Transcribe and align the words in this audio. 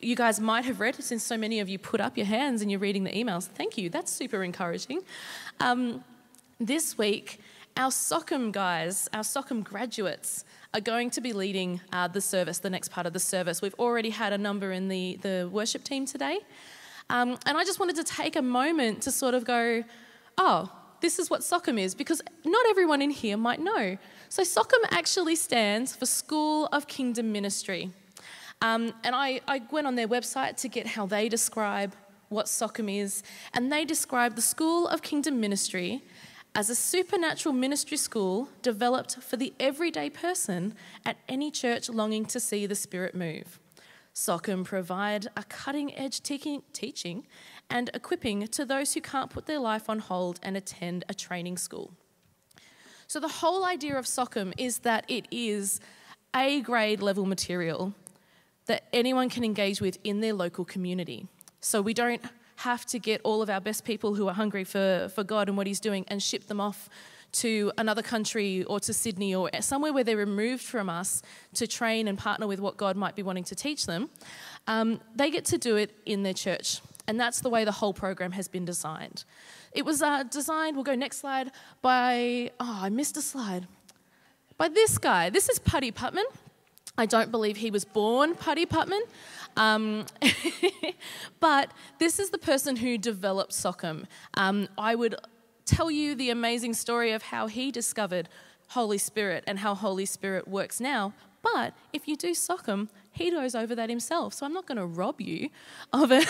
you 0.00 0.14
guys 0.14 0.38
might 0.40 0.64
have 0.64 0.80
read, 0.80 0.94
since 0.96 1.22
so 1.24 1.36
many 1.36 1.60
of 1.60 1.68
you 1.68 1.78
put 1.78 2.00
up 2.00 2.16
your 2.16 2.26
hands 2.26 2.62
and 2.62 2.70
you're 2.70 2.80
reading 2.80 3.04
the 3.04 3.10
emails. 3.10 3.46
Thank 3.46 3.76
you, 3.76 3.90
that's 3.90 4.12
super 4.12 4.42
encouraging. 4.42 5.00
Um, 5.60 6.04
this 6.60 6.96
week, 6.96 7.40
our 7.76 7.90
SOKM 7.90 8.52
guys, 8.52 9.08
our 9.12 9.22
SOKM 9.22 9.62
graduates, 9.62 10.44
are 10.74 10.80
going 10.80 11.10
to 11.10 11.20
be 11.20 11.32
leading 11.32 11.80
uh, 11.92 12.08
the 12.08 12.20
service, 12.20 12.58
the 12.58 12.70
next 12.70 12.90
part 12.90 13.06
of 13.06 13.12
the 13.12 13.20
service. 13.20 13.62
We've 13.62 13.74
already 13.78 14.10
had 14.10 14.32
a 14.32 14.38
number 14.38 14.72
in 14.72 14.88
the, 14.88 15.18
the 15.22 15.48
worship 15.50 15.84
team 15.84 16.04
today. 16.04 16.40
Um, 17.10 17.38
and 17.46 17.56
I 17.56 17.64
just 17.64 17.80
wanted 17.80 17.96
to 17.96 18.04
take 18.04 18.36
a 18.36 18.42
moment 18.42 19.02
to 19.02 19.10
sort 19.10 19.34
of 19.34 19.44
go, 19.44 19.84
oh, 20.36 20.70
this 21.00 21.18
is 21.18 21.30
what 21.30 21.40
SOKM 21.40 21.80
is, 21.80 21.94
because 21.94 22.20
not 22.44 22.66
everyone 22.68 23.00
in 23.00 23.10
here 23.10 23.36
might 23.36 23.60
know. 23.60 23.96
So, 24.28 24.42
SOKM 24.42 24.84
actually 24.90 25.36
stands 25.36 25.94
for 25.94 26.06
School 26.06 26.66
of 26.72 26.86
Kingdom 26.86 27.32
Ministry. 27.32 27.92
Um, 28.60 28.92
and 29.04 29.14
I, 29.14 29.40
I 29.46 29.62
went 29.70 29.86
on 29.86 29.94
their 29.94 30.08
website 30.08 30.56
to 30.58 30.68
get 30.68 30.86
how 30.86 31.06
they 31.06 31.28
describe 31.28 31.94
what 32.28 32.46
SOKM 32.46 33.00
is, 33.00 33.22
and 33.54 33.72
they 33.72 33.84
describe 33.84 34.34
the 34.36 34.42
School 34.42 34.86
of 34.88 35.02
Kingdom 35.02 35.40
Ministry 35.40 36.02
as 36.54 36.68
a 36.68 36.74
supernatural 36.74 37.52
ministry 37.54 37.96
school 37.96 38.48
developed 38.62 39.22
for 39.22 39.36
the 39.36 39.54
everyday 39.60 40.10
person 40.10 40.74
at 41.06 41.16
any 41.28 41.50
church 41.50 41.88
longing 41.88 42.24
to 42.26 42.40
see 42.40 42.66
the 42.66 42.74
Spirit 42.74 43.14
move. 43.14 43.60
SOKM 44.14 44.64
provide 44.64 45.28
a 45.36 45.44
cutting 45.44 45.96
edge 45.96 46.20
teaching 46.22 47.26
and 47.70 47.90
equipping 47.94 48.48
to 48.48 48.64
those 48.64 48.94
who 48.94 49.00
can't 49.00 49.30
put 49.30 49.46
their 49.46 49.60
life 49.60 49.88
on 49.88 50.00
hold 50.00 50.40
and 50.42 50.56
attend 50.56 51.04
a 51.08 51.14
training 51.14 51.56
school. 51.56 51.92
So, 53.06 53.20
the 53.20 53.28
whole 53.28 53.64
idea 53.64 53.96
of 53.96 54.06
SOKM 54.06 54.52
is 54.58 54.78
that 54.78 55.04
it 55.08 55.26
is 55.30 55.80
A 56.34 56.60
grade 56.60 57.00
level 57.00 57.24
material 57.24 57.94
that 58.68 58.84
anyone 58.92 59.28
can 59.28 59.44
engage 59.44 59.80
with 59.80 59.98
in 60.04 60.20
their 60.20 60.32
local 60.32 60.64
community. 60.64 61.26
So, 61.60 61.82
we 61.82 61.92
don't 61.92 62.22
have 62.56 62.86
to 62.86 62.98
get 62.98 63.20
all 63.22 63.42
of 63.42 63.50
our 63.50 63.60
best 63.60 63.84
people 63.84 64.14
who 64.14 64.28
are 64.28 64.34
hungry 64.34 64.64
for, 64.64 65.10
for 65.14 65.24
God 65.24 65.48
and 65.48 65.56
what 65.56 65.66
He's 65.66 65.80
doing 65.80 66.04
and 66.08 66.22
ship 66.22 66.46
them 66.46 66.60
off 66.60 66.88
to 67.30 67.72
another 67.78 68.02
country 68.02 68.64
or 68.64 68.80
to 68.80 68.92
Sydney 68.92 69.34
or 69.34 69.50
somewhere 69.60 69.92
where 69.92 70.04
they're 70.04 70.16
removed 70.16 70.62
from 70.62 70.88
us 70.88 71.22
to 71.54 71.66
train 71.66 72.08
and 72.08 72.16
partner 72.16 72.46
with 72.46 72.60
what 72.60 72.76
God 72.76 72.96
might 72.96 73.14
be 73.14 73.22
wanting 73.22 73.44
to 73.44 73.54
teach 73.54 73.86
them. 73.86 74.08
Um, 74.66 75.00
they 75.14 75.30
get 75.30 75.44
to 75.46 75.58
do 75.58 75.76
it 75.76 75.94
in 76.06 76.22
their 76.22 76.34
church. 76.34 76.80
And 77.06 77.18
that's 77.18 77.40
the 77.40 77.48
way 77.48 77.64
the 77.64 77.72
whole 77.72 77.94
program 77.94 78.32
has 78.32 78.48
been 78.48 78.64
designed. 78.64 79.24
It 79.72 79.84
was 79.84 80.02
uh, 80.02 80.24
designed, 80.24 80.76
we'll 80.76 80.84
go 80.84 80.94
next 80.94 81.18
slide, 81.18 81.50
by, 81.80 82.50
oh, 82.60 82.80
I 82.82 82.88
missed 82.90 83.16
a 83.16 83.22
slide, 83.22 83.66
by 84.56 84.68
this 84.68 84.98
guy. 84.98 85.30
This 85.30 85.48
is 85.48 85.58
Putty 85.58 85.90
Putman. 85.92 86.24
I 86.98 87.06
don't 87.06 87.30
believe 87.30 87.56
he 87.56 87.70
was 87.70 87.84
born 87.84 88.34
Putty 88.34 88.66
Putman. 88.66 89.00
Um, 89.56 90.04
but 91.40 91.72
this 91.98 92.18
is 92.18 92.30
the 92.30 92.38
person 92.38 92.76
who 92.76 92.98
developed 92.98 93.52
SOKM. 93.52 94.04
Um, 94.34 94.68
I 94.76 94.96
would 94.96 95.14
tell 95.64 95.90
you 95.90 96.14
the 96.14 96.30
amazing 96.30 96.74
story 96.74 97.12
of 97.12 97.22
how 97.22 97.46
he 97.46 97.70
discovered 97.70 98.28
Holy 98.70 98.98
Spirit 98.98 99.44
and 99.46 99.60
how 99.60 99.74
Holy 99.74 100.06
Spirit 100.06 100.48
works 100.48 100.80
now. 100.80 101.14
But 101.54 101.74
if 101.92 102.08
you 102.08 102.16
do 102.16 102.32
SOKM, 102.32 102.88
he 103.12 103.30
goes 103.30 103.54
over 103.54 103.74
that 103.74 103.90
himself. 103.90 104.34
So 104.34 104.46
I'm 104.46 104.52
not 104.52 104.66
going 104.66 104.78
to 104.78 104.86
rob 104.86 105.20
you 105.20 105.50
of 105.92 106.10
a, 106.12 106.22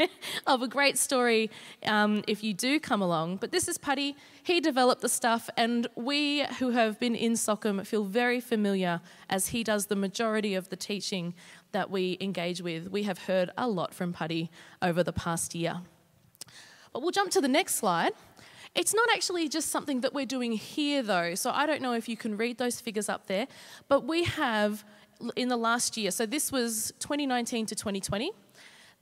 of 0.46 0.62
a 0.62 0.68
great 0.68 0.98
story 0.98 1.50
um, 1.84 2.22
if 2.26 2.44
you 2.44 2.54
do 2.54 2.78
come 2.78 3.02
along. 3.02 3.36
But 3.36 3.52
this 3.52 3.68
is 3.68 3.78
Putty. 3.78 4.16
He 4.42 4.60
developed 4.60 5.02
the 5.02 5.08
stuff, 5.08 5.48
and 5.56 5.86
we 5.96 6.44
who 6.58 6.70
have 6.70 7.00
been 7.00 7.14
in 7.14 7.32
SOKM 7.32 7.86
feel 7.86 8.04
very 8.04 8.40
familiar 8.40 9.00
as 9.28 9.48
he 9.48 9.64
does 9.64 9.86
the 9.86 9.96
majority 9.96 10.54
of 10.54 10.68
the 10.68 10.76
teaching 10.76 11.34
that 11.72 11.90
we 11.90 12.16
engage 12.20 12.60
with. 12.62 12.88
We 12.90 13.04
have 13.04 13.18
heard 13.18 13.50
a 13.56 13.68
lot 13.68 13.94
from 13.94 14.12
Putty 14.12 14.50
over 14.80 15.02
the 15.02 15.12
past 15.12 15.54
year. 15.54 15.80
But 16.92 17.02
we'll 17.02 17.10
jump 17.10 17.30
to 17.32 17.40
the 17.40 17.48
next 17.48 17.76
slide. 17.76 18.12
It's 18.76 18.94
not 18.94 19.08
actually 19.12 19.48
just 19.48 19.70
something 19.70 20.02
that 20.02 20.12
we're 20.12 20.26
doing 20.26 20.52
here, 20.52 21.02
though. 21.02 21.34
So 21.34 21.50
I 21.50 21.64
don't 21.66 21.80
know 21.80 21.94
if 21.94 22.08
you 22.08 22.16
can 22.16 22.36
read 22.36 22.58
those 22.58 22.78
figures 22.80 23.08
up 23.08 23.26
there, 23.26 23.48
but 23.88 24.04
we 24.04 24.24
have 24.24 24.84
in 25.34 25.48
the 25.48 25.56
last 25.56 25.96
year, 25.96 26.10
so 26.10 26.26
this 26.26 26.52
was 26.52 26.92
2019 27.00 27.64
to 27.66 27.74
2020, 27.74 28.32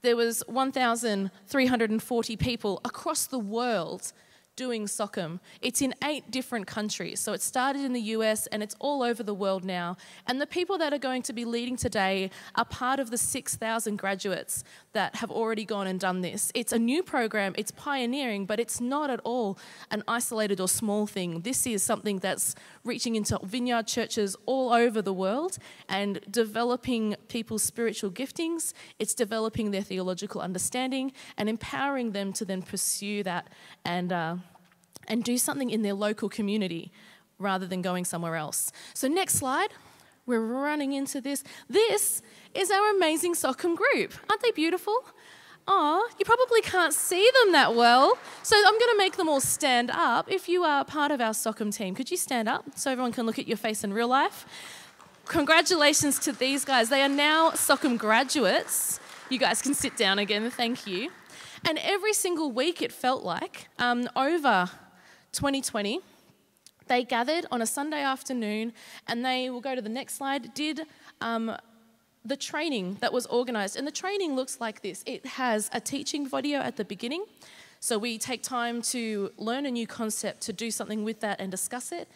there 0.03 0.15
was 0.17 0.45
1,340 0.47 2.37
people 2.37 2.81
across 2.85 3.27
the 3.27 3.39
world 3.39 4.13
doing 4.57 4.87
SOKM. 4.87 5.41
It's 5.61 5.83
in 5.83 5.95
eight 6.05 6.31
different 6.31 6.67
countries. 6.67 7.19
So 7.19 7.33
it 7.33 7.43
started 7.43 7.83
in 7.83 7.93
the 7.93 8.01
US 8.01 8.47
and 8.49 8.63
it's 8.63 8.77
all 8.79 9.03
over 9.03 9.23
the 9.23 9.35
world 9.35 9.65
now. 9.65 9.97
And 10.27 10.41
the 10.41 10.47
people 10.47 10.79
that 10.79 10.93
are 10.93 10.99
going 10.99 11.23
to 11.23 11.33
be 11.33 11.45
leading 11.45 11.77
today 11.77 12.31
are 12.55 12.65
part 12.65 13.01
of 13.01 13.11
the 13.11 13.19
6,000 13.19 13.97
graduates 13.97 14.63
that 14.93 15.17
have 15.17 15.31
already 15.31 15.65
gone 15.65 15.87
and 15.87 15.99
done 15.99 16.21
this. 16.21 16.53
It's 16.55 16.73
a 16.73 16.79
new 16.79 17.03
program, 17.03 17.55
it's 17.59 17.73
pioneering, 17.73 18.47
but 18.47 18.61
it's 18.61 18.81
not 18.81 19.11
at 19.11 19.21
all 19.25 19.59
an 19.91 20.05
isolated 20.07 20.61
or 20.61 20.69
small 20.69 21.07
thing. 21.07 21.41
This 21.41 21.67
is 21.67 21.83
something 21.83 22.19
that's 22.19 22.55
reaching 22.85 23.17
into 23.17 23.39
vineyard 23.43 23.87
churches 23.89 24.37
all 24.47 24.73
over 24.73 25.03
the 25.03 25.13
world 25.13 25.59
and 25.89 26.21
developing 26.31 27.17
people's 27.29 27.65
spiritual 27.65 28.11
giftings. 28.11 28.73
It's 29.01 29.15
developing 29.15 29.73
their 29.73 29.83
theological 29.83 30.41
understanding 30.41 31.13
and 31.37 31.49
empowering 31.49 32.13
them 32.13 32.33
to 32.35 32.45
then 32.45 32.63
pursue 32.63 33.25
that 33.25 33.49
and. 33.85 34.13
Uh, 34.13 34.37
and 35.09 35.25
do 35.25 35.39
something 35.39 35.71
in 35.71 35.83
their 35.83 35.95
local 35.95 36.29
community 36.29 36.93
rather 37.39 37.67
than 37.67 37.83
going 37.83 38.05
somewhere 38.05 38.37
else. 38.37 38.73
So, 38.95 39.09
next 39.09 39.35
slide. 39.35 39.71
We're 40.27 40.41
running 40.41 40.95
into 40.95 41.21
this. 41.21 41.45
This 41.69 42.23
is 42.55 42.71
our 42.71 42.97
amazing 42.97 43.35
SOKM 43.35 43.77
group. 43.77 44.15
Aren't 44.31 44.41
they 44.41 44.53
beautiful? 44.53 45.05
Oh, 45.67 46.09
you 46.19 46.25
probably 46.25 46.61
can't 46.63 46.93
see 46.93 47.29
them 47.43 47.53
that 47.53 47.75
well. 47.75 48.19
So 48.43 48.57
I'm 48.57 48.79
going 48.79 48.93
to 48.93 48.99
make 48.99 49.17
them 49.17 49.29
all 49.29 49.41
stand 49.41 49.91
up. 49.91 50.31
If 50.31 50.49
you 50.49 50.63
are 50.63 50.85
part 50.85 51.11
of 51.11 51.21
our 51.21 51.33
SOKM 51.33 51.75
team, 51.75 51.95
could 51.95 52.11
you 52.11 52.17
stand 52.17 52.49
up 52.49 52.65
so 52.75 52.91
everyone 52.91 53.13
can 53.13 53.25
look 53.27 53.39
at 53.39 53.49
your 53.49 53.57
face 53.57 53.83
in 53.85 53.93
real 53.93 54.09
life? 54.09 54.47
Congratulations 55.27 56.19
to 56.21 56.33
these 56.33 56.65
guys. 56.67 56.91
They 56.91 57.03
are 57.03 57.09
now 57.09 57.51
SOKM 57.51 57.99
graduates. 57.99 59.01
You 59.31 59.39
guys 59.39 59.63
can 59.63 59.73
sit 59.73 59.97
down 59.97 60.19
again. 60.19 60.51
Thank 60.51 60.87
you. 60.87 61.11
And 61.67 61.79
every 61.79 62.13
single 62.13 62.53
week, 62.53 62.83
it 62.83 62.93
felt 62.93 63.25
like, 63.25 63.69
um, 63.79 64.07
over 64.15 64.71
2020, 65.35 66.01
they 66.87 67.05
gathered 67.05 67.47
on 67.51 67.61
a 67.61 67.67
Sunday 67.67 68.03
afternoon 68.03 68.73
and 69.07 69.25
they 69.25 69.51
will 69.51 69.61
go 69.61 69.75
to 69.75 69.83
the 69.83 69.89
next 69.89 70.15
slide, 70.15 70.55
did 70.55 70.83
um, 71.21 71.57
the 72.25 72.37
training 72.37 72.99
that 73.01 73.13
was 73.13 73.27
organized. 73.27 73.77
And 73.77 73.87
the 73.87 73.93
training 73.93 74.35
looks 74.37 74.61
like 74.61 74.83
this 74.83 75.03
it 75.07 75.27
has 75.27 75.69
a 75.73 75.81
teaching 75.81 76.27
video 76.27 76.61
at 76.61 76.77
the 76.77 76.85
beginning. 76.85 77.25
So 77.81 77.99
we 77.99 78.17
take 78.17 78.43
time 78.43 78.81
to 78.83 79.31
learn 79.37 79.67
a 79.67 79.71
new 79.71 79.87
concept, 79.87 80.41
to 80.43 80.53
do 80.53 80.71
something 80.71 81.05
with 81.05 81.21
that 81.21 81.41
and 81.41 81.51
discuss 81.51 81.93
it. 81.93 82.09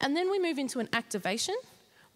And 0.00 0.16
then 0.16 0.30
we 0.30 0.38
move 0.38 0.58
into 0.58 0.78
an 0.78 0.88
activation 0.92 1.56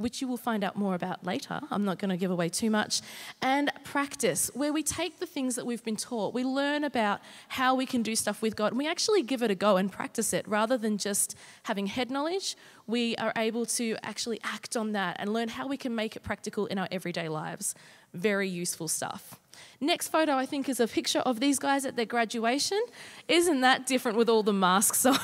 which 0.01 0.21
you 0.21 0.29
will 0.29 0.37
find 0.37 0.65
out 0.65 0.77
more 0.77 0.95
about 0.95 1.25
later. 1.25 1.61
I'm 1.71 1.85
not 1.85 1.99
going 1.99 2.09
to 2.11 2.17
give 2.17 2.31
away 2.31 2.49
too 2.49 2.71
much. 2.71 3.03
And 3.43 3.71
practice, 3.85 4.51
where 4.55 4.73
we 4.73 4.83
take 4.83 5.19
the 5.19 5.27
things 5.27 5.57
that 5.57 5.67
we've 5.67 5.85
been 5.85 5.97
taught, 5.97 6.33
we 6.35 6.45
learn 6.45 6.85
about 6.85 7.21
how 7.49 7.75
we 7.75 7.87
can 7.87 8.03
do 8.03 8.17
stuff 8.17 8.43
with 8.43 8.57
God, 8.57 8.69
and 8.69 8.79
we 8.79 8.89
actually 8.89 9.23
give 9.23 9.43
it 9.43 9.51
a 9.51 9.55
go 9.55 9.77
and 9.77 9.91
practice 9.91 10.33
it 10.33 10.47
rather 10.47 10.77
than 10.77 10.99
just 10.99 11.37
having 11.65 11.87
head 11.87 12.11
knowledge. 12.11 12.57
We 12.87 13.17
are 13.17 13.33
able 13.37 13.67
to 13.67 13.97
actually 14.03 14.41
act 14.43 14.77
on 14.77 14.93
that 14.93 15.17
and 15.19 15.33
learn 15.33 15.49
how 15.49 15.67
we 15.67 15.77
can 15.77 15.95
make 15.95 16.17
it 16.17 16.23
practical 16.23 16.67
in 16.67 16.79
our 16.79 16.89
everyday 16.91 17.29
lives. 17.29 17.75
Very 18.15 18.49
useful 18.49 18.89
stuff. 18.89 19.40
Next 19.81 20.09
photo, 20.09 20.35
I 20.35 20.47
think, 20.47 20.69
is 20.69 20.79
a 20.81 20.87
picture 20.87 21.21
of 21.21 21.41
these 21.41 21.59
guys 21.59 21.87
at 21.87 21.97
their 21.97 22.05
graduation. 22.05 22.81
Isn't 23.29 23.63
that 23.63 23.87
different 23.87 24.19
with 24.19 24.29
all 24.29 24.43
the 24.43 24.53
masks 24.53 25.07
on? 25.07 25.19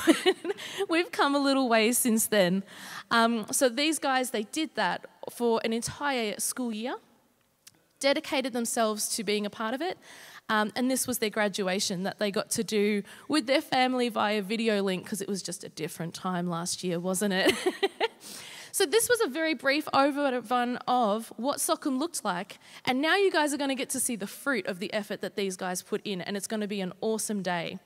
We've 0.89 1.11
come 1.11 1.35
a 1.35 1.39
little 1.39 1.69
way 1.69 1.91
since 1.91 2.27
then. 2.27 2.63
Um, 3.11 3.45
so 3.51 3.69
these 3.69 3.99
guys, 3.99 4.31
they 4.31 4.43
did 4.43 4.71
that 4.75 5.05
for 5.31 5.61
an 5.63 5.73
entire 5.73 6.39
school 6.39 6.73
year, 6.73 6.95
dedicated 7.99 8.53
themselves 8.53 9.09
to 9.15 9.23
being 9.23 9.45
a 9.45 9.49
part 9.49 9.73
of 9.73 9.81
it. 9.81 9.97
Um, 10.49 10.71
and 10.75 10.89
this 10.89 11.07
was 11.07 11.19
their 11.19 11.29
graduation 11.29 12.03
that 12.03 12.19
they 12.19 12.31
got 12.31 12.49
to 12.51 12.63
do 12.63 13.03
with 13.27 13.47
their 13.47 13.61
family 13.61 14.07
via 14.09 14.41
video 14.41 14.81
link 14.81 15.03
because 15.03 15.21
it 15.21 15.27
was 15.27 15.41
just 15.41 15.63
a 15.63 15.69
different 15.69 16.13
time 16.13 16.47
last 16.47 16.83
year, 16.83 16.99
wasn't 16.99 17.33
it? 17.33 17.53
So, 18.77 18.85
this 18.85 19.09
was 19.09 19.19
a 19.21 19.27
very 19.27 19.55
brief 19.55 19.87
overrun 19.91 20.77
of 20.87 21.33
what 21.35 21.57
SOKM 21.57 21.97
looked 21.97 22.23
like. 22.23 22.59
And 22.85 23.01
now 23.01 23.15
you 23.15 23.31
guys 23.31 23.51
are 23.51 23.57
going 23.57 23.71
to 23.71 23.75
get 23.75 23.89
to 23.89 23.99
see 23.99 24.15
the 24.15 24.27
fruit 24.27 24.67
of 24.67 24.77
the 24.77 24.93
effort 24.93 25.21
that 25.21 25.35
these 25.35 25.57
guys 25.57 25.81
put 25.81 25.99
in, 26.05 26.21
and 26.21 26.37
it's 26.37 26.45
going 26.45 26.61
to 26.61 26.67
be 26.67 26.79
an 26.81 26.93
awesome 27.01 27.41
day. 27.41 27.79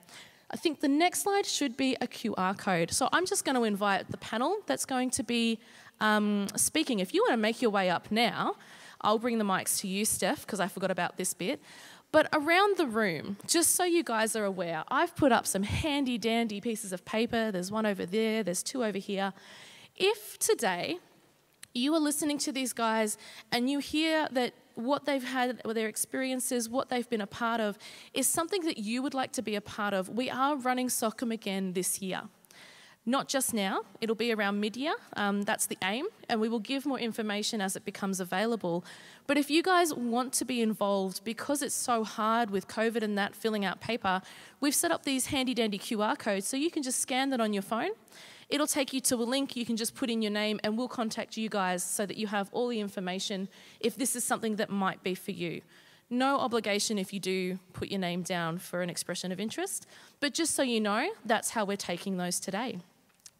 I 0.50 0.58
think 0.58 0.80
the 0.80 0.88
next 0.88 1.22
slide 1.22 1.46
should 1.46 1.78
be 1.78 1.96
a 2.02 2.06
QR 2.06 2.58
code. 2.58 2.90
So, 2.90 3.08
I'm 3.10 3.24
just 3.24 3.46
going 3.46 3.54
to 3.54 3.64
invite 3.64 4.10
the 4.10 4.18
panel 4.18 4.58
that's 4.66 4.84
going 4.84 5.08
to 5.12 5.22
be 5.22 5.60
um, 6.02 6.48
speaking. 6.56 6.98
If 6.98 7.14
you 7.14 7.22
want 7.22 7.32
to 7.32 7.38
make 7.38 7.62
your 7.62 7.70
way 7.70 7.88
up 7.88 8.10
now, 8.10 8.56
I'll 9.00 9.18
bring 9.18 9.38
the 9.38 9.46
mics 9.46 9.80
to 9.80 9.88
you, 9.88 10.04
Steph, 10.04 10.42
because 10.42 10.60
I 10.60 10.68
forgot 10.68 10.90
about 10.90 11.16
this 11.16 11.32
bit. 11.32 11.62
But 12.10 12.28
around 12.34 12.76
the 12.76 12.86
room, 12.86 13.38
just 13.46 13.76
so 13.76 13.84
you 13.84 14.04
guys 14.04 14.36
are 14.36 14.44
aware, 14.44 14.84
I've 14.88 15.16
put 15.16 15.32
up 15.32 15.46
some 15.46 15.62
handy 15.62 16.18
dandy 16.18 16.60
pieces 16.60 16.92
of 16.92 17.06
paper. 17.06 17.50
There's 17.50 17.72
one 17.72 17.86
over 17.86 18.04
there, 18.04 18.42
there's 18.42 18.62
two 18.62 18.84
over 18.84 18.98
here. 18.98 19.32
If 20.04 20.36
today 20.40 20.98
you 21.74 21.94
are 21.94 22.00
listening 22.00 22.36
to 22.38 22.50
these 22.50 22.72
guys 22.72 23.16
and 23.52 23.70
you 23.70 23.78
hear 23.78 24.26
that 24.32 24.52
what 24.74 25.04
they've 25.04 25.22
had, 25.22 25.62
their 25.64 25.86
experiences, 25.86 26.68
what 26.68 26.88
they've 26.88 27.08
been 27.08 27.20
a 27.20 27.26
part 27.28 27.60
of, 27.60 27.78
is 28.12 28.26
something 28.26 28.62
that 28.62 28.78
you 28.78 29.00
would 29.00 29.14
like 29.14 29.30
to 29.34 29.42
be 29.42 29.54
a 29.54 29.60
part 29.60 29.94
of. 29.94 30.08
We 30.08 30.28
are 30.28 30.56
running 30.56 30.88
SOKM 30.88 31.32
again 31.32 31.74
this 31.74 32.02
year. 32.02 32.22
Not 33.06 33.28
just 33.28 33.54
now, 33.54 33.82
it'll 34.00 34.16
be 34.16 34.32
around 34.32 34.58
mid 34.58 34.76
year. 34.76 34.94
Um, 35.14 35.42
that's 35.42 35.66
the 35.66 35.78
aim, 35.84 36.06
and 36.28 36.40
we 36.40 36.48
will 36.48 36.58
give 36.58 36.84
more 36.84 36.98
information 36.98 37.60
as 37.60 37.76
it 37.76 37.84
becomes 37.84 38.18
available. 38.18 38.84
But 39.28 39.38
if 39.38 39.50
you 39.50 39.62
guys 39.62 39.94
want 39.94 40.32
to 40.34 40.44
be 40.44 40.62
involved, 40.62 41.22
because 41.22 41.62
it's 41.62 41.76
so 41.76 42.02
hard 42.02 42.50
with 42.50 42.66
COVID 42.66 43.04
and 43.04 43.16
that 43.16 43.36
filling 43.36 43.64
out 43.64 43.80
paper, 43.80 44.20
we've 44.60 44.74
set 44.74 44.90
up 44.90 45.04
these 45.04 45.26
handy 45.26 45.54
dandy 45.54 45.78
QR 45.78 46.18
codes 46.18 46.48
so 46.48 46.56
you 46.56 46.72
can 46.72 46.82
just 46.82 47.00
scan 47.00 47.30
that 47.30 47.40
on 47.40 47.52
your 47.52 47.62
phone. 47.62 47.90
It'll 48.52 48.66
take 48.66 48.92
you 48.92 49.00
to 49.00 49.14
a 49.14 49.24
link, 49.24 49.56
you 49.56 49.64
can 49.64 49.78
just 49.78 49.94
put 49.94 50.10
in 50.10 50.20
your 50.20 50.30
name, 50.30 50.60
and 50.62 50.76
we'll 50.76 50.86
contact 50.86 51.38
you 51.38 51.48
guys 51.48 51.82
so 51.82 52.04
that 52.04 52.18
you 52.18 52.26
have 52.26 52.50
all 52.52 52.68
the 52.68 52.80
information 52.80 53.48
if 53.80 53.96
this 53.96 54.14
is 54.14 54.24
something 54.24 54.56
that 54.56 54.68
might 54.68 55.02
be 55.02 55.14
for 55.14 55.30
you. 55.30 55.62
No 56.10 56.38
obligation 56.38 56.98
if 56.98 57.14
you 57.14 57.18
do 57.18 57.58
put 57.72 57.88
your 57.88 57.98
name 57.98 58.20
down 58.20 58.58
for 58.58 58.82
an 58.82 58.90
expression 58.90 59.32
of 59.32 59.40
interest, 59.40 59.86
but 60.20 60.34
just 60.34 60.54
so 60.54 60.62
you 60.62 60.82
know, 60.82 61.12
that's 61.24 61.48
how 61.48 61.64
we're 61.64 61.78
taking 61.78 62.18
those 62.18 62.38
today. 62.38 62.78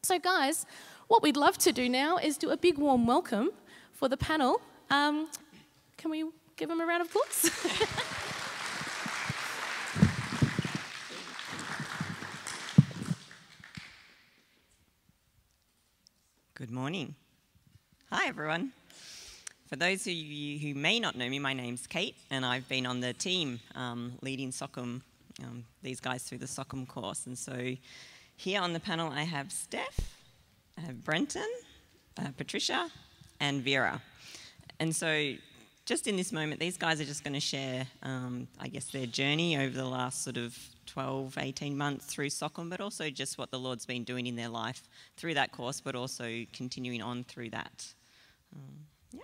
So, 0.03 0.19
guys, 0.19 0.65
what 1.09 1.23
we'd 1.23 1.37
love 1.37 1.59
to 1.59 1.73
do 1.73 1.91
now 1.91 2.17
is 2.17 2.39
do 2.39 2.49
a 2.49 2.57
big 2.57 2.79
warm 2.79 3.07
welcome 3.07 3.51
for 3.93 4.09
the 4.09 4.17
panel. 4.17 4.63
Um, 4.91 5.29
can 5.99 6.11
we 6.11 6.25
give 6.57 6.71
them 6.71 6.81
a 6.81 6.87
round 6.87 7.03
of 7.03 7.09
applause? 7.09 7.51
Good 16.63 16.71
morning. 16.71 17.17
Hi, 18.13 18.29
everyone. 18.29 18.71
For 19.67 19.75
those 19.75 20.03
of 20.03 20.13
you 20.13 20.61
who 20.61 20.79
may 20.79 21.01
not 21.01 21.17
know 21.17 21.29
me, 21.29 21.41
my 21.41 21.55
name's 21.55 21.89
Kate, 21.89 22.15
and 22.31 22.47
I've 22.47 22.69
been 22.69 22.87
on 22.87 23.01
the 23.01 23.13
team 23.13 23.59
um, 23.75 24.13
leading 24.23 24.53
SOKM, 24.53 25.01
um, 25.43 25.65
these 25.83 25.99
guys 25.99 26.23
through 26.23 26.39
the 26.39 26.47
SOKM 26.47 26.87
course. 26.87 27.27
And 27.27 27.37
so 27.37 27.75
here 28.37 28.61
on 28.61 28.75
the 28.75 28.79
panel, 28.79 29.11
I 29.11 29.25
have 29.25 29.51
Steph, 29.51 30.15
I 30.79 30.83
have 30.83 31.03
Brenton, 31.03 31.49
uh, 32.17 32.29
Patricia, 32.37 32.89
and 33.41 33.61
Vera. 33.65 34.01
And 34.79 34.95
so, 34.95 35.35
just 35.85 36.07
in 36.07 36.15
this 36.15 36.31
moment, 36.31 36.61
these 36.61 36.77
guys 36.77 37.01
are 37.01 37.05
just 37.05 37.25
going 37.25 37.35
to 37.35 37.41
share, 37.41 37.89
um, 38.05 38.47
I 38.61 38.69
guess, 38.69 38.85
their 38.85 39.07
journey 39.07 39.57
over 39.57 39.77
the 39.77 39.89
last 39.89 40.23
sort 40.23 40.37
of 40.37 40.57
12, 40.87 41.39
18 41.39 41.77
months 41.77 42.07
through 42.07 42.29
SOKM, 42.29 42.71
but 42.71 42.81
also 42.81 43.11
just 43.11 43.39
what 43.39 43.51
the 43.51 43.59
Lord's 43.59 43.87
been 43.87 44.05
doing 44.05 44.27
in 44.27 44.37
their 44.37 44.49
life 44.49 44.89
through 45.17 45.35
that 45.35 45.53
course, 45.53 45.81
but 45.81 45.95
also 45.95 46.45
continuing 46.53 47.03
on 47.03 47.25
through 47.25 47.51
that. 47.51 47.95
Um, 48.55 48.87
yeah. 49.13 49.21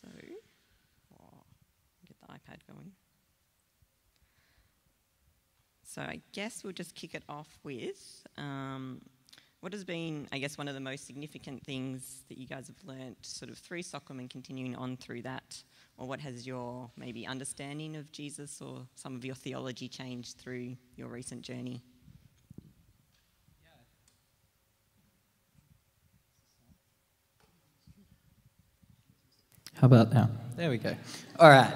So, 0.00 0.08
oh, 1.20 1.42
get 2.06 2.16
the 2.20 2.26
iPad 2.26 2.58
going. 2.66 2.92
So 5.84 6.02
I 6.02 6.20
guess 6.32 6.62
we'll 6.62 6.72
just 6.72 6.94
kick 6.94 7.14
it 7.14 7.24
off 7.28 7.58
with 7.64 8.24
um, 8.36 9.00
what 9.60 9.72
has 9.72 9.84
been, 9.84 10.28
I 10.30 10.38
guess, 10.38 10.56
one 10.56 10.68
of 10.68 10.74
the 10.74 10.80
most 10.80 11.06
significant 11.06 11.64
things 11.64 12.22
that 12.28 12.38
you 12.38 12.46
guys 12.46 12.68
have 12.68 12.76
learnt 12.84 13.24
sort 13.24 13.50
of 13.50 13.58
through 13.58 13.82
SOKM 13.82 14.20
and 14.20 14.30
continuing 14.30 14.76
on 14.76 14.96
through 14.96 15.22
that? 15.22 15.62
Or 15.98 16.06
what 16.06 16.20
has 16.20 16.46
your 16.46 16.88
maybe 16.96 17.26
understanding 17.26 17.96
of 17.96 18.12
Jesus 18.12 18.62
or 18.62 18.86
some 18.94 19.16
of 19.16 19.24
your 19.24 19.34
theology 19.34 19.88
changed 19.88 20.38
through 20.38 20.76
your 20.96 21.08
recent 21.08 21.42
journey? 21.42 21.82
How 29.74 29.86
about 29.86 30.12
now? 30.12 30.30
There 30.56 30.70
we 30.70 30.78
go. 30.78 30.94
All 31.38 31.48
right. 31.48 31.72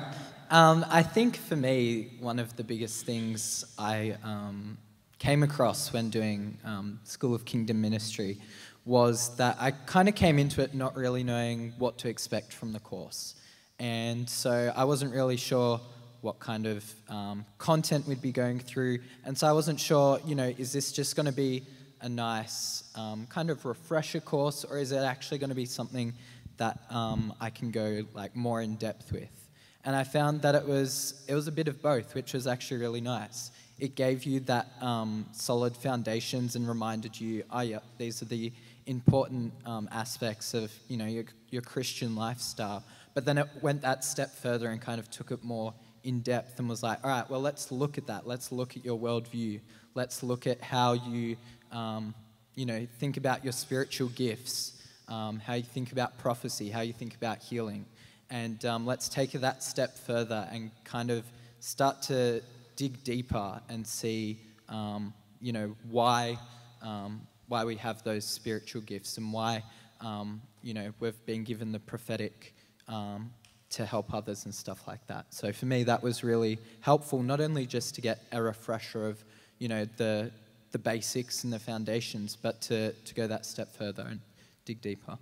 Um, 0.50 0.84
I 0.88 1.02
think 1.02 1.36
for 1.36 1.56
me, 1.56 2.10
one 2.20 2.38
of 2.38 2.56
the 2.56 2.64
biggest 2.64 3.06
things 3.06 3.64
I 3.78 4.16
um, 4.22 4.76
came 5.18 5.42
across 5.42 5.92
when 5.92 6.10
doing 6.10 6.58
um, 6.64 7.00
School 7.04 7.34
of 7.34 7.44
Kingdom 7.44 7.80
Ministry 7.80 8.38
was 8.84 9.36
that 9.36 9.56
I 9.60 9.70
kind 9.70 10.08
of 10.08 10.14
came 10.14 10.38
into 10.38 10.62
it 10.62 10.74
not 10.74 10.96
really 10.96 11.22
knowing 11.22 11.74
what 11.78 11.98
to 11.98 12.08
expect 12.08 12.52
from 12.52 12.72
the 12.72 12.80
course. 12.80 13.36
And 13.82 14.30
so 14.30 14.72
I 14.76 14.84
wasn't 14.84 15.12
really 15.12 15.36
sure 15.36 15.80
what 16.20 16.38
kind 16.38 16.68
of 16.68 16.84
um, 17.08 17.44
content 17.58 18.06
we'd 18.06 18.22
be 18.22 18.30
going 18.30 18.60
through. 18.60 19.00
And 19.24 19.36
so 19.36 19.48
I 19.48 19.52
wasn't 19.52 19.80
sure, 19.80 20.20
you 20.24 20.36
know, 20.36 20.54
is 20.56 20.72
this 20.72 20.92
just 20.92 21.16
going 21.16 21.26
to 21.26 21.32
be 21.32 21.64
a 22.00 22.08
nice 22.08 22.84
um, 22.94 23.26
kind 23.26 23.50
of 23.50 23.64
refresher 23.64 24.20
course 24.20 24.64
or 24.64 24.78
is 24.78 24.92
it 24.92 24.98
actually 24.98 25.38
going 25.38 25.50
to 25.50 25.56
be 25.56 25.64
something 25.64 26.14
that 26.58 26.78
um, 26.90 27.34
I 27.40 27.50
can 27.50 27.72
go 27.72 28.04
like 28.14 28.36
more 28.36 28.62
in 28.62 28.76
depth 28.76 29.10
with? 29.10 29.48
And 29.84 29.96
I 29.96 30.04
found 30.04 30.42
that 30.42 30.54
it 30.54 30.64
was, 30.64 31.24
it 31.26 31.34
was 31.34 31.48
a 31.48 31.52
bit 31.52 31.66
of 31.66 31.82
both, 31.82 32.14
which 32.14 32.34
was 32.34 32.46
actually 32.46 32.78
really 32.78 33.00
nice. 33.00 33.50
It 33.80 33.96
gave 33.96 34.22
you 34.22 34.38
that 34.40 34.68
um, 34.80 35.26
solid 35.32 35.76
foundations 35.76 36.54
and 36.54 36.68
reminded 36.68 37.20
you, 37.20 37.42
oh 37.50 37.62
yeah, 37.62 37.80
these 37.98 38.22
are 38.22 38.26
the 38.26 38.52
important 38.86 39.52
um, 39.64 39.88
aspects 39.92 40.54
of 40.54 40.72
you 40.88 40.96
know 40.96 41.06
your, 41.06 41.24
your 41.50 41.62
Christian 41.62 42.16
lifestyle. 42.16 42.84
But 43.14 43.24
then 43.24 43.38
it 43.38 43.48
went 43.60 43.82
that 43.82 44.04
step 44.04 44.34
further 44.34 44.70
and 44.70 44.80
kind 44.80 44.98
of 44.98 45.10
took 45.10 45.30
it 45.30 45.42
more 45.42 45.74
in 46.04 46.20
depth 46.20 46.58
and 46.58 46.68
was 46.68 46.82
like, 46.82 46.98
all 47.04 47.10
right, 47.10 47.28
well, 47.28 47.40
let's 47.40 47.70
look 47.70 47.98
at 47.98 48.06
that. 48.06 48.26
Let's 48.26 48.50
look 48.50 48.76
at 48.76 48.84
your 48.84 48.98
worldview. 48.98 49.60
Let's 49.94 50.22
look 50.22 50.46
at 50.46 50.60
how 50.60 50.94
you, 50.94 51.36
um, 51.70 52.14
you 52.54 52.66
know, 52.66 52.86
think 52.98 53.16
about 53.16 53.44
your 53.44 53.52
spiritual 53.52 54.08
gifts, 54.08 54.82
um, 55.08 55.38
how 55.38 55.54
you 55.54 55.62
think 55.62 55.92
about 55.92 56.18
prophecy, 56.18 56.70
how 56.70 56.80
you 56.80 56.92
think 56.92 57.14
about 57.14 57.38
healing. 57.38 57.84
And 58.30 58.64
um, 58.64 58.86
let's 58.86 59.08
take 59.08 59.32
that 59.32 59.62
step 59.62 59.96
further 59.98 60.48
and 60.50 60.70
kind 60.84 61.10
of 61.10 61.24
start 61.60 62.00
to 62.02 62.40
dig 62.76 63.04
deeper 63.04 63.60
and 63.68 63.86
see, 63.86 64.40
um, 64.68 65.12
you 65.40 65.52
know, 65.52 65.76
why, 65.90 66.38
um, 66.80 67.20
why 67.48 67.64
we 67.64 67.76
have 67.76 68.02
those 68.02 68.24
spiritual 68.24 68.80
gifts 68.80 69.18
and 69.18 69.32
why, 69.32 69.62
um, 70.00 70.40
you 70.62 70.72
know, 70.72 70.92
we've 70.98 71.24
been 71.26 71.44
given 71.44 71.72
the 71.72 71.78
prophetic 71.78 72.54
um, 72.88 73.30
to 73.70 73.86
help 73.86 74.12
others 74.12 74.44
and 74.44 74.54
stuff 74.54 74.86
like 74.86 75.06
that. 75.06 75.26
So 75.30 75.52
for 75.52 75.66
me, 75.66 75.82
that 75.84 76.02
was 76.02 76.22
really 76.22 76.58
helpful, 76.80 77.22
not 77.22 77.40
only 77.40 77.66
just 77.66 77.94
to 77.94 78.00
get 78.00 78.20
a 78.32 78.42
refresher 78.42 79.06
of, 79.06 79.24
you 79.58 79.68
know, 79.68 79.86
the, 79.96 80.30
the 80.72 80.78
basics 80.78 81.44
and 81.44 81.52
the 81.52 81.58
foundations, 81.58 82.36
but 82.36 82.60
to, 82.62 82.92
to 82.92 83.14
go 83.14 83.26
that 83.26 83.46
step 83.46 83.74
further 83.74 84.06
and 84.08 84.20
dig 84.64 84.80
deeper. 84.80 85.18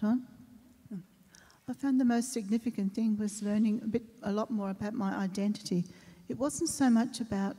John? 0.00 0.26
I 1.68 1.74
found 1.74 2.00
the 2.00 2.04
most 2.04 2.32
significant 2.32 2.94
thing 2.94 3.18
was 3.18 3.42
learning 3.42 3.82
a 3.84 3.88
bit, 3.88 4.02
a 4.22 4.32
lot 4.32 4.50
more 4.50 4.70
about 4.70 4.94
my 4.94 5.14
identity. 5.16 5.84
It 6.30 6.38
wasn't 6.38 6.70
so 6.70 6.88
much 6.88 7.20
about 7.20 7.56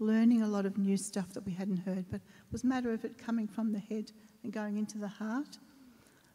learning 0.00 0.42
a 0.42 0.48
lot 0.48 0.66
of 0.66 0.76
new 0.76 0.96
stuff 0.96 1.32
that 1.34 1.46
we 1.46 1.52
hadn't 1.52 1.76
heard, 1.76 2.04
but 2.10 2.16
it 2.16 2.52
was 2.52 2.64
a 2.64 2.66
matter 2.66 2.92
of 2.92 3.04
it 3.04 3.16
coming 3.16 3.46
from 3.46 3.72
the 3.72 3.78
head 3.78 4.10
and 4.44 4.52
going 4.52 4.76
into 4.76 4.98
the 4.98 5.08
heart. 5.08 5.58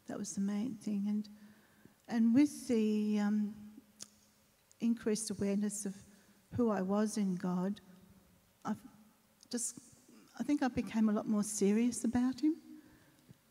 That 0.07 0.17
was 0.17 0.33
the 0.33 0.41
main 0.41 0.73
thing. 0.73 1.05
And, 1.07 1.29
and 2.07 2.33
with 2.33 2.67
the 2.67 3.19
um, 3.19 3.53
increased 4.81 5.29
awareness 5.29 5.85
of 5.85 5.93
who 6.57 6.71
I 6.71 6.81
was 6.81 7.17
in 7.17 7.35
God, 7.35 7.79
I've 8.65 8.81
just, 9.51 9.77
I 10.39 10.43
think 10.43 10.63
I 10.63 10.67
became 10.67 11.09
a 11.09 11.11
lot 11.11 11.27
more 11.27 11.43
serious 11.43 12.03
about 12.03 12.41
Him 12.41 12.55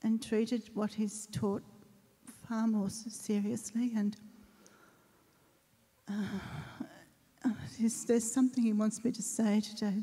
and 0.02 0.20
treated 0.20 0.68
what 0.74 0.92
He's 0.92 1.28
taught 1.32 1.62
far 2.48 2.66
more 2.66 2.90
seriously. 2.90 3.92
And 3.96 4.16
uh, 6.08 6.12
there's 7.80 8.32
something 8.32 8.64
he 8.64 8.72
wants 8.72 9.04
me 9.04 9.12
to 9.12 9.22
say 9.22 9.60
today 9.60 10.02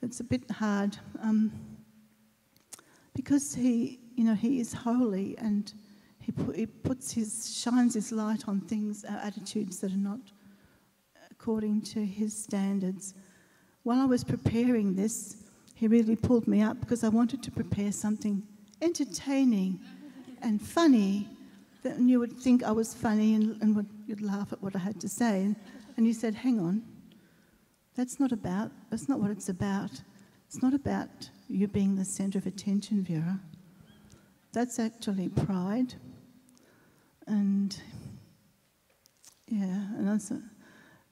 that's 0.00 0.20
a 0.20 0.24
bit 0.24 0.48
hard 0.50 0.96
um, 1.20 1.50
because 3.22 3.54
he, 3.54 4.00
you 4.16 4.24
know, 4.24 4.34
he 4.34 4.60
is 4.60 4.72
holy 4.72 5.36
and 5.38 5.72
he, 6.20 6.32
put, 6.32 6.56
he 6.56 6.66
puts 6.66 7.12
his 7.12 7.56
shines 7.56 7.94
his 7.94 8.12
light 8.12 8.48
on 8.48 8.60
things, 8.60 9.04
uh, 9.04 9.20
attitudes 9.22 9.78
that 9.80 9.92
are 9.92 9.96
not 9.96 10.20
according 11.30 11.82
to 11.82 12.04
his 12.04 12.36
standards. 12.36 13.14
While 13.82 14.00
I 14.00 14.04
was 14.04 14.22
preparing 14.24 14.94
this, 14.94 15.36
he 15.74 15.88
really 15.88 16.16
pulled 16.16 16.46
me 16.46 16.62
up 16.62 16.80
because 16.80 17.02
I 17.04 17.08
wanted 17.08 17.42
to 17.42 17.50
prepare 17.50 17.92
something 17.92 18.42
entertaining 18.80 19.80
and 20.42 20.60
funny 20.60 21.28
and 21.84 22.08
you 22.08 22.20
would 22.20 22.32
think 22.32 22.62
I 22.62 22.70
was 22.70 22.94
funny 22.94 23.34
and, 23.34 23.60
and 23.60 23.74
would, 23.74 23.88
you'd 24.06 24.20
laugh 24.20 24.52
at 24.52 24.62
what 24.62 24.76
I 24.76 24.78
had 24.78 25.00
to 25.00 25.08
say. 25.08 25.42
And, 25.42 25.56
and 25.96 26.06
you 26.06 26.12
said, 26.12 26.34
hang 26.34 26.60
on, 26.60 26.82
that's 27.96 28.20
not 28.20 28.32
about, 28.32 28.70
that's 28.90 29.08
not 29.08 29.20
what 29.20 29.30
it's 29.30 29.48
about. 29.48 29.90
It's 30.46 30.62
not 30.62 30.74
about 30.74 31.08
you 31.52 31.68
being 31.68 31.96
the 31.96 32.04
centre 32.04 32.38
of 32.38 32.46
attention, 32.46 33.04
Vera. 33.04 33.40
That's 34.52 34.78
actually 34.78 35.28
pride. 35.28 35.94
And 37.26 37.76
yeah, 39.48 39.86
and 39.96 40.08
that's 40.08 40.32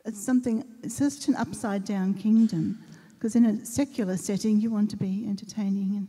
it's 0.04 0.24
something, 0.24 0.64
it's 0.82 0.96
such 0.96 1.28
an 1.28 1.36
upside 1.36 1.84
down 1.84 2.14
kingdom. 2.14 2.78
Because 3.10 3.36
in 3.36 3.44
a 3.44 3.64
secular 3.66 4.16
setting, 4.16 4.58
you 4.58 4.70
want 4.70 4.90
to 4.90 4.96
be 4.96 5.26
entertaining, 5.28 5.94
and, 5.96 6.08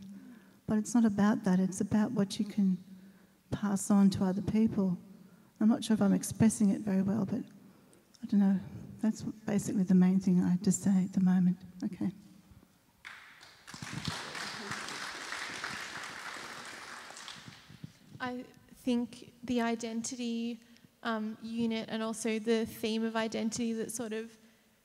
but 0.66 0.78
it's 0.78 0.94
not 0.94 1.04
about 1.04 1.44
that. 1.44 1.60
It's 1.60 1.82
about 1.82 2.10
what 2.12 2.38
you 2.38 2.46
can 2.46 2.78
pass 3.50 3.90
on 3.90 4.08
to 4.10 4.24
other 4.24 4.40
people. 4.40 4.96
I'm 5.60 5.68
not 5.68 5.84
sure 5.84 5.94
if 5.94 6.00
I'm 6.00 6.14
expressing 6.14 6.70
it 6.70 6.80
very 6.80 7.02
well, 7.02 7.26
but 7.26 7.40
I 8.22 8.26
don't 8.28 8.40
know. 8.40 8.58
That's 9.02 9.22
basically 9.46 9.82
the 9.82 9.94
main 9.94 10.20
thing 10.20 10.42
I 10.42 10.50
have 10.50 10.62
to 10.62 10.72
say 10.72 11.04
at 11.04 11.12
the 11.12 11.20
moment. 11.20 11.58
Okay. 11.84 12.10
I 18.22 18.44
think 18.84 19.32
the 19.42 19.60
identity 19.60 20.60
um, 21.02 21.36
unit 21.42 21.88
and 21.90 22.04
also 22.04 22.38
the 22.38 22.64
theme 22.64 23.04
of 23.04 23.16
identity 23.16 23.72
that 23.72 23.90
sort 23.90 24.12
of 24.12 24.30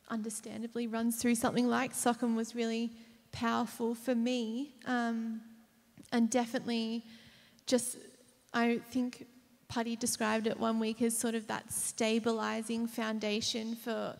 understandably 0.10 0.88
runs 0.88 1.18
through 1.18 1.36
something 1.36 1.68
like 1.68 1.94
SOKM 1.94 2.36
was 2.36 2.56
really 2.56 2.92
powerful 3.32 3.94
for 3.94 4.16
me. 4.16 4.74
Um, 4.88 5.42
and 6.12 6.32
definitely 6.32 7.06
just, 7.68 7.98
I 8.56 8.80
think 8.90 9.28
Putty 9.68 9.96
described 9.96 10.48
it 10.48 10.60
one 10.60 10.80
week 10.80 11.04
as 11.04 11.16
sort 11.16 11.36
of 11.36 11.46
that 11.48 11.72
stabilizing 11.72 12.88
foundation 12.88 13.76
for 13.76 14.16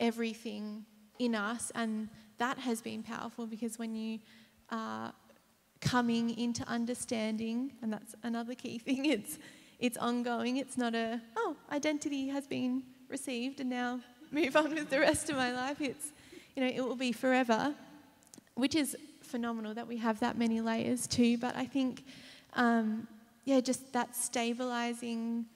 everything 0.00 0.84
in 1.20 1.36
us. 1.36 1.70
And 1.76 2.08
that 2.38 2.58
has 2.58 2.80
been 2.80 3.04
powerful 3.04 3.46
because 3.46 3.78
when 3.78 3.94
you 3.94 4.18
are 4.70 5.12
coming 5.86 6.36
into 6.36 6.66
understanding, 6.68 7.72
and 7.80 7.92
that's 7.92 8.14
another 8.24 8.54
key 8.54 8.78
thing, 8.86 9.06
it's, 9.06 9.38
it's 9.78 9.96
ongoing. 9.96 10.56
It's 10.56 10.76
not 10.76 10.94
a, 10.94 11.20
oh, 11.36 11.56
identity 11.70 12.28
has 12.28 12.46
been 12.46 12.82
received 13.08 13.60
and 13.60 13.70
now 13.70 14.00
move 14.32 14.56
on 14.56 14.74
with 14.74 14.90
the 14.90 14.98
rest 14.98 15.30
of 15.30 15.36
my 15.36 15.52
life. 15.52 15.80
It's, 15.80 16.12
you 16.56 16.62
know, 16.62 16.68
it 16.68 16.80
will 16.80 16.96
be 16.96 17.12
forever, 17.12 17.72
which 18.54 18.74
is 18.74 18.96
phenomenal 19.22 19.74
that 19.74 19.86
we 19.86 19.96
have 19.98 20.18
that 20.20 20.36
many 20.36 20.60
layers 20.60 21.06
too. 21.06 21.38
But 21.38 21.54
I 21.56 21.66
think, 21.66 22.04
um, 22.54 23.06
yeah, 23.44 23.60
just 23.60 23.92
that 23.92 24.16
stabilizing 24.16 25.46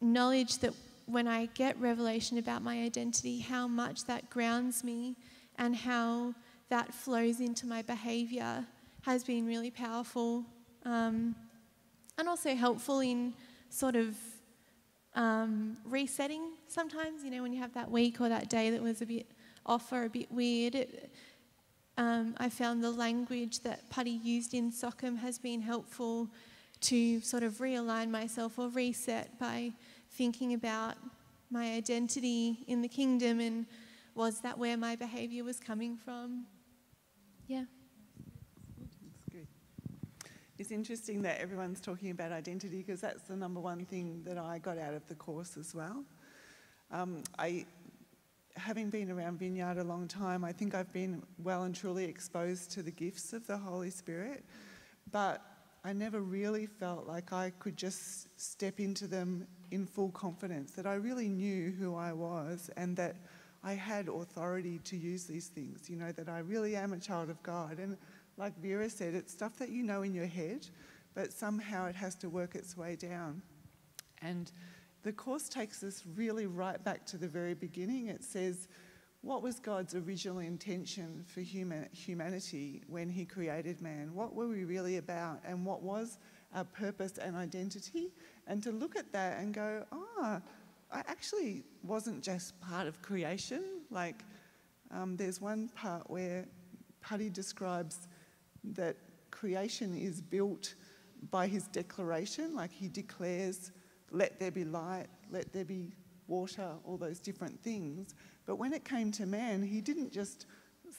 knowledge 0.00 0.58
that 0.58 0.74
when 1.06 1.26
I 1.26 1.46
get 1.54 1.78
revelation 1.80 2.38
about 2.38 2.62
my 2.62 2.82
identity, 2.82 3.40
how 3.40 3.66
much 3.66 4.04
that 4.04 4.30
grounds 4.30 4.84
me 4.84 5.16
and 5.58 5.74
how 5.74 6.34
that 6.68 6.94
flows 6.94 7.40
into 7.40 7.66
my 7.66 7.82
behavior 7.82 8.64
has 9.04 9.22
been 9.24 9.46
really 9.46 9.70
powerful 9.70 10.44
um, 10.84 11.34
and 12.18 12.28
also 12.28 12.54
helpful 12.54 13.00
in 13.00 13.34
sort 13.68 13.96
of 13.96 14.16
um, 15.14 15.76
resetting 15.84 16.52
sometimes, 16.68 17.22
you 17.22 17.30
know, 17.30 17.42
when 17.42 17.52
you 17.52 17.60
have 17.60 17.74
that 17.74 17.90
week 17.90 18.20
or 18.20 18.28
that 18.28 18.48
day 18.48 18.70
that 18.70 18.82
was 18.82 19.02
a 19.02 19.06
bit 19.06 19.26
off 19.66 19.92
or 19.92 20.04
a 20.04 20.08
bit 20.08 20.30
weird. 20.30 20.74
It, 20.74 21.12
um, 21.96 22.34
I 22.38 22.48
found 22.48 22.82
the 22.82 22.90
language 22.90 23.60
that 23.60 23.88
Putty 23.90 24.10
used 24.10 24.54
in 24.54 24.72
SOKM 24.72 25.18
has 25.18 25.38
been 25.38 25.60
helpful 25.60 26.28
to 26.80 27.20
sort 27.20 27.42
of 27.42 27.54
realign 27.54 28.10
myself 28.10 28.58
or 28.58 28.68
reset 28.68 29.38
by 29.38 29.72
thinking 30.10 30.54
about 30.54 30.96
my 31.50 31.74
identity 31.74 32.64
in 32.66 32.82
the 32.82 32.88
kingdom 32.88 33.38
and 33.40 33.66
was 34.14 34.40
that 34.40 34.58
where 34.58 34.76
my 34.76 34.96
behaviour 34.96 35.44
was 35.44 35.60
coming 35.60 35.96
from? 35.96 36.46
Yeah. 37.46 37.64
It's 40.56 40.70
interesting 40.70 41.22
that 41.22 41.40
everyone's 41.40 41.80
talking 41.80 42.10
about 42.10 42.30
identity 42.30 42.78
because 42.78 43.00
that's 43.00 43.24
the 43.24 43.34
number 43.34 43.58
one 43.58 43.84
thing 43.84 44.22
that 44.24 44.38
I 44.38 44.58
got 44.58 44.78
out 44.78 44.94
of 44.94 45.04
the 45.08 45.16
course 45.16 45.56
as 45.56 45.74
well. 45.74 46.04
Um, 46.92 47.24
I, 47.40 47.66
having 48.54 48.88
been 48.88 49.10
around 49.10 49.40
Vineyard 49.40 49.78
a 49.78 49.84
long 49.84 50.06
time, 50.06 50.44
I 50.44 50.52
think 50.52 50.72
I've 50.76 50.92
been 50.92 51.24
well 51.42 51.64
and 51.64 51.74
truly 51.74 52.04
exposed 52.04 52.70
to 52.72 52.82
the 52.84 52.92
gifts 52.92 53.32
of 53.32 53.44
the 53.48 53.56
Holy 53.56 53.90
Spirit, 53.90 54.44
but 55.10 55.42
I 55.82 55.92
never 55.92 56.20
really 56.20 56.66
felt 56.66 57.08
like 57.08 57.32
I 57.32 57.50
could 57.58 57.76
just 57.76 58.28
step 58.40 58.78
into 58.78 59.08
them 59.08 59.48
in 59.72 59.86
full 59.86 60.10
confidence, 60.10 60.70
that 60.72 60.86
I 60.86 60.94
really 60.94 61.28
knew 61.28 61.72
who 61.72 61.96
I 61.96 62.12
was 62.12 62.70
and 62.76 62.96
that 62.96 63.16
I 63.64 63.72
had 63.72 64.08
authority 64.08 64.78
to 64.84 64.96
use 64.96 65.24
these 65.24 65.48
things, 65.48 65.90
you 65.90 65.96
know, 65.96 66.12
that 66.12 66.28
I 66.28 66.38
really 66.38 66.76
am 66.76 66.92
a 66.92 66.98
child 66.98 67.28
of 67.28 67.42
God. 67.42 67.80
And 67.80 67.96
like 68.36 68.58
Vera 68.60 68.88
said, 68.90 69.14
it's 69.14 69.32
stuff 69.32 69.56
that 69.58 69.70
you 69.70 69.82
know 69.82 70.02
in 70.02 70.14
your 70.14 70.26
head, 70.26 70.66
but 71.14 71.32
somehow 71.32 71.86
it 71.86 71.94
has 71.94 72.14
to 72.16 72.28
work 72.28 72.54
its 72.54 72.76
way 72.76 72.96
down. 72.96 73.42
And 74.22 74.50
the 75.02 75.12
Course 75.12 75.48
takes 75.48 75.82
us 75.82 76.02
really 76.16 76.46
right 76.46 76.82
back 76.82 77.06
to 77.06 77.16
the 77.16 77.28
very 77.28 77.54
beginning. 77.54 78.08
It 78.08 78.24
says, 78.24 78.68
what 79.20 79.42
was 79.42 79.58
God's 79.58 79.94
original 79.94 80.40
intention 80.40 81.24
for 81.26 81.40
human, 81.40 81.88
humanity 81.92 82.82
when 82.88 83.08
He 83.08 83.24
created 83.24 83.80
man? 83.80 84.14
What 84.14 84.34
were 84.34 84.48
we 84.48 84.64
really 84.64 84.98
about? 84.98 85.40
And 85.46 85.64
what 85.64 85.82
was 85.82 86.18
our 86.54 86.64
purpose 86.64 87.18
and 87.18 87.36
identity? 87.36 88.12
And 88.46 88.62
to 88.62 88.70
look 88.70 88.96
at 88.96 89.12
that 89.12 89.38
and 89.38 89.54
go, 89.54 89.84
ah, 89.92 89.96
oh, 90.18 90.42
I 90.92 90.98
actually 91.06 91.64
wasn't 91.82 92.22
just 92.22 92.60
part 92.60 92.86
of 92.86 93.00
creation. 93.00 93.62
Like, 93.90 94.22
um, 94.90 95.16
there's 95.16 95.40
one 95.40 95.68
part 95.70 96.08
where 96.10 96.46
Putty 97.00 97.30
describes 97.30 98.08
that 98.72 98.96
creation 99.30 99.96
is 99.96 100.20
built 100.20 100.74
by 101.30 101.46
his 101.46 101.66
declaration, 101.68 102.54
like 102.54 102.72
he 102.72 102.88
declares, 102.88 103.72
let 104.10 104.38
there 104.38 104.50
be 104.50 104.64
light, 104.64 105.06
let 105.30 105.52
there 105.52 105.64
be 105.64 105.92
water, 106.28 106.70
all 106.84 106.96
those 106.96 107.18
different 107.18 107.60
things. 107.62 108.14
But 108.46 108.56
when 108.56 108.72
it 108.72 108.84
came 108.84 109.10
to 109.12 109.26
man, 109.26 109.62
he 109.62 109.80
didn't 109.80 110.12
just 110.12 110.46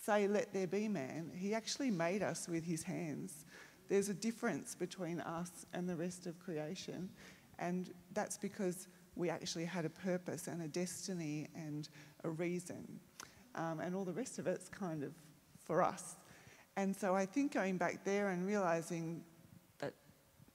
say, 0.04 0.28
let 0.28 0.54
there 0.54 0.68
be 0.68 0.88
man, 0.88 1.32
he 1.36 1.54
actually 1.54 1.92
made 1.92 2.22
us 2.22 2.48
with 2.48 2.64
his 2.64 2.84
hands. 2.84 3.46
There's 3.88 4.10
a 4.10 4.14
difference 4.14 4.76
between 4.76 5.22
us 5.22 5.66
and 5.74 5.88
the 5.88 5.96
rest 5.96 6.26
of 6.26 6.40
creation, 6.40 7.10
and 7.60 7.92
that's 8.14 8.38
because 8.38 8.88
we 9.16 9.30
actually 9.30 9.66
had 9.66 9.86
a 9.86 9.90
purpose 9.90 10.48
and 10.48 10.62
a 10.62 10.68
destiny 10.68 11.48
and 11.56 11.88
a 12.24 12.30
reason. 12.30 13.00
Um, 13.54 13.80
and 13.80 13.96
all 13.96 14.04
the 14.04 14.12
rest 14.12 14.40
of 14.40 14.48
it's 14.48 14.68
kind 14.68 15.04
of 15.04 15.14
for 15.64 15.82
us. 15.82 16.18
And 16.78 16.96
so 16.96 17.16
I 17.16 17.26
think 17.26 17.54
going 17.54 17.78
back 17.78 18.04
there 18.04 18.30
and 18.30 18.46
realizing 18.46 19.24
that, 19.80 19.94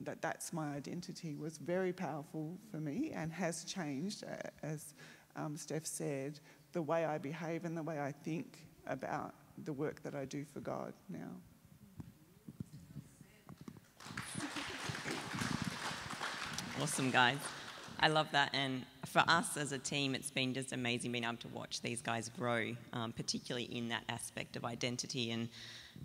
that 0.01 0.21
that's 0.21 0.53
my 0.53 0.75
identity 0.75 1.35
was 1.35 1.57
very 1.57 1.93
powerful 1.93 2.59
for 2.71 2.77
me 2.77 3.13
and 3.15 3.33
has 3.33 3.65
changed, 3.65 4.25
uh, 4.25 4.49
as 4.63 4.95
um, 5.37 5.57
Steph 5.57 5.87
said, 5.87 6.39
the 6.73 6.83
way 6.83 7.07
I 7.07 7.17
behave 7.17 7.65
and 7.65 7.77
the 7.77 7.83
way 7.83 7.99
I 7.99 8.13
think 8.13 8.59
about 8.87 9.35
the 9.65 9.73
work 9.73 10.03
that 10.03 10.15
I 10.15 10.27
do 10.27 10.45
for 10.45 10.61
God 10.61 10.93
now. 11.09 11.31
Awesome, 16.83 17.11
guys. 17.11 17.39
I 17.99 18.09
love 18.09 18.29
that. 18.33 18.51
And 18.55 18.87
for 19.07 19.23
us 19.29 19.57
as 19.59 19.73
a 19.73 19.79
team, 19.79 20.15
it's 20.15 20.31
been 20.31 20.55
just 20.55 20.73
amazing 20.73 21.13
being 21.13 21.25
able 21.25 21.37
to 21.37 21.49
watch 21.49 21.83
these 21.83 22.01
guys 22.01 22.31
grow, 22.39 22.75
um, 22.95 23.13
particularly 23.13 23.65
in 23.65 23.89
that 23.89 24.05
aspect 24.09 24.57
of 24.57 24.65
identity 24.65 25.31
and 25.31 25.49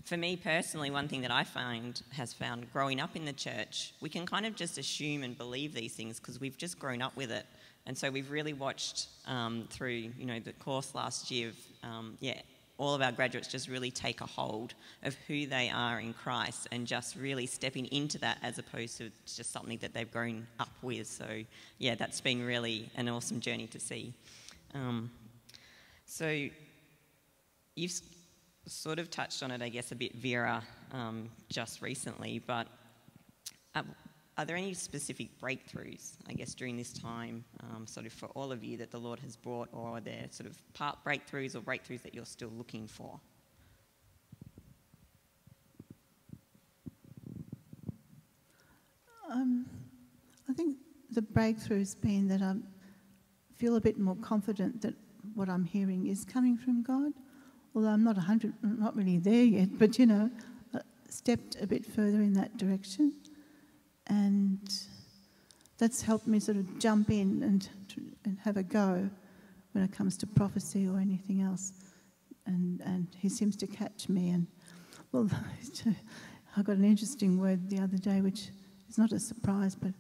for 0.04 0.18
me 0.18 0.36
personally, 0.36 0.92
one 0.92 1.08
thing 1.08 1.22
that 1.22 1.32
I 1.32 1.44
find 1.44 2.02
has 2.12 2.34
found 2.34 2.72
growing 2.74 3.00
up 3.00 3.16
in 3.16 3.26
the 3.26 3.34
church, 3.34 3.94
we 4.02 4.10
can 4.10 4.26
kind 4.26 4.46
of 4.46 4.56
just 4.56 4.78
assume 4.78 5.24
and 5.24 5.38
believe 5.38 5.74
these 5.74 5.94
things 5.94 6.20
because 6.20 6.40
we've 6.40 6.58
just 6.58 6.78
grown 6.78 7.02
up 7.02 7.16
with 7.16 7.32
it. 7.32 7.46
And 7.88 7.98
so 7.98 8.10
we've 8.10 8.30
really 8.30 8.54
watched 8.54 9.08
um, 9.28 9.68
through, 9.70 10.12
you 10.18 10.26
know, 10.26 10.40
the 10.40 10.54
course 10.54 10.94
last 10.96 11.32
year 11.32 11.50
of, 11.50 11.56
um, 11.84 12.18
yeah, 12.20 12.40
all 12.78 12.94
of 12.94 13.02
our 13.02 13.12
graduates 13.12 13.48
just 13.48 13.68
really 13.68 13.92
take 13.92 14.22
a 14.22 14.26
hold 14.26 14.74
of 15.04 15.16
who 15.28 15.46
they 15.46 15.70
are 15.70 16.00
in 16.00 16.14
Christ 16.14 16.68
and 16.72 16.86
just 16.86 17.16
really 17.16 17.46
stepping 17.46 17.86
into 17.88 18.18
that 18.20 18.38
as 18.44 18.60
opposed 18.60 18.98
to 18.98 19.12
just 19.26 19.52
something 19.52 19.78
that 19.78 19.94
they've 19.94 20.12
grown 20.12 20.46
up 20.60 20.70
with. 20.82 21.08
So, 21.08 21.42
yeah, 21.78 21.96
that's 21.96 22.20
been 22.20 22.44
really 22.44 22.90
an 22.96 23.08
awesome 23.08 23.40
journey 23.40 23.68
to 23.68 23.80
see. 23.80 24.14
Um, 24.74 25.10
so, 26.06 26.48
you've 27.76 28.02
sort 28.68 29.00
of 29.00 29.10
touched 29.10 29.44
on 29.44 29.52
it, 29.52 29.62
I 29.62 29.70
guess, 29.70 29.92
a 29.92 29.96
bit, 29.96 30.16
Vera, 30.16 30.64
um, 30.92 31.30
just 31.50 31.82
recently, 31.82 32.40
but 32.40 32.68
uh, 33.76 33.84
are 34.38 34.46
there 34.46 34.56
any 34.56 34.74
specific 34.74 35.40
breakthroughs, 35.40 36.14
I 36.28 36.34
guess, 36.34 36.54
during 36.54 36.76
this 36.76 36.92
time, 36.92 37.46
um, 37.62 37.88
sort 37.88 38.06
of 38.06 38.14
for 38.14 38.28
all 38.30 38.52
of 38.52 38.64
you 38.64 38.78
that 38.78 38.92
the 38.92 39.00
Lord 39.00 39.20
has 39.20 39.36
brought, 39.36 39.70
or 39.72 39.98
are 39.98 40.02
there 40.02 40.26
sort 40.30 40.50
of 40.50 40.58
part 40.74 40.98
breakthroughs 41.06 41.56
or 41.56 41.62
breakthroughs 41.62 42.02
that 42.02 42.14
you're 42.14 42.26
still 42.26 42.52
looking 42.58 42.88
for? 42.88 43.20
Um, 49.32 49.66
I 50.50 50.54
think 50.54 50.78
the 51.12 51.22
breakthrough's 51.22 51.96
been 51.96 52.28
that 52.28 52.42
I 52.42 52.56
feel 53.56 53.76
a 53.76 53.82
bit 53.82 53.98
more 53.98 54.16
confident 54.18 54.82
that 54.82 54.94
what 55.34 55.50
I'm 55.50 55.64
hearing 55.64 56.08
is 56.08 56.26
coming 56.26 56.58
from 56.58 56.84
God 56.84 57.14
although 57.76 57.90
I'm 57.90 58.04
not 58.04 58.16
100, 58.16 58.54
not 58.64 58.96
really 58.96 59.18
there 59.18 59.44
yet, 59.44 59.78
but 59.78 60.00
you 60.00 60.06
know, 60.06 60.32
uh, 60.74 60.80
stepped 61.10 61.58
a 61.62 61.68
bit 61.68 61.86
further 61.86 62.22
in 62.22 62.34
that 62.34 62.58
direction. 62.58 63.14
And 64.08 64.60
that's 65.78 66.02
helped 66.02 66.28
me 66.28 66.40
sort 66.40 66.58
of 66.58 66.80
jump 66.80 67.10
in 67.10 67.44
and, 67.44 67.68
and 68.24 68.38
have 68.40 68.56
a 68.56 68.64
go 68.64 69.10
when 69.74 69.84
it 69.84 69.92
comes 69.92 70.16
to 70.18 70.28
prophecy 70.28 70.88
or 70.88 71.00
anything 71.00 71.42
else. 71.42 71.74
And, 72.46 72.80
and 72.82 73.08
he 73.18 73.28
seems 73.28 73.56
to 73.58 73.68
catch 73.68 74.08
me. 74.08 74.30
And 74.30 74.48
well, 75.12 75.30
I 76.58 76.62
got 76.62 76.78
an 76.78 76.86
interesting 76.86 77.40
word 77.40 77.70
the 77.70 77.80
other 77.80 77.98
day, 77.98 78.22
which 78.22 78.50
is 78.88 78.98
not 78.98 79.12
a 79.12 79.20
surprise, 79.20 79.76
but 79.76 79.92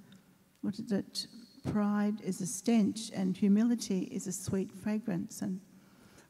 what 0.62 0.79
is 0.79 0.91
it? 0.91 1.27
Pride 1.70 2.22
is 2.24 2.41
a 2.41 2.46
stench, 2.46 3.10
and 3.13 3.36
humility 3.36 4.03
is 4.12 4.27
a 4.27 4.32
sweet 4.32 4.72
fragrance. 4.72 5.41
And 5.41 5.60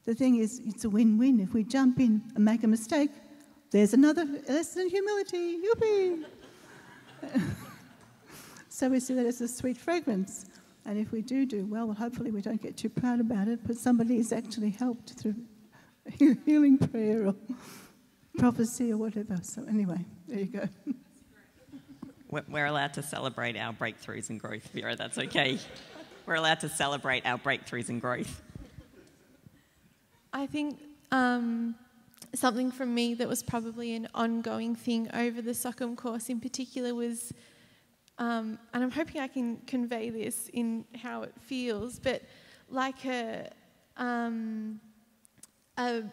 the 0.06 0.14
thing 0.14 0.38
is, 0.38 0.62
it's 0.66 0.86
a 0.86 0.90
win 0.90 1.18
win. 1.18 1.40
If 1.40 1.54
we 1.54 1.64
jump 1.64 2.00
in 2.00 2.22
and 2.36 2.46
make 2.46 2.64
a 2.64 2.68
mistake, 2.68 3.10
there's 3.72 3.94
another 3.94 4.26
lesson 4.48 4.84
in 4.84 4.90
humility. 4.90 5.60
Yippee! 5.60 6.26
so 8.70 8.90
we 8.90 9.00
see 9.00 9.16
that 9.16 9.26
as 9.26 9.42
a 9.42 9.48
sweet 9.48 9.78
fragrance. 9.78 10.46
And 10.86 11.00
if 11.00 11.12
we 11.12 11.24
do 11.24 11.48
do 11.48 11.66
well, 11.66 11.88
well, 11.88 11.96
hopefully 11.96 12.30
we 12.30 12.42
don't 12.42 12.62
get 12.62 12.78
too 12.78 12.90
proud 12.90 13.20
about 13.20 13.48
it, 13.48 13.60
but 13.66 13.76
somebody 13.78 14.18
is 14.18 14.32
actually 14.32 14.70
helped 14.70 15.14
through 15.14 15.36
healing 16.46 16.78
prayer 16.78 17.28
or 17.28 17.36
prophecy 18.38 18.92
or 18.92 18.98
whatever. 18.98 19.38
So, 19.42 19.66
anyway, 19.68 20.06
there 20.28 20.40
you 20.40 20.46
go. 20.46 20.70
We're 22.50 22.66
allowed 22.66 22.94
to 22.96 23.04
celebrate 23.04 23.58
our 23.58 23.74
breakthroughs 23.74 24.30
and 24.30 24.40
growth, 24.40 24.68
Vera. 24.74 24.96
That's 24.96 25.18
okay. 25.18 25.58
We're 26.26 26.36
allowed 26.36 26.60
to 26.60 26.70
celebrate 26.70 27.26
our 27.26 27.38
breakthroughs 27.38 27.90
and 27.90 28.02
growth. 28.02 28.42
I 30.36 30.48
think 30.48 30.82
um, 31.14 31.76
something 32.34 32.70
from 32.70 32.94
me 32.94 33.14
that 33.14 33.26
was 33.26 33.42
probably 33.42 33.96
an 33.96 34.10
ongoing 34.14 34.76
thing 34.76 35.10
over 35.14 35.42
the 35.42 35.52
SOKM 35.52 35.96
course 35.96 36.28
in 36.28 36.42
particular 36.42 36.94
was, 36.94 37.34
um, 38.18 38.60
and 38.74 38.84
I'm 38.84 38.92
hoping 38.92 39.22
I 39.22 39.30
can 39.30 39.56
convey 39.66 40.10
this 40.10 40.50
in 40.52 40.84
how 41.02 41.24
it 41.24 41.34
feels, 41.40 42.00
but 42.00 42.22
like 42.68 43.06
a, 43.06 43.50
um, 43.96 44.82
a, 45.78 46.04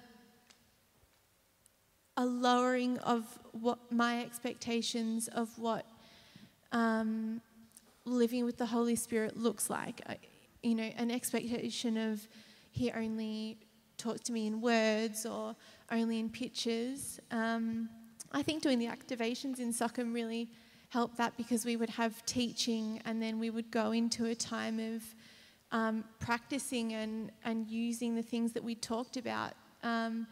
a 2.17 2.25
lowering 2.25 2.99
of 2.99 3.27
what 3.51 3.91
my 3.91 4.23
expectations 4.23 5.27
of 5.27 5.59
what 5.59 5.85
um, 6.71 7.41
living 8.05 8.45
with 8.45 8.57
the 8.57 8.67
Holy 8.67 8.95
Spirit 8.95 9.37
looks 9.37 9.69
like. 9.69 10.01
I, 10.07 10.19
you 10.63 10.77
know, 10.77 10.91
an 10.97 11.11
expectation 11.11 11.97
of 11.97 12.29
He 12.71 12.93
only 12.93 13.59
talks 14.03 14.21
to 14.23 14.33
me 14.33 14.47
in 14.47 14.61
words 14.61 15.25
or 15.25 15.55
only 15.91 16.19
in 16.19 16.29
pictures. 16.29 17.21
Um, 17.31 17.89
I 18.33 18.43
think 18.43 18.63
doing 18.63 18.79
the 18.79 18.87
activations 18.87 19.61
in 19.61 19.73
SOKM 19.73 20.13
really 20.13 20.49
helped 20.89 21.17
that 21.19 21.37
because 21.37 21.65
we 21.65 21.77
would 21.77 21.91
have 21.91 22.25
teaching 22.27 23.01
and 23.05 23.23
then 23.23 23.39
we 23.39 23.51
would 23.51 23.71
go 23.71 23.93
into 23.93 24.27
a 24.27 24.35
time 24.35 24.79
of 24.79 25.03
um, 25.71 26.05
practicing 26.19 26.93
and, 26.95 27.31
and 27.45 27.69
using 27.69 28.15
the 28.15 28.23
things 28.23 28.53
that 28.53 28.63
we 28.63 28.75
talked 28.75 29.17
about 29.17 29.53
um, 29.83 30.27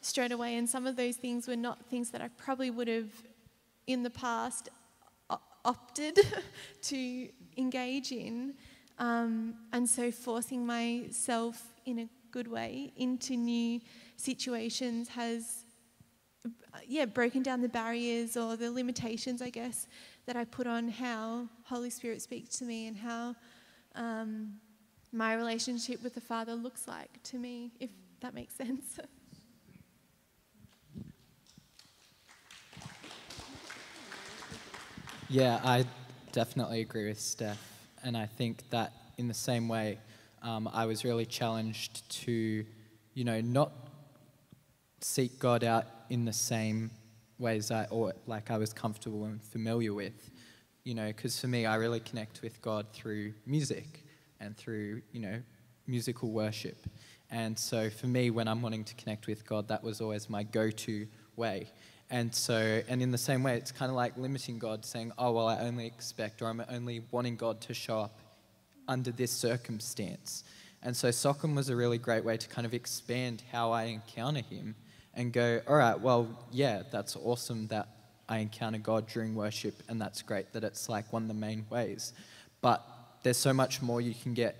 straight 0.00 0.32
away. 0.32 0.56
And 0.56 0.68
some 0.68 0.86
of 0.86 0.96
those 0.96 1.16
things 1.16 1.46
were 1.46 1.56
not 1.56 1.86
things 1.86 2.10
that 2.10 2.20
I 2.20 2.28
probably 2.36 2.70
would 2.70 2.88
have 2.88 3.10
in 3.86 4.02
the 4.02 4.10
past 4.10 4.68
opted 5.64 6.18
to 6.82 7.28
engage 7.56 8.12
in. 8.12 8.54
Um, 8.98 9.54
and 9.72 9.88
so 9.88 10.10
forcing 10.10 10.66
myself 10.66 11.62
in 11.86 12.00
a 12.00 12.08
good 12.30 12.48
way 12.48 12.92
into 12.96 13.36
new 13.36 13.80
situations 14.16 15.08
has, 15.08 15.64
yeah, 16.86 17.04
broken 17.04 17.42
down 17.42 17.60
the 17.60 17.68
barriers 17.68 18.36
or 18.36 18.56
the 18.56 18.70
limitations, 18.70 19.42
I 19.42 19.50
guess, 19.50 19.86
that 20.26 20.36
I 20.36 20.44
put 20.44 20.66
on 20.66 20.88
how 20.88 21.48
Holy 21.64 21.90
Spirit 21.90 22.22
speaks 22.22 22.58
to 22.58 22.64
me 22.64 22.86
and 22.86 22.96
how 22.96 23.34
um, 23.94 24.54
my 25.12 25.34
relationship 25.34 26.02
with 26.02 26.14
the 26.14 26.20
Father 26.20 26.54
looks 26.54 26.86
like 26.86 27.22
to 27.24 27.38
me, 27.38 27.72
if 27.80 27.90
that 28.20 28.34
makes 28.34 28.54
sense. 28.54 28.98
Yeah, 35.32 35.60
I 35.62 35.84
definitely 36.32 36.80
agree 36.80 37.06
with 37.06 37.20
Steph. 37.20 37.56
And 38.02 38.16
I 38.16 38.26
think 38.26 38.68
that 38.70 38.92
in 39.16 39.28
the 39.28 39.34
same 39.34 39.68
way, 39.68 39.98
um, 40.42 40.68
I 40.72 40.86
was 40.86 41.04
really 41.04 41.26
challenged 41.26 42.08
to, 42.24 42.64
you 43.14 43.24
know, 43.24 43.40
not 43.40 43.72
seek 45.00 45.38
God 45.38 45.64
out 45.64 45.86
in 46.08 46.24
the 46.24 46.32
same 46.32 46.90
ways 47.38 47.70
I, 47.70 47.84
or 47.90 48.12
like 48.26 48.50
I 48.50 48.58
was 48.58 48.72
comfortable 48.72 49.24
and 49.24 49.42
familiar 49.42 49.94
with, 49.94 50.30
you 50.84 50.94
know, 50.94 51.06
because 51.08 51.40
for 51.40 51.46
me, 51.46 51.66
I 51.66 51.76
really 51.76 52.00
connect 52.00 52.42
with 52.42 52.60
God 52.62 52.86
through 52.92 53.32
music 53.46 54.04
and 54.40 54.56
through, 54.56 55.02
you 55.12 55.20
know, 55.20 55.42
musical 55.86 56.30
worship. 56.30 56.86
And 57.30 57.58
so 57.58 57.90
for 57.90 58.06
me, 58.06 58.30
when 58.30 58.48
I'm 58.48 58.62
wanting 58.62 58.84
to 58.84 58.94
connect 58.94 59.26
with 59.26 59.46
God, 59.46 59.68
that 59.68 59.82
was 59.82 60.00
always 60.00 60.28
my 60.28 60.42
go 60.42 60.70
to 60.70 61.06
way. 61.36 61.68
And 62.10 62.34
so, 62.34 62.82
and 62.88 63.00
in 63.00 63.12
the 63.12 63.18
same 63.18 63.42
way, 63.42 63.56
it's 63.56 63.70
kind 63.70 63.88
of 63.88 63.96
like 63.96 64.16
limiting 64.16 64.58
God, 64.58 64.84
saying, 64.84 65.12
oh, 65.16 65.32
well, 65.32 65.46
I 65.46 65.60
only 65.60 65.86
expect 65.86 66.42
or 66.42 66.46
I'm 66.46 66.62
only 66.68 67.02
wanting 67.12 67.36
God 67.36 67.60
to 67.62 67.74
show 67.74 68.00
up 68.00 68.19
under 68.88 69.10
this 69.10 69.30
circumstance. 69.30 70.44
And 70.82 70.96
so, 70.96 71.08
SOKM 71.08 71.54
was 71.54 71.68
a 71.68 71.76
really 71.76 71.98
great 71.98 72.24
way 72.24 72.36
to 72.36 72.48
kind 72.48 72.66
of 72.66 72.72
expand 72.72 73.42
how 73.52 73.72
I 73.72 73.84
encounter 73.84 74.40
Him 74.40 74.74
and 75.14 75.32
go, 75.32 75.60
all 75.66 75.76
right, 75.76 75.98
well, 75.98 76.28
yeah, 76.50 76.82
that's 76.90 77.16
awesome 77.16 77.66
that 77.68 77.88
I 78.28 78.38
encounter 78.38 78.78
God 78.78 79.08
during 79.08 79.34
worship, 79.34 79.82
and 79.88 80.00
that's 80.00 80.22
great 80.22 80.52
that 80.52 80.64
it's 80.64 80.88
like 80.88 81.12
one 81.12 81.22
of 81.22 81.28
the 81.28 81.34
main 81.34 81.66
ways. 81.68 82.12
But 82.60 82.84
there's 83.22 83.36
so 83.36 83.52
much 83.52 83.82
more 83.82 84.00
you 84.00 84.14
can 84.14 84.34
get 84.34 84.56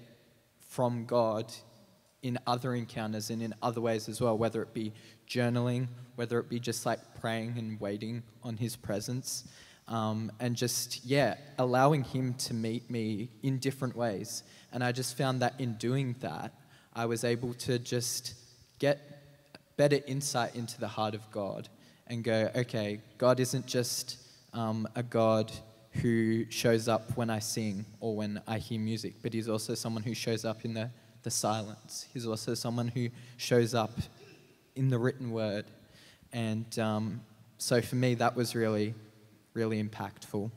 from 0.58 1.06
God 1.06 1.52
in 2.22 2.38
other 2.46 2.74
encounters 2.74 3.30
and 3.30 3.42
in 3.42 3.54
other 3.62 3.80
ways 3.80 4.08
as 4.08 4.20
well, 4.20 4.36
whether 4.36 4.60
it 4.62 4.74
be 4.74 4.92
journaling, 5.28 5.86
whether 6.16 6.38
it 6.38 6.48
be 6.48 6.60
just 6.60 6.84
like 6.84 6.98
praying 7.20 7.54
and 7.56 7.80
waiting 7.80 8.22
on 8.42 8.56
His 8.56 8.76
presence, 8.76 9.48
um, 9.90 10.32
and 10.40 10.56
just, 10.56 11.04
yeah, 11.04 11.34
allowing 11.58 12.04
Him 12.04 12.32
to 12.34 12.54
meet 12.54 12.90
me 12.90 13.28
in 13.42 13.58
different 13.58 13.94
ways. 13.94 14.42
And 14.72 14.82
I 14.82 14.92
just 14.92 15.18
found 15.18 15.42
that 15.42 15.60
in 15.60 15.74
doing 15.74 16.16
that, 16.20 16.54
I 16.94 17.04
was 17.04 17.24
able 17.24 17.52
to 17.54 17.78
just 17.78 18.34
get 18.78 18.98
better 19.76 20.00
insight 20.06 20.54
into 20.54 20.80
the 20.80 20.88
heart 20.88 21.14
of 21.14 21.30
God 21.30 21.68
and 22.06 22.24
go, 22.24 22.50
okay, 22.56 23.00
God 23.18 23.38
isn't 23.38 23.66
just 23.66 24.16
um, 24.54 24.88
a 24.94 25.02
God 25.02 25.52
who 25.92 26.48
shows 26.50 26.88
up 26.88 27.16
when 27.16 27.28
I 27.28 27.40
sing 27.40 27.84
or 28.00 28.16
when 28.16 28.40
I 28.46 28.58
hear 28.58 28.80
music, 28.80 29.16
but 29.22 29.34
He's 29.34 29.48
also 29.48 29.74
someone 29.74 30.02
who 30.02 30.14
shows 30.14 30.46
up 30.46 30.64
in 30.64 30.72
the 30.72 30.90
the 31.22 31.30
silence. 31.30 32.06
He's 32.12 32.26
also 32.26 32.54
someone 32.54 32.88
who 32.88 33.08
shows 33.36 33.74
up 33.74 33.92
in 34.76 34.88
the 34.88 34.98
written 34.98 35.32
word. 35.32 35.66
And 36.32 36.78
um, 36.78 37.20
so 37.58 37.80
for 37.82 37.96
me, 37.96 38.14
that 38.14 38.36
was 38.36 38.54
really, 38.54 38.94
really 39.54 39.82
impactful. 39.82 40.50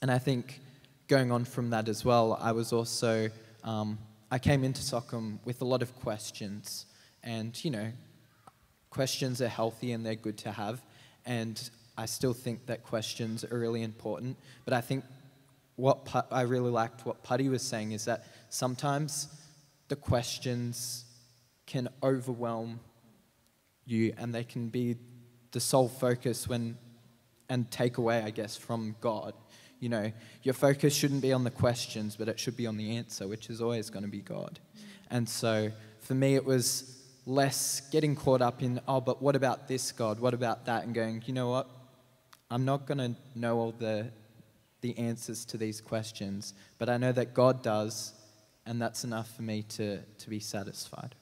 And 0.00 0.10
I 0.10 0.18
think 0.18 0.60
going 1.08 1.30
on 1.30 1.44
from 1.44 1.70
that 1.70 1.88
as 1.88 2.04
well, 2.04 2.38
I 2.40 2.52
was 2.52 2.72
also, 2.72 3.30
um, 3.64 3.98
I 4.30 4.38
came 4.38 4.64
into 4.64 4.82
SOKM 4.82 5.38
with 5.44 5.62
a 5.62 5.64
lot 5.64 5.82
of 5.82 5.94
questions. 5.96 6.86
And, 7.22 7.62
you 7.64 7.70
know, 7.70 7.92
questions 8.90 9.40
are 9.40 9.48
healthy 9.48 9.92
and 9.92 10.04
they're 10.04 10.14
good 10.14 10.38
to 10.38 10.52
have. 10.52 10.82
And 11.24 11.70
I 11.96 12.06
still 12.06 12.34
think 12.34 12.66
that 12.66 12.82
questions 12.82 13.44
are 13.44 13.58
really 13.58 13.82
important. 13.82 14.36
But 14.64 14.74
I 14.74 14.80
think 14.80 15.04
what 15.76 16.26
I 16.30 16.42
really 16.42 16.70
liked 16.70 17.06
what 17.06 17.22
Putty 17.22 17.48
was 17.48 17.62
saying 17.62 17.92
is 17.92 18.04
that 18.04 18.24
sometimes 18.50 19.28
the 19.88 19.96
questions 19.96 21.04
can 21.66 21.88
overwhelm 22.02 22.80
you 23.84 24.12
and 24.18 24.34
they 24.34 24.44
can 24.44 24.68
be 24.68 24.96
the 25.52 25.60
sole 25.60 25.88
focus 25.88 26.48
when 26.48 26.76
and 27.52 27.70
take 27.70 27.98
away, 27.98 28.22
I 28.22 28.30
guess, 28.30 28.56
from 28.56 28.96
God. 29.02 29.34
You 29.78 29.90
know, 29.90 30.10
your 30.42 30.54
focus 30.54 30.94
shouldn't 30.94 31.20
be 31.20 31.34
on 31.34 31.44
the 31.44 31.50
questions, 31.50 32.16
but 32.16 32.26
it 32.26 32.40
should 32.40 32.56
be 32.56 32.66
on 32.66 32.78
the 32.78 32.96
answer, 32.96 33.28
which 33.28 33.50
is 33.50 33.60
always 33.60 33.90
going 33.90 34.04
to 34.04 34.10
be 34.10 34.22
God. 34.22 34.58
And 35.10 35.28
so 35.28 35.70
for 36.00 36.14
me, 36.14 36.34
it 36.34 36.46
was 36.46 36.98
less 37.26 37.82
getting 37.90 38.16
caught 38.16 38.40
up 38.40 38.62
in, 38.62 38.80
oh, 38.88 39.02
but 39.02 39.20
what 39.20 39.36
about 39.36 39.68
this 39.68 39.92
God? 39.92 40.18
What 40.18 40.32
about 40.32 40.64
that? 40.64 40.84
And 40.84 40.94
going, 40.94 41.22
you 41.26 41.34
know 41.34 41.50
what? 41.50 41.68
I'm 42.50 42.64
not 42.64 42.86
going 42.86 42.98
to 42.98 43.14
know 43.34 43.58
all 43.58 43.72
the, 43.72 44.08
the 44.80 44.96
answers 44.96 45.44
to 45.46 45.58
these 45.58 45.82
questions, 45.82 46.54
but 46.78 46.88
I 46.88 46.96
know 46.96 47.12
that 47.12 47.34
God 47.34 47.62
does, 47.62 48.14
and 48.64 48.80
that's 48.80 49.04
enough 49.04 49.36
for 49.36 49.42
me 49.42 49.62
to, 49.76 49.98
to 49.98 50.30
be 50.30 50.40
satisfied. 50.40 51.14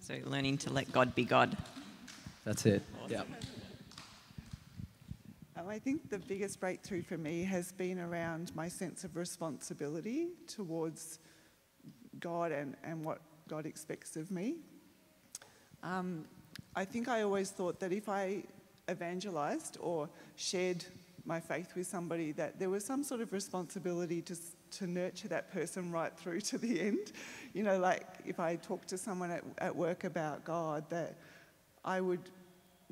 So 0.00 0.18
learning 0.26 0.58
to 0.58 0.70
let 0.70 0.92
God 0.92 1.14
be 1.14 1.24
God. 1.24 1.56
That's 2.44 2.66
it. 2.66 2.82
Awesome. 3.02 3.10
Yeah. 3.10 3.53
I 5.68 5.78
think 5.78 6.10
the 6.10 6.18
biggest 6.18 6.60
breakthrough 6.60 7.02
for 7.02 7.16
me 7.16 7.42
has 7.44 7.72
been 7.72 7.98
around 7.98 8.54
my 8.54 8.68
sense 8.68 9.04
of 9.04 9.16
responsibility 9.16 10.28
towards 10.46 11.18
God 12.20 12.52
and, 12.52 12.76
and 12.84 13.04
what 13.04 13.20
God 13.48 13.66
expects 13.66 14.16
of 14.16 14.30
me. 14.30 14.56
Um, 15.82 16.24
I 16.76 16.84
think 16.84 17.08
I 17.08 17.22
always 17.22 17.50
thought 17.50 17.80
that 17.80 17.92
if 17.92 18.08
I 18.08 18.44
evangelized 18.90 19.78
or 19.80 20.08
shared 20.36 20.84
my 21.24 21.40
faith 21.40 21.74
with 21.74 21.86
somebody, 21.86 22.32
that 22.32 22.58
there 22.58 22.70
was 22.70 22.84
some 22.84 23.02
sort 23.02 23.20
of 23.20 23.32
responsibility 23.32 24.20
to 24.22 24.36
to 24.78 24.86
nurture 24.86 25.28
that 25.28 25.52
person 25.52 25.92
right 25.92 26.16
through 26.18 26.40
to 26.40 26.58
the 26.58 26.80
end. 26.80 27.12
You 27.52 27.62
know, 27.62 27.78
like 27.78 28.06
if 28.26 28.40
I 28.40 28.56
talked 28.56 28.88
to 28.88 28.98
someone 28.98 29.30
at, 29.30 29.44
at 29.58 29.74
work 29.74 30.04
about 30.04 30.44
God, 30.44 30.84
that 30.90 31.16
I 31.84 32.00
would 32.00 32.30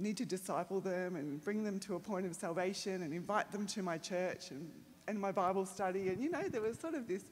need 0.03 0.17
to 0.19 0.27
disciple 0.27 0.81
them 0.81 1.17
and 1.17 1.43
bring 1.43 1.63
them 1.65 1.79
to 1.81 1.95
a 1.95 2.01
point 2.01 2.27
of 2.27 2.35
salvation 2.35 3.03
and 3.03 3.15
invite 3.15 3.51
them 3.53 3.67
to 3.69 3.83
my 3.83 3.99
church 3.99 4.51
and, 4.51 4.71
and 5.09 5.19
my 5.19 5.33
Bible 5.33 5.65
study. 5.65 6.09
And, 6.09 6.23
you 6.23 6.31
know, 6.31 6.43
there 6.49 6.61
was 6.61 6.79
sort 6.79 6.95
of 6.95 7.07
this 7.07 7.25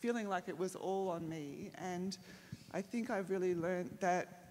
feeling 0.00 0.28
like 0.28 0.48
it 0.48 0.56
was 0.56 0.76
all 0.76 1.08
on 1.08 1.28
me. 1.28 1.70
And 1.76 2.16
I 2.72 2.82
think 2.82 3.10
I've 3.10 3.30
really 3.30 3.54
learned 3.54 3.96
that 4.00 4.44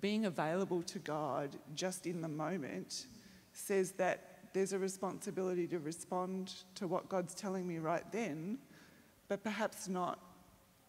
being 0.00 0.26
available 0.26 0.82
to 0.82 0.98
God 0.98 1.56
just 1.74 2.06
in 2.06 2.20
the 2.20 2.28
moment 2.28 3.06
says 3.52 3.92
that 3.92 4.38
there's 4.52 4.72
a 4.72 4.78
responsibility 4.78 5.66
to 5.68 5.78
respond 5.78 6.54
to 6.76 6.86
what 6.86 7.08
God's 7.08 7.34
telling 7.34 7.66
me 7.66 7.78
right 7.78 8.10
then, 8.12 8.58
but 9.28 9.42
perhaps 9.42 9.88
not. 9.88 10.18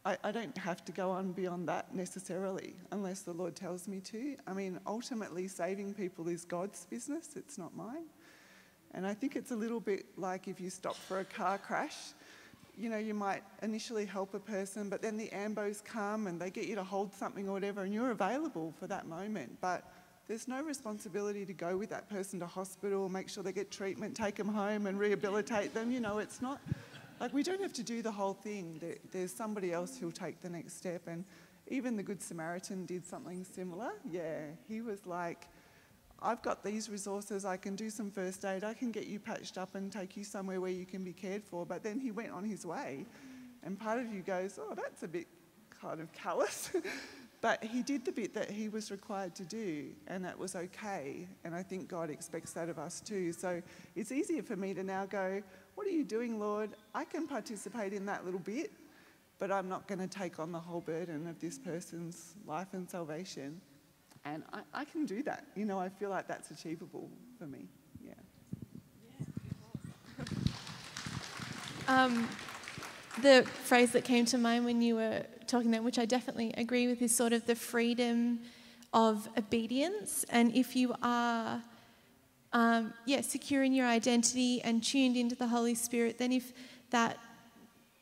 I, 0.06 0.18
I, 0.24 0.32
don't 0.32 0.58
have 0.58 0.86
to 0.86 0.92
go 0.92 1.12
on 1.12 1.34
beyond 1.34 1.68
that 1.68 1.94
necessarily 1.94 2.74
unless 2.92 3.22
the 3.22 3.34
Lord 3.34 3.56
tells 3.56 3.88
me 3.88 4.00
to. 4.02 4.38
I 4.48 4.54
mean, 4.54 4.80
ultimately, 4.88 5.48
saving 5.48 5.94
people 5.94 6.30
is 6.30 6.46
God's 6.46 6.86
business, 6.86 7.30
it's 7.36 7.58
not 7.58 7.76
mine. 7.76 8.06
And 8.94 9.06
I 9.06 9.14
think 9.14 9.36
it's 9.36 9.52
a 9.52 9.56
little 9.56 9.80
bit 9.80 10.06
like 10.18 10.48
if 10.48 10.60
you 10.62 10.70
stop 10.70 10.96
for 10.96 11.20
a 11.20 11.26
car 11.26 11.58
crash 11.58 12.14
you 12.80 12.88
know, 12.88 12.98
you 12.98 13.14
might 13.14 13.44
initially 13.62 14.06
help 14.06 14.34
a 14.34 14.40
person, 14.40 14.90
but 14.90 15.02
then 15.02 15.18
the 15.18 15.28
ambos 15.34 15.84
come 15.84 16.28
and 16.28 16.40
they 16.40 16.50
get 16.50 16.66
you 16.66 16.76
to 16.76 16.84
hold 16.84 17.14
something 17.14 17.50
or 17.50 17.52
whatever, 17.52 17.84
and 17.84 17.94
you're 17.94 18.12
available 18.12 18.74
for 18.80 18.88
that 18.88 19.06
moment. 19.06 19.58
But 19.60 19.84
there's 20.30 20.48
no 20.48 20.64
responsibility 20.64 21.46
to 21.46 21.54
go 21.54 21.76
with 21.76 21.90
that 21.90 22.10
person 22.10 22.40
to 22.40 22.48
hospital, 22.48 23.10
make 23.10 23.28
sure 23.28 23.44
they 23.44 23.52
get 23.52 23.70
treatment, 23.70 24.16
take 24.16 24.36
them 24.36 24.48
home 24.48 24.88
and 24.88 24.98
rehabilitate 24.98 25.74
them. 25.74 25.92
You 25.92 26.00
know, 26.00 26.20
it's 26.20 26.42
not 26.42 26.62
like 27.20 27.34
we 27.34 27.44
don't 27.44 27.62
have 27.62 27.74
to 27.74 27.84
do 27.84 28.02
the 28.02 28.12
whole 28.12 28.34
thing. 28.34 28.82
There's 29.12 29.34
somebody 29.34 29.74
else 29.74 29.98
who'll 29.98 30.12
take 30.12 30.42
the 30.42 30.50
next 30.50 30.78
step. 30.78 31.08
And 31.08 31.26
even 31.68 31.96
the 31.96 32.04
Good 32.04 32.22
Samaritan 32.22 32.86
did 32.86 33.06
something 33.06 33.44
similar. 33.44 33.92
Yeah, 34.10 34.42
he 34.68 34.82
was 34.82 35.06
like, 35.06 35.48
I've 36.22 36.42
got 36.42 36.64
these 36.64 36.90
resources, 36.90 37.46
I 37.46 37.58
can 37.58 37.76
do 37.76 37.90
some 37.90 38.12
first 38.12 38.44
aid, 38.44 38.64
I 38.64 38.74
can 38.74 38.92
get 38.92 39.08
you 39.08 39.20
patched 39.20 39.58
up 39.58 39.76
and 39.76 39.90
take 39.90 40.18
you 40.18 40.26
somewhere 40.26 40.60
where 40.60 40.72
you 40.72 40.86
can 40.86 41.04
be 41.04 41.14
cared 41.14 41.44
for. 41.44 41.66
But 41.66 41.84
then 41.84 42.00
he 42.00 42.12
went 42.12 42.32
on 42.32 42.44
his 42.44 42.66
way. 42.66 43.06
And 43.64 43.80
part 43.80 44.00
of 44.00 44.14
you 44.14 44.22
goes, 44.22 44.60
oh, 44.62 44.74
that's 44.76 45.04
a 45.04 45.08
bit 45.08 45.28
kind 45.82 46.02
of 46.02 46.12
callous. 46.12 46.72
but 47.42 47.64
he 47.64 47.82
did 47.82 48.04
the 48.04 48.12
bit 48.12 48.34
that 48.34 48.52
he 48.52 48.68
was 48.68 48.92
required 48.92 49.36
to 49.36 49.44
do, 49.44 49.90
and 50.08 50.24
that 50.26 50.38
was 50.38 50.56
okay. 50.56 51.28
And 51.44 51.56
I 51.56 51.64
think 51.64 51.88
God 51.88 52.10
expects 52.10 52.52
that 52.54 52.70
of 52.70 52.78
us 52.80 53.00
too. 53.00 53.32
So 53.32 53.62
it's 53.96 54.12
easier 54.12 54.44
for 54.44 54.56
me 54.56 54.74
to 54.74 54.84
now 54.84 55.06
go, 55.06 55.42
What 55.80 55.88
are 55.88 55.92
you 55.92 56.04
doing, 56.04 56.42
Lord? 56.42 56.72
I 56.94 57.06
can 57.06 57.26
participate 57.26 57.94
in 57.94 58.06
that 58.08 58.26
little 58.26 58.42
bit, 58.42 58.74
but 59.38 59.50
I'm 59.50 59.70
not 59.70 59.88
going 59.88 60.00
to 60.00 60.10
take 60.10 60.38
on 60.38 60.52
the 60.52 60.60
whole 60.60 60.82
burden 60.82 61.26
of 61.26 61.40
this 61.40 61.58
person's 61.58 62.36
life 62.46 62.68
and 62.74 62.90
salvation. 62.90 63.62
And 64.26 64.44
I, 64.52 64.60
I 64.74 64.84
can 64.84 65.06
do 65.06 65.24
that. 65.24 65.46
You 65.56 65.64
know, 65.64 65.80
I 65.80 65.88
feel 65.88 66.10
like 66.10 66.28
that's 66.28 66.52
achievable 66.52 67.10
for 67.38 67.46
me. 67.46 67.70
Yeah. 68.06 68.12
Um, 71.88 72.28
the 73.22 73.48
phrase 73.64 73.94
that 73.94 74.04
came 74.04 74.26
to 74.26 74.38
mind 74.38 74.66
when 74.66 74.82
you 74.82 74.96
were 74.96 75.24
talking 75.48 75.72
there, 75.72 75.82
which 75.82 75.98
I 75.98 76.06
definitely 76.06 76.54
agree 76.58 76.88
with, 76.88 77.02
is 77.02 77.16
sort 77.16 77.32
of 77.32 77.46
the 77.46 77.56
freedom 77.56 78.42
of 78.94 79.30
obedience. 79.38 80.26
And 80.30 80.54
if 80.54 80.76
you 80.76 80.94
are, 81.02 81.64
um, 82.54 82.94
yeah, 83.06 83.22
secure 83.22 83.64
in 83.64 83.74
your 83.74 83.86
identity 83.86 84.62
and 84.64 84.84
tuned 84.84 85.16
into 85.16 85.36
the 85.36 85.48
Holy 85.48 85.76
Spirit, 85.76 86.18
then 86.18 86.32
if 86.32 86.54
that 86.90 87.18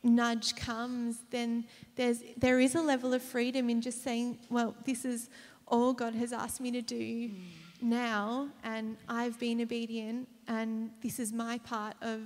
nudge 0.04 0.56
comes, 0.56 1.18
then 1.32 1.66
there's 1.96 2.24
there 2.38 2.60
is 2.60 2.76
a 2.76 2.82
level 2.82 3.14
of 3.14 3.22
freedom 3.22 3.70
in 3.70 3.82
just 3.82 4.04
saying, 4.04 4.38
well, 4.50 4.76
this 4.86 5.06
is 5.06 5.30
all 5.68 5.94
God 5.94 6.16
has 6.16 6.32
asked 6.32 6.62
me 6.62 6.72
to 6.72 6.82
do 6.82 7.30
mm. 7.30 7.34
now, 7.82 8.50
and 8.64 8.96
I've 9.10 9.38
been 9.40 9.62
obedient, 9.62 10.28
and 10.48 10.92
this 11.02 11.20
is 11.20 11.34
my 11.34 11.58
part 11.60 11.96
of 12.02 12.22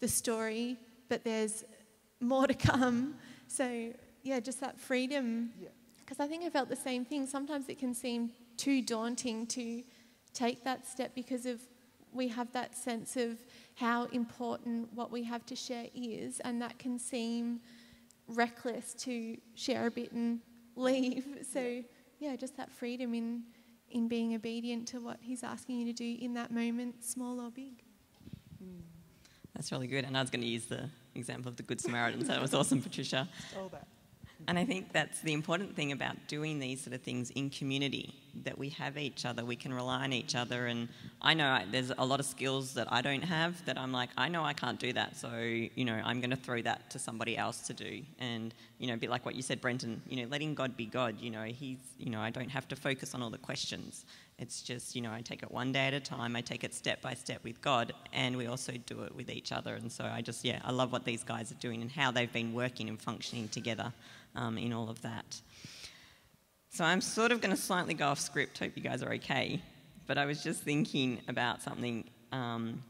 the 0.00 0.08
story, 0.08 0.76
but 1.08 1.22
there's 1.24 1.64
more 2.20 2.46
to 2.46 2.54
come. 2.54 3.14
So, 3.46 3.92
yeah, 4.22 4.40
just 4.40 4.60
that 4.60 4.80
freedom. 4.80 5.50
Because 6.00 6.18
yeah. 6.18 6.24
I 6.24 6.28
think 6.28 6.44
I 6.44 6.50
felt 6.50 6.68
the 6.68 6.76
same 6.76 7.04
thing. 7.04 7.26
Sometimes 7.26 7.68
it 7.68 7.78
can 7.78 7.94
seem 7.94 8.30
too 8.56 8.82
daunting 8.82 9.46
to 9.48 9.82
take 10.34 10.64
that 10.64 10.86
step 10.86 11.14
because 11.14 11.46
of 11.46 11.60
we 12.12 12.28
have 12.28 12.52
that 12.52 12.76
sense 12.76 13.16
of 13.16 13.38
how 13.74 14.04
important 14.06 14.92
what 14.94 15.10
we 15.10 15.24
have 15.24 15.44
to 15.46 15.56
share 15.56 15.86
is, 15.94 16.40
and 16.40 16.62
that 16.62 16.78
can 16.78 16.98
seem 16.98 17.60
reckless 18.28 18.94
to 18.94 19.36
share 19.54 19.86
a 19.86 19.90
bit 19.90 20.12
and 20.12 20.40
leave. 20.76 21.26
So, 21.52 21.82
yeah, 22.20 22.36
just 22.36 22.56
that 22.56 22.70
freedom 22.70 23.14
in 23.14 23.42
in 23.90 24.08
being 24.08 24.34
obedient 24.34 24.88
to 24.88 25.00
what 25.00 25.18
He's 25.20 25.44
asking 25.44 25.78
you 25.80 25.86
to 25.86 25.92
do 25.92 26.16
in 26.20 26.34
that 26.34 26.50
moment, 26.50 27.04
small 27.04 27.40
or 27.40 27.50
big. 27.50 27.82
Hmm. 28.58 28.80
That's 29.54 29.70
really 29.70 29.86
good. 29.86 30.04
And 30.04 30.16
I 30.16 30.20
was 30.20 30.30
going 30.30 30.40
to 30.40 30.48
use 30.48 30.66
the 30.66 30.88
example 31.14 31.48
of 31.48 31.56
the 31.56 31.62
Good 31.62 31.80
Samaritan, 31.80 32.24
so 32.24 32.32
that 32.32 32.42
was 32.42 32.54
awesome, 32.54 32.82
Patricia. 32.88 33.28
Stole 33.50 33.68
that. 33.68 33.86
And 34.48 34.58
I 34.58 34.64
think 34.64 34.92
that's 34.92 35.20
the 35.20 35.32
important 35.32 35.76
thing 35.76 35.92
about 35.92 36.16
doing 36.26 36.58
these 36.58 36.82
sort 36.82 36.94
of 36.94 37.02
things 37.02 37.30
in 37.30 37.50
community 37.50 38.14
that 38.42 38.58
we 38.58 38.70
have 38.70 38.98
each 38.98 39.24
other, 39.24 39.44
we 39.44 39.56
can 39.56 39.72
rely 39.72 40.04
on 40.04 40.12
each 40.12 40.34
other. 40.34 40.66
And 40.66 40.88
I 41.22 41.34
know 41.34 41.60
there's 41.70 41.92
a 41.96 42.04
lot 42.04 42.20
of 42.20 42.26
skills 42.26 42.74
that 42.74 42.92
I 42.92 43.00
don't 43.00 43.22
have 43.22 43.64
that 43.66 43.78
I'm 43.78 43.92
like, 43.92 44.10
I 44.16 44.28
know 44.28 44.44
I 44.44 44.52
can't 44.52 44.78
do 44.78 44.92
that. 44.92 45.16
So, 45.16 45.30
you 45.38 45.84
know, 45.84 46.00
I'm 46.04 46.20
going 46.20 46.30
to 46.30 46.36
throw 46.36 46.60
that 46.62 46.90
to 46.90 46.98
somebody 46.98 47.36
else 47.38 47.60
to 47.68 47.74
do. 47.74 48.02
And, 48.18 48.52
you 48.78 48.88
know, 48.88 48.94
a 48.94 48.96
bit 48.96 49.10
like 49.10 49.24
what 49.24 49.34
you 49.34 49.42
said, 49.42 49.60
Brenton, 49.60 50.02
you 50.08 50.22
know, 50.22 50.28
letting 50.28 50.54
God 50.54 50.76
be 50.76 50.86
God, 50.86 51.20
you 51.20 51.30
know, 51.30 51.44
He's, 51.44 51.78
you 51.98 52.10
know, 52.10 52.20
I 52.20 52.30
don't 52.30 52.50
have 52.50 52.68
to 52.68 52.76
focus 52.76 53.14
on 53.14 53.22
all 53.22 53.30
the 53.30 53.38
questions. 53.38 54.04
It's 54.38 54.62
just, 54.62 54.96
you 54.96 55.02
know, 55.02 55.12
I 55.12 55.20
take 55.20 55.42
it 55.42 55.50
one 55.50 55.70
day 55.70 55.86
at 55.86 55.94
a 55.94 56.00
time, 56.00 56.34
I 56.34 56.40
take 56.40 56.64
it 56.64 56.74
step 56.74 57.00
by 57.00 57.14
step 57.14 57.44
with 57.44 57.60
God, 57.60 57.92
and 58.12 58.36
we 58.36 58.46
also 58.46 58.72
do 58.84 59.02
it 59.02 59.14
with 59.14 59.30
each 59.30 59.52
other. 59.52 59.74
And 59.76 59.90
so 59.90 60.04
I 60.04 60.22
just, 60.22 60.44
yeah, 60.44 60.60
I 60.64 60.72
love 60.72 60.90
what 60.90 61.04
these 61.04 61.22
guys 61.22 61.52
are 61.52 61.56
doing 61.56 61.82
and 61.82 61.90
how 61.90 62.10
they've 62.10 62.32
been 62.32 62.52
working 62.52 62.88
and 62.88 63.00
functioning 63.00 63.48
together 63.48 63.92
um, 64.34 64.58
in 64.58 64.72
all 64.72 64.90
of 64.90 65.00
that. 65.02 65.40
So 66.74 66.82
I'm 66.82 67.00
sort 67.00 67.30
of 67.30 67.40
going 67.40 67.54
to 67.54 67.62
slightly 67.62 67.94
go 67.94 68.08
off 68.08 68.18
script. 68.18 68.58
Hope 68.58 68.72
you 68.74 68.82
guys 68.82 69.00
are 69.00 69.12
okay. 69.12 69.62
But 70.08 70.18
I 70.18 70.24
was 70.24 70.42
just 70.42 70.60
thinking 70.60 71.20
about 71.28 71.62
something, 71.62 72.02
um, 72.32 72.82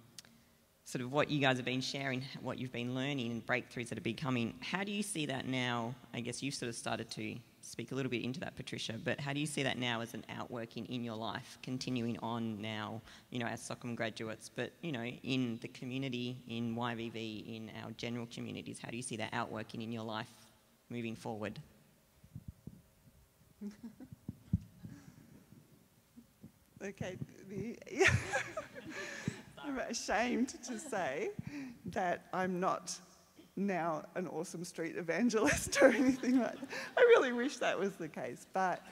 sort 0.87 1.05
of 1.05 1.13
what 1.13 1.31
you 1.31 1.39
guys 1.39 1.59
have 1.59 1.67
been 1.67 1.83
sharing, 1.83 2.25
what 2.41 2.59
you've 2.59 2.73
been 2.73 2.95
learning, 2.95 3.31
and 3.31 3.47
breakthroughs 3.47 3.91
that 3.91 3.99
are 3.99 4.01
becoming. 4.01 4.55
How 4.61 4.85
do 4.85 4.91
you 4.91 5.03
see 5.03 5.27
that 5.27 5.47
now? 5.47 5.95
I 6.15 6.21
guess 6.21 6.43
you've 6.43 6.55
sort 6.55 6.71
of 6.71 6.77
started 6.77 7.11
to 7.11 7.37
speak 7.61 7.93
a 7.93 7.95
little 7.95 8.09
bit 8.09 8.25
into 8.25 8.41
that, 8.41 8.57
Patricia. 8.57 8.95
But 9.05 9.21
how 9.21 9.35
do 9.35 9.41
you 9.41 9.45
see 9.45 9.63
that 9.65 9.77
now 9.77 10.01
as 10.01 10.15
an 10.15 10.25
outworking 10.35 10.87
in 10.87 11.05
your 11.05 11.17
life, 11.17 11.59
continuing 11.63 12.19
on 12.23 12.63
now, 12.63 13.03
you 13.29 13.39
know, 13.39 13.47
as 13.47 13.61
SOKM 13.61 13.97
graduates, 13.97 14.49
but 14.49 14.73
you 14.81 14.93
know, 14.93 15.05
in 15.05 15.59
the 15.61 15.69
community, 15.69 16.39
in 16.49 16.75
YVV, 16.75 17.55
in 17.55 17.71
our 17.85 17.91
general 17.99 18.27
communities? 18.33 18.79
How 18.83 18.91
do 18.91 18.97
you 18.97 19.03
see 19.03 19.17
that 19.19 19.35
outworking 19.35 19.83
in 19.83 19.93
your 19.93 20.05
life 20.05 20.31
moving 20.89 21.15
forward? 21.15 21.61
okay, 26.85 27.17
the, 27.49 27.79
I'm 29.65 29.79
ashamed 29.79 30.55
to 30.65 30.79
say 30.79 31.31
that 31.87 32.27
I'm 32.33 32.61
not 32.61 32.99
now 33.57 34.05
an 34.15 34.27
awesome 34.29 34.65
street 34.65 34.97
evangelist 34.97 35.79
or 35.83 35.89
anything 35.89 36.41
like 36.41 36.59
that. 36.59 36.69
I 36.97 37.01
really 37.03 37.33
wish 37.33 37.59
that 37.59 37.79
was 37.79 37.95
the 37.95 38.09
case, 38.09 38.47
but 38.53 38.83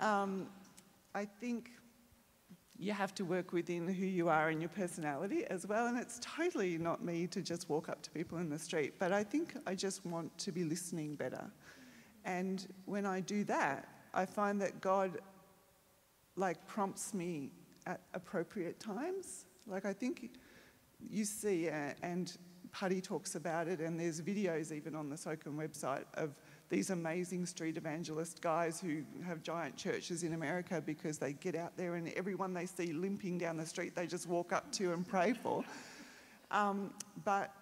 um, 0.00 0.46
I 1.14 1.24
think 1.24 1.70
you 2.78 2.92
have 2.92 3.14
to 3.16 3.24
work 3.24 3.52
within 3.52 3.88
who 3.88 4.06
you 4.06 4.28
are 4.28 4.50
and 4.50 4.60
your 4.60 4.68
personality 4.68 5.44
as 5.50 5.66
well. 5.66 5.88
And 5.88 5.98
it's 5.98 6.20
totally 6.22 6.78
not 6.78 7.04
me 7.04 7.26
to 7.28 7.42
just 7.42 7.68
walk 7.68 7.88
up 7.88 8.02
to 8.02 8.10
people 8.10 8.38
in 8.38 8.48
the 8.48 8.58
street, 8.58 8.94
but 8.98 9.12
I 9.12 9.24
think 9.24 9.56
I 9.66 9.74
just 9.74 10.06
want 10.06 10.36
to 10.38 10.52
be 10.52 10.62
listening 10.62 11.16
better. 11.16 11.50
And 12.28 12.66
when 12.84 13.06
I 13.06 13.20
do 13.20 13.42
that, 13.44 13.88
I 14.12 14.26
find 14.26 14.60
that 14.60 14.82
God 14.82 15.18
like 16.36 16.64
prompts 16.66 17.14
me 17.14 17.50
at 17.86 18.02
appropriate 18.12 18.78
times. 18.78 19.46
Like 19.66 19.86
I 19.86 19.94
think 19.94 20.32
you 21.08 21.24
see, 21.24 21.70
uh, 21.70 21.94
and 22.02 22.36
Putty 22.70 23.00
talks 23.00 23.34
about 23.34 23.66
it, 23.66 23.80
and 23.80 23.98
there's 23.98 24.20
videos 24.20 24.72
even 24.72 24.94
on 24.94 25.08
the 25.08 25.16
SOKM 25.16 25.56
website 25.56 26.04
of 26.14 26.36
these 26.68 26.90
amazing 26.90 27.46
street 27.46 27.78
evangelist 27.78 28.42
guys 28.42 28.78
who 28.78 29.02
have 29.26 29.42
giant 29.42 29.74
churches 29.78 30.22
in 30.22 30.34
America 30.34 30.82
because 30.84 31.16
they 31.16 31.32
get 31.32 31.54
out 31.54 31.78
there 31.78 31.94
and 31.94 32.12
everyone 32.14 32.52
they 32.52 32.66
see 32.66 32.92
limping 32.92 33.38
down 33.38 33.56
the 33.56 33.64
street, 33.64 33.96
they 33.96 34.06
just 34.06 34.28
walk 34.28 34.52
up 34.52 34.70
to 34.72 34.92
and 34.92 35.08
pray 35.08 35.32
for. 35.32 35.64
Um, 36.50 36.92
but 37.24 37.54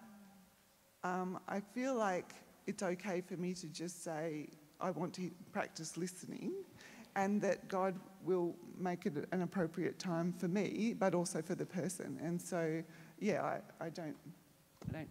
um, 1.05 1.39
I 1.49 1.61
feel 1.61 1.95
like 1.95 2.33
it's 2.67 2.83
okay 2.83 3.21
for 3.21 3.37
me 3.37 3.55
to 3.55 3.67
just 3.69 4.03
say, 4.03 4.49
I 4.81 4.91
want 4.91 5.15
to 5.15 5.31
practice 5.53 5.97
listening, 5.97 6.53
and 7.15 7.41
that 7.41 7.67
God 7.69 7.99
will 8.25 8.55
make 8.79 9.07
it 9.07 9.27
an 9.33 9.43
appropriate 9.43 9.99
time 9.99 10.35
for 10.39 10.49
me, 10.49 10.95
but 10.99 11.15
also 11.15 11.41
for 11.41 11.55
the 11.55 11.65
person. 11.65 12.19
And 12.23 12.41
so, 12.41 12.83
yeah, 13.21 13.43
I, 13.43 13.85
I 13.87 13.89
don't, 13.89 14.17
I 14.89 14.93
don't 14.93 15.09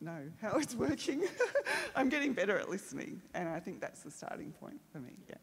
know 0.00 0.22
how 0.40 0.58
it's 0.58 0.74
working. 0.74 1.24
I'm 1.96 2.08
getting 2.08 2.32
better 2.32 2.58
at 2.58 2.70
listening, 2.70 3.22
and 3.34 3.48
I 3.48 3.58
think 3.58 3.80
that's 3.80 4.00
the 4.00 4.10
starting 4.10 4.52
point 4.52 4.80
for 4.92 4.98
me. 4.98 5.12
Yeah. 5.28 5.36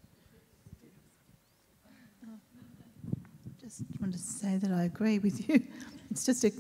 just 3.64 3.84
want 4.02 4.12
to 4.12 4.20
say 4.20 4.58
that 4.58 4.72
I 4.72 4.84
agree 4.84 5.20
with 5.20 5.48
you. 5.48 5.64
It's 6.12 6.28
just 6.28 6.44
a, 6.44 6.52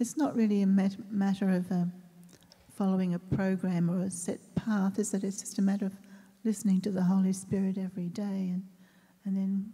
it's 0.00 0.16
not 0.16 0.34
really 0.34 0.62
a 0.62 0.66
mat- 0.66 1.12
matter 1.12 1.48
of 1.48 1.70
um, 1.70 1.92
following 2.76 3.14
a 3.14 3.18
program 3.18 3.90
or 3.90 4.02
a 4.02 4.10
set 4.10 4.38
path, 4.54 4.98
is 4.98 5.10
that 5.10 5.24
It's 5.24 5.40
just 5.40 5.58
a 5.58 5.62
matter 5.62 5.86
of 5.86 5.96
listening 6.44 6.80
to 6.82 6.90
the 6.90 7.02
Holy 7.02 7.32
Spirit 7.32 7.78
every 7.78 8.08
day 8.08 8.22
and, 8.52 8.62
and 9.24 9.36
then 9.36 9.72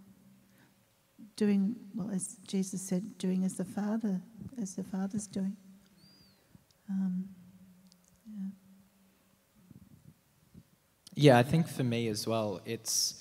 doing, 1.37 1.75
well, 1.95 2.11
as 2.13 2.37
Jesus 2.47 2.81
said, 2.81 3.19
doing 3.19 3.45
as 3.45 3.55
the 3.55 3.65
Father, 3.65 4.21
as 4.61 4.77
the 4.77 4.85
Father's 4.85 5.27
doing. 5.27 5.57
Um, 6.89 7.29
yeah. 8.27 8.49
Yeah, 11.15 11.39
I 11.39 11.43
think 11.43 11.69
for 11.69 11.85
me 11.85 12.09
as 12.09 12.27
well, 12.27 12.61
it's, 12.65 13.15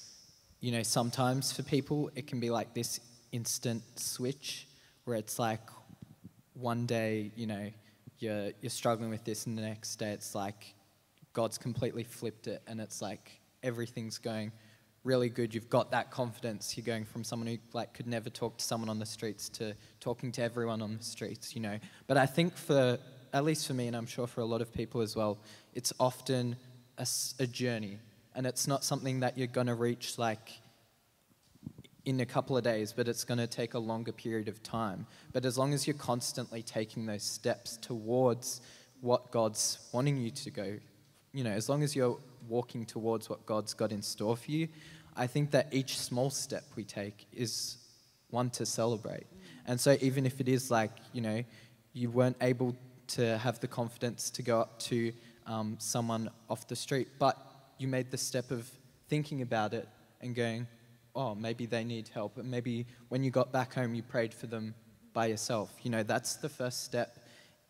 you 0.59 0.71
know, 0.71 0.83
sometimes 0.83 1.51
for 1.51 1.63
people 1.63 2.11
it 2.15 2.27
can 2.27 2.39
be 2.39 2.51
like 2.51 2.73
this 2.73 2.99
instant 3.31 3.81
switch 3.95 4.67
where 5.05 5.17
it's 5.17 5.39
like 5.39 5.61
one 6.53 6.85
day, 6.85 7.31
you 7.35 7.47
know, 7.47 7.71
you're, 8.21 8.51
you're 8.61 8.69
struggling 8.69 9.09
with 9.09 9.23
this, 9.23 9.45
and 9.45 9.57
the 9.57 9.61
next 9.61 9.95
day 9.95 10.11
it's 10.11 10.35
like 10.35 10.73
God's 11.33 11.57
completely 11.57 12.03
flipped 12.03 12.47
it, 12.47 12.61
and 12.67 12.79
it's 12.79 13.01
like 13.01 13.39
everything's 13.63 14.17
going 14.17 14.51
really 15.03 15.29
good. 15.29 15.53
You've 15.53 15.69
got 15.69 15.91
that 15.91 16.11
confidence. 16.11 16.77
You're 16.77 16.85
going 16.85 17.05
from 17.05 17.23
someone 17.23 17.47
who 17.47 17.57
like 17.73 17.93
could 17.93 18.07
never 18.07 18.29
talk 18.29 18.57
to 18.57 18.63
someone 18.63 18.89
on 18.89 18.99
the 18.99 19.05
streets 19.05 19.49
to 19.49 19.75
talking 19.99 20.31
to 20.33 20.43
everyone 20.43 20.81
on 20.81 20.97
the 20.97 21.03
streets, 21.03 21.55
you 21.55 21.61
know. 21.61 21.79
But 22.07 22.17
I 22.17 22.25
think 22.25 22.55
for 22.55 22.99
at 23.33 23.45
least 23.45 23.67
for 23.67 23.73
me, 23.73 23.87
and 23.87 23.95
I'm 23.95 24.05
sure 24.05 24.27
for 24.27 24.41
a 24.41 24.45
lot 24.45 24.61
of 24.61 24.73
people 24.73 25.01
as 25.01 25.15
well, 25.15 25.39
it's 25.73 25.93
often 25.99 26.55
a, 26.97 27.07
a 27.39 27.47
journey, 27.47 27.97
and 28.35 28.45
it's 28.45 28.67
not 28.67 28.83
something 28.83 29.21
that 29.21 29.37
you're 29.37 29.47
going 29.47 29.67
to 29.67 29.75
reach 29.75 30.17
like 30.17 30.51
in 32.05 32.19
a 32.19 32.25
couple 32.25 32.57
of 32.57 32.63
days, 32.63 32.93
but 32.93 33.07
it's 33.07 33.23
going 33.23 33.37
to 33.37 33.47
take 33.47 33.73
a 33.73 33.79
longer 33.79 34.11
period 34.11 34.47
of 34.47 34.61
time. 34.63 35.05
But 35.33 35.45
as 35.45 35.57
long 35.57 35.73
as 35.73 35.85
you're 35.85 35.95
constantly 35.95 36.63
taking 36.63 37.05
those 37.05 37.23
steps 37.23 37.77
towards 37.77 38.61
what 39.01 39.31
God's 39.31 39.77
wanting 39.91 40.17
you 40.17 40.31
to 40.31 40.49
go, 40.49 40.77
you 41.33 41.43
know, 41.43 41.51
as 41.51 41.69
long 41.69 41.83
as 41.83 41.95
you're 41.95 42.17
walking 42.47 42.85
towards 42.85 43.29
what 43.29 43.45
God's 43.45 43.73
got 43.73 43.91
in 43.91 44.01
store 44.01 44.35
for 44.35 44.51
you, 44.51 44.67
I 45.15 45.27
think 45.27 45.51
that 45.51 45.67
each 45.71 45.99
small 45.99 46.29
step 46.29 46.63
we 46.75 46.83
take 46.83 47.27
is 47.31 47.77
one 48.29 48.49
to 48.51 48.65
celebrate. 48.65 49.27
And 49.65 49.79
so 49.79 49.97
even 50.01 50.25
if 50.25 50.39
it 50.41 50.47
is 50.47 50.71
like, 50.71 50.91
you 51.13 51.21
know, 51.21 51.43
you 51.93 52.09
weren't 52.09 52.37
able 52.41 52.75
to 53.07 53.37
have 53.37 53.59
the 53.59 53.67
confidence 53.67 54.29
to 54.31 54.41
go 54.41 54.59
up 54.59 54.79
to 54.79 55.11
um, 55.45 55.75
someone 55.79 56.29
off 56.49 56.67
the 56.67 56.75
street, 56.75 57.09
but 57.19 57.37
you 57.77 57.87
made 57.87 58.09
the 58.09 58.17
step 58.17 58.51
of 58.51 58.69
thinking 59.09 59.41
about 59.41 59.73
it 59.73 59.87
and 60.21 60.33
going, 60.33 60.67
oh, 61.15 61.35
maybe 61.35 61.65
they 61.65 61.83
need 61.83 62.09
help. 62.09 62.37
And 62.37 62.49
maybe 62.49 62.85
when 63.09 63.23
you 63.23 63.31
got 63.31 63.51
back 63.51 63.73
home, 63.73 63.93
you 63.95 64.03
prayed 64.03 64.33
for 64.33 64.47
them 64.47 64.73
by 65.13 65.27
yourself. 65.27 65.73
You 65.83 65.91
know, 65.91 66.03
that's 66.03 66.35
the 66.35 66.49
first 66.49 66.83
step 66.83 67.19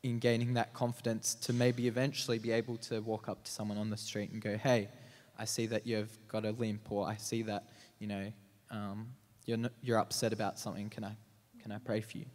in 0.03 0.19
gaining 0.19 0.53
that 0.55 0.73
confidence 0.73 1.35
to 1.35 1.53
maybe 1.53 1.87
eventually 1.87 2.39
be 2.39 2.51
able 2.51 2.77
to 2.77 2.99
walk 3.01 3.29
up 3.29 3.43
to 3.43 3.51
someone 3.51 3.77
on 3.77 3.89
the 3.89 3.97
street 3.97 4.31
and 4.31 4.41
go, 4.41 4.57
hey, 4.57 4.89
I 5.37 5.45
see 5.45 5.67
that 5.67 5.85
you've 5.87 6.17
got 6.27 6.45
a 6.45 6.51
limp, 6.51 6.91
or 6.91 7.07
I 7.07 7.15
see 7.17 7.43
that, 7.43 7.69
you 7.99 8.07
know, 8.07 8.31
um, 8.69 9.07
you're, 9.45 9.57
n- 9.57 9.69
you're 9.81 9.97
upset 9.97 10.33
about 10.33 10.59
something. 10.59 10.89
Can 10.89 11.03
I, 11.03 11.15
can 11.61 11.71
I 11.71 11.77
pray 11.79 12.01
for 12.01 12.17
you? 12.17 12.25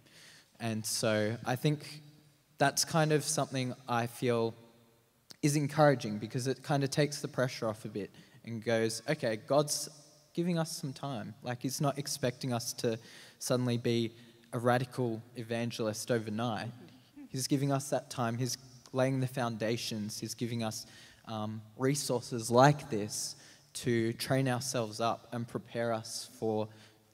And 0.61 0.85
so 0.85 1.37
I 1.45 1.57
think 1.57 2.03
that's 2.59 2.85
kind 2.85 3.13
of 3.13 3.25
something 3.25 3.75
I 3.89 4.07
feel 4.07 4.55
is 5.43 5.57
encouraging 5.57 6.19
because 6.19 6.47
it 6.47 6.63
kind 6.63 6.83
of 6.83 6.91
takes 6.91 7.21
the 7.21 7.29
pressure 7.29 7.69
off 7.69 7.85
a 7.85 7.89
bit 7.89 8.11
and 8.45 8.65
goes, 8.65 9.03
okay, 9.09 9.37
God's 9.37 9.89
giving 10.37 10.59
us 10.59 10.71
some 10.71 10.93
time. 10.93 11.35
Like, 11.43 11.63
He's 11.63 11.81
not 11.81 11.99
expecting 11.99 12.53
us 12.53 12.75
to 12.75 12.99
suddenly 13.39 13.79
be 13.79 14.13
a 14.53 14.59
radical 14.59 15.23
evangelist 15.35 16.11
overnight. 16.11 16.69
He's 17.31 17.47
giving 17.47 17.73
us 17.73 17.89
that 17.89 18.11
time. 18.11 18.37
He's 18.37 18.59
laying 18.93 19.21
the 19.21 19.27
foundations. 19.27 20.21
He's 20.21 20.35
giving 20.35 20.63
us 20.63 20.85
um, 21.27 21.63
resources 21.79 22.51
like 22.51 22.91
this 22.91 23.37
to 23.73 24.13
train 24.13 24.47
ourselves 24.47 25.01
up 25.01 25.27
and 25.33 25.49
prepare 25.49 25.93
us 25.93 26.29
for 26.39 26.69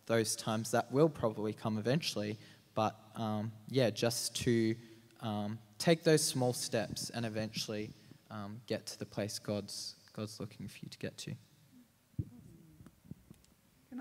those 0.06 0.34
times 0.34 0.72
that 0.72 0.90
will 0.90 1.08
probably 1.08 1.52
come 1.52 1.78
eventually. 1.78 2.36
But 2.74 2.96
um, 3.14 3.52
yeah, 3.68 3.90
just 3.90 4.34
to 4.42 4.74
um, 5.20 5.58
take 5.78 6.02
those 6.02 6.24
small 6.24 6.52
steps 6.52 7.10
and 7.10 7.24
eventually 7.24 7.90
um, 8.32 8.60
get 8.66 8.84
to 8.86 8.98
the 8.98 9.06
place 9.06 9.38
God's, 9.38 9.94
God's 10.12 10.40
looking 10.40 10.66
for 10.66 10.78
you 10.82 10.88
to 10.88 10.98
get 10.98 11.16
to. 11.18 11.34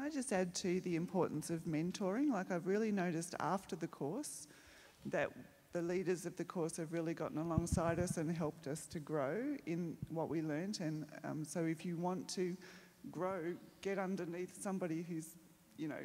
Can 0.01 0.09
I 0.09 0.13
just 0.15 0.33
add 0.33 0.55
to 0.55 0.81
the 0.81 0.95
importance 0.95 1.51
of 1.51 1.65
mentoring? 1.65 2.31
Like, 2.31 2.49
I've 2.49 2.65
really 2.65 2.91
noticed 2.91 3.35
after 3.39 3.75
the 3.75 3.85
course 3.85 4.47
that 5.05 5.29
the 5.73 5.81
leaders 5.83 6.25
of 6.25 6.35
the 6.37 6.43
course 6.43 6.75
have 6.77 6.91
really 6.91 7.13
gotten 7.13 7.37
alongside 7.37 7.99
us 7.99 8.17
and 8.17 8.35
helped 8.35 8.65
us 8.65 8.87
to 8.87 8.99
grow 8.99 9.55
in 9.67 9.95
what 10.09 10.27
we 10.27 10.41
learnt. 10.41 10.79
And 10.79 11.05
um, 11.23 11.45
so, 11.45 11.65
if 11.65 11.85
you 11.85 11.97
want 11.97 12.27
to 12.29 12.57
grow, 13.11 13.53
get 13.81 13.99
underneath 13.99 14.59
somebody 14.59 15.05
who's, 15.07 15.35
you 15.77 15.87
know, 15.87 16.01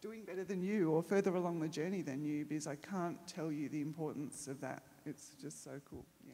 doing 0.00 0.24
better 0.24 0.44
than 0.44 0.62
you 0.62 0.90
or 0.90 1.02
further 1.02 1.34
along 1.34 1.60
the 1.60 1.68
journey 1.68 2.00
than 2.00 2.24
you, 2.24 2.46
because 2.46 2.66
I 2.66 2.76
can't 2.76 3.18
tell 3.28 3.52
you 3.52 3.68
the 3.68 3.82
importance 3.82 4.48
of 4.48 4.62
that. 4.62 4.82
It's 5.04 5.32
just 5.38 5.62
so 5.62 5.72
cool. 5.90 6.06
Yeah. 6.26 6.32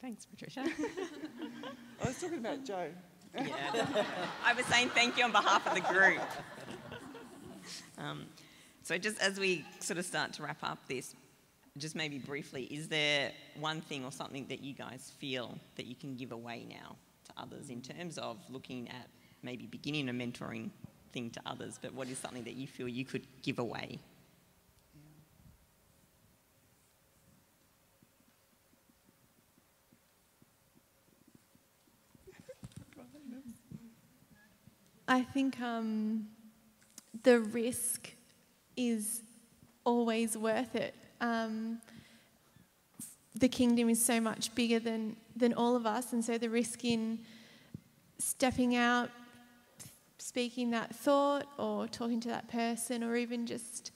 Thanks, 0.00 0.24
Patricia. 0.24 0.64
I 2.00 2.06
was 2.06 2.20
talking 2.20 2.38
about 2.38 2.64
Joe. 2.64 2.90
Yeah. 3.34 4.04
I 4.44 4.54
was 4.54 4.66
saying 4.66 4.90
thank 4.90 5.16
you 5.16 5.24
on 5.24 5.32
behalf 5.32 5.66
of 5.66 5.74
the 5.74 5.80
group. 5.80 6.22
Um, 7.98 8.26
so, 8.82 8.98
just 8.98 9.20
as 9.20 9.38
we 9.38 9.64
sort 9.78 9.98
of 9.98 10.04
start 10.04 10.32
to 10.34 10.42
wrap 10.42 10.62
up 10.62 10.78
this, 10.88 11.14
just 11.78 11.94
maybe 11.94 12.18
briefly, 12.18 12.64
is 12.64 12.88
there 12.88 13.32
one 13.58 13.80
thing 13.80 14.04
or 14.04 14.12
something 14.12 14.46
that 14.48 14.60
you 14.60 14.74
guys 14.74 15.12
feel 15.18 15.58
that 15.76 15.86
you 15.86 15.94
can 15.94 16.16
give 16.16 16.32
away 16.32 16.66
now 16.68 16.96
to 17.24 17.32
others 17.36 17.70
in 17.70 17.80
terms 17.80 18.18
of 18.18 18.38
looking 18.50 18.88
at 18.88 19.08
maybe 19.42 19.66
beginning 19.66 20.08
a 20.08 20.12
mentoring 20.12 20.70
thing 21.12 21.30
to 21.30 21.40
others, 21.46 21.78
but 21.80 21.94
what 21.94 22.08
is 22.08 22.18
something 22.18 22.44
that 22.44 22.54
you 22.54 22.66
feel 22.66 22.88
you 22.88 23.04
could 23.04 23.26
give 23.42 23.58
away? 23.58 23.98
I 35.12 35.20
think 35.20 35.60
um, 35.60 36.26
the 37.22 37.40
risk 37.40 38.08
is 38.78 39.20
always 39.84 40.38
worth 40.38 40.74
it. 40.74 40.94
Um, 41.20 41.82
the 43.34 43.48
kingdom 43.48 43.90
is 43.90 44.02
so 44.02 44.22
much 44.22 44.54
bigger 44.54 44.78
than, 44.78 45.16
than 45.36 45.52
all 45.52 45.76
of 45.76 45.84
us, 45.84 46.14
and 46.14 46.24
so 46.24 46.38
the 46.38 46.48
risk 46.48 46.86
in 46.86 47.18
stepping 48.16 48.74
out, 48.74 49.10
speaking 50.16 50.70
that 50.70 50.96
thought, 50.96 51.46
or 51.58 51.86
talking 51.88 52.20
to 52.20 52.28
that 52.28 52.48
person, 52.48 53.04
or 53.04 53.14
even 53.14 53.44
just, 53.44 53.90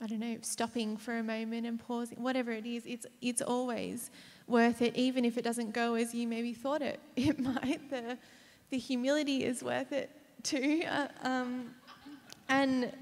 I 0.00 0.06
don't 0.06 0.20
know, 0.20 0.38
stopping 0.40 0.96
for 0.96 1.18
a 1.18 1.22
moment 1.22 1.66
and 1.66 1.78
pausing, 1.78 2.22
whatever 2.22 2.50
it 2.50 2.64
is, 2.64 2.86
it's, 2.86 3.04
it's 3.20 3.42
always 3.42 4.10
worth 4.46 4.80
it, 4.80 4.96
even 4.96 5.26
if 5.26 5.36
it 5.36 5.44
doesn't 5.44 5.74
go 5.74 5.96
as 5.96 6.14
you 6.14 6.26
maybe 6.26 6.54
thought 6.54 6.80
it, 6.80 6.98
it 7.16 7.38
might. 7.38 7.90
The, 7.90 8.16
the 8.70 8.78
humility 8.78 9.44
is 9.44 9.62
worth 9.62 9.92
it 9.92 10.08
too. 10.42 10.82
Uh, 10.88 11.08
um, 11.22 11.74
and 12.48 12.92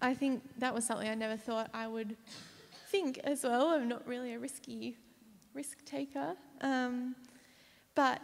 I 0.00 0.14
think 0.14 0.42
that 0.58 0.74
was 0.74 0.84
something 0.84 1.08
I 1.08 1.14
never 1.14 1.36
thought 1.36 1.70
I 1.72 1.86
would 1.88 2.16
think 2.88 3.18
as 3.24 3.44
well. 3.44 3.68
I'm 3.68 3.88
not 3.88 4.06
really 4.06 4.34
a 4.34 4.38
risky 4.38 4.96
risk 5.54 5.84
taker. 5.84 6.36
Um, 6.60 7.16
but 7.94 8.20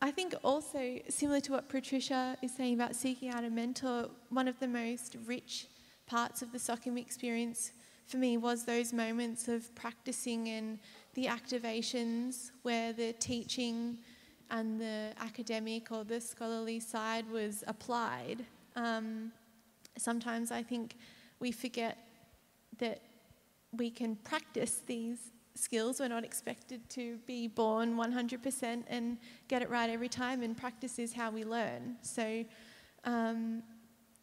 I 0.00 0.10
think 0.10 0.34
also, 0.42 0.98
similar 1.08 1.40
to 1.40 1.52
what 1.52 1.68
Patricia 1.68 2.36
is 2.42 2.52
saying 2.54 2.74
about 2.74 2.94
seeking 2.94 3.28
out 3.30 3.44
a 3.44 3.50
mentor, 3.50 4.08
one 4.30 4.48
of 4.48 4.58
the 4.58 4.68
most 4.68 5.16
rich 5.26 5.66
parts 6.06 6.42
of 6.42 6.52
the 6.52 6.58
SOKM 6.58 6.98
experience 6.98 7.72
for 8.06 8.18
me 8.18 8.36
was 8.36 8.64
those 8.64 8.92
moments 8.92 9.48
of 9.48 9.74
practicing 9.74 10.48
and 10.48 10.78
the 11.14 11.26
activations 11.26 12.50
where 12.62 12.92
the 12.92 13.12
teaching 13.14 13.98
and 14.50 14.80
the 14.80 15.12
academic 15.18 15.90
or 15.90 16.04
the 16.04 16.20
scholarly 16.20 16.80
side 16.80 17.28
was 17.30 17.64
applied. 17.66 18.44
Um, 18.76 19.32
sometimes 19.98 20.50
I 20.50 20.62
think 20.62 20.96
we 21.40 21.52
forget 21.52 21.98
that 22.78 23.00
we 23.72 23.90
can 23.90 24.16
practice 24.16 24.82
these 24.86 25.18
skills. 25.54 26.00
We're 26.00 26.08
not 26.08 26.24
expected 26.24 26.88
to 26.90 27.18
be 27.26 27.48
born 27.48 27.96
100% 27.96 28.84
and 28.88 29.18
get 29.48 29.62
it 29.62 29.70
right 29.70 29.90
every 29.90 30.08
time, 30.08 30.42
and 30.42 30.56
practice 30.56 30.98
is 30.98 31.12
how 31.12 31.30
we 31.30 31.44
learn. 31.44 31.96
So, 32.02 32.44
um, 33.04 33.62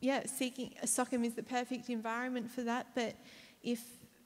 yeah, 0.01 0.25
seeking 0.25 0.73
SOKM 0.83 1.25
is 1.25 1.33
the 1.33 1.43
perfect 1.43 1.89
environment 1.89 2.49
for 2.49 2.61
that. 2.63 2.87
But 2.93 3.15
if 3.63 3.81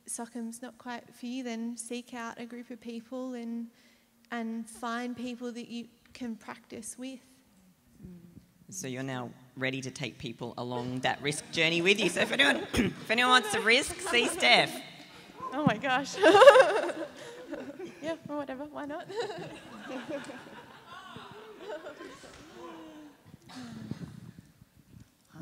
SOKM's 0.08 0.62
not 0.62 0.78
quite 0.78 1.04
for 1.14 1.26
you, 1.26 1.44
then 1.44 1.78
seek 1.78 2.14
out 2.14 2.40
a 2.40 2.46
group 2.46 2.70
of 2.70 2.82
people 2.82 3.34
and 3.34 3.68
and 4.32 4.70
find 4.70 5.16
people 5.16 5.52
that 5.52 5.68
you 5.68 5.88
can 6.14 6.36
practice 6.36 6.98
with. 6.98 7.20
So 8.70 8.88
you're 8.88 9.04
now 9.04 9.30
ready 9.56 9.82
to 9.82 9.92
take 9.92 10.18
people 10.18 10.54
along 10.58 11.00
that 11.00 11.22
risk 11.22 11.50
journey 11.52 11.82
with 11.82 12.00
you. 12.00 12.10
So 12.10 12.22
if 12.22 12.32
anyone, 12.32 12.58
if 12.74 13.10
anyone 13.10 13.32
wants 13.32 13.52
to 13.54 13.62
risk, 13.62 14.00
see 14.02 14.28
Steph. 14.28 14.72
Oh 15.54 15.64
my 15.66 15.78
gosh. 15.78 16.16
yeah, 18.02 18.16
whatever, 18.28 18.66
why 18.66 18.86
not? 18.86 19.08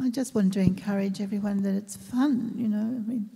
I 0.01 0.09
just 0.09 0.35
want 0.35 0.53
to 0.53 0.59
encourage 0.59 1.21
everyone 1.21 1.63
that 1.63 1.73
it's 1.73 1.95
fun, 1.95 2.53
you 2.55 2.67
know. 2.67 2.77
I 2.77 3.09
mean, 3.09 3.29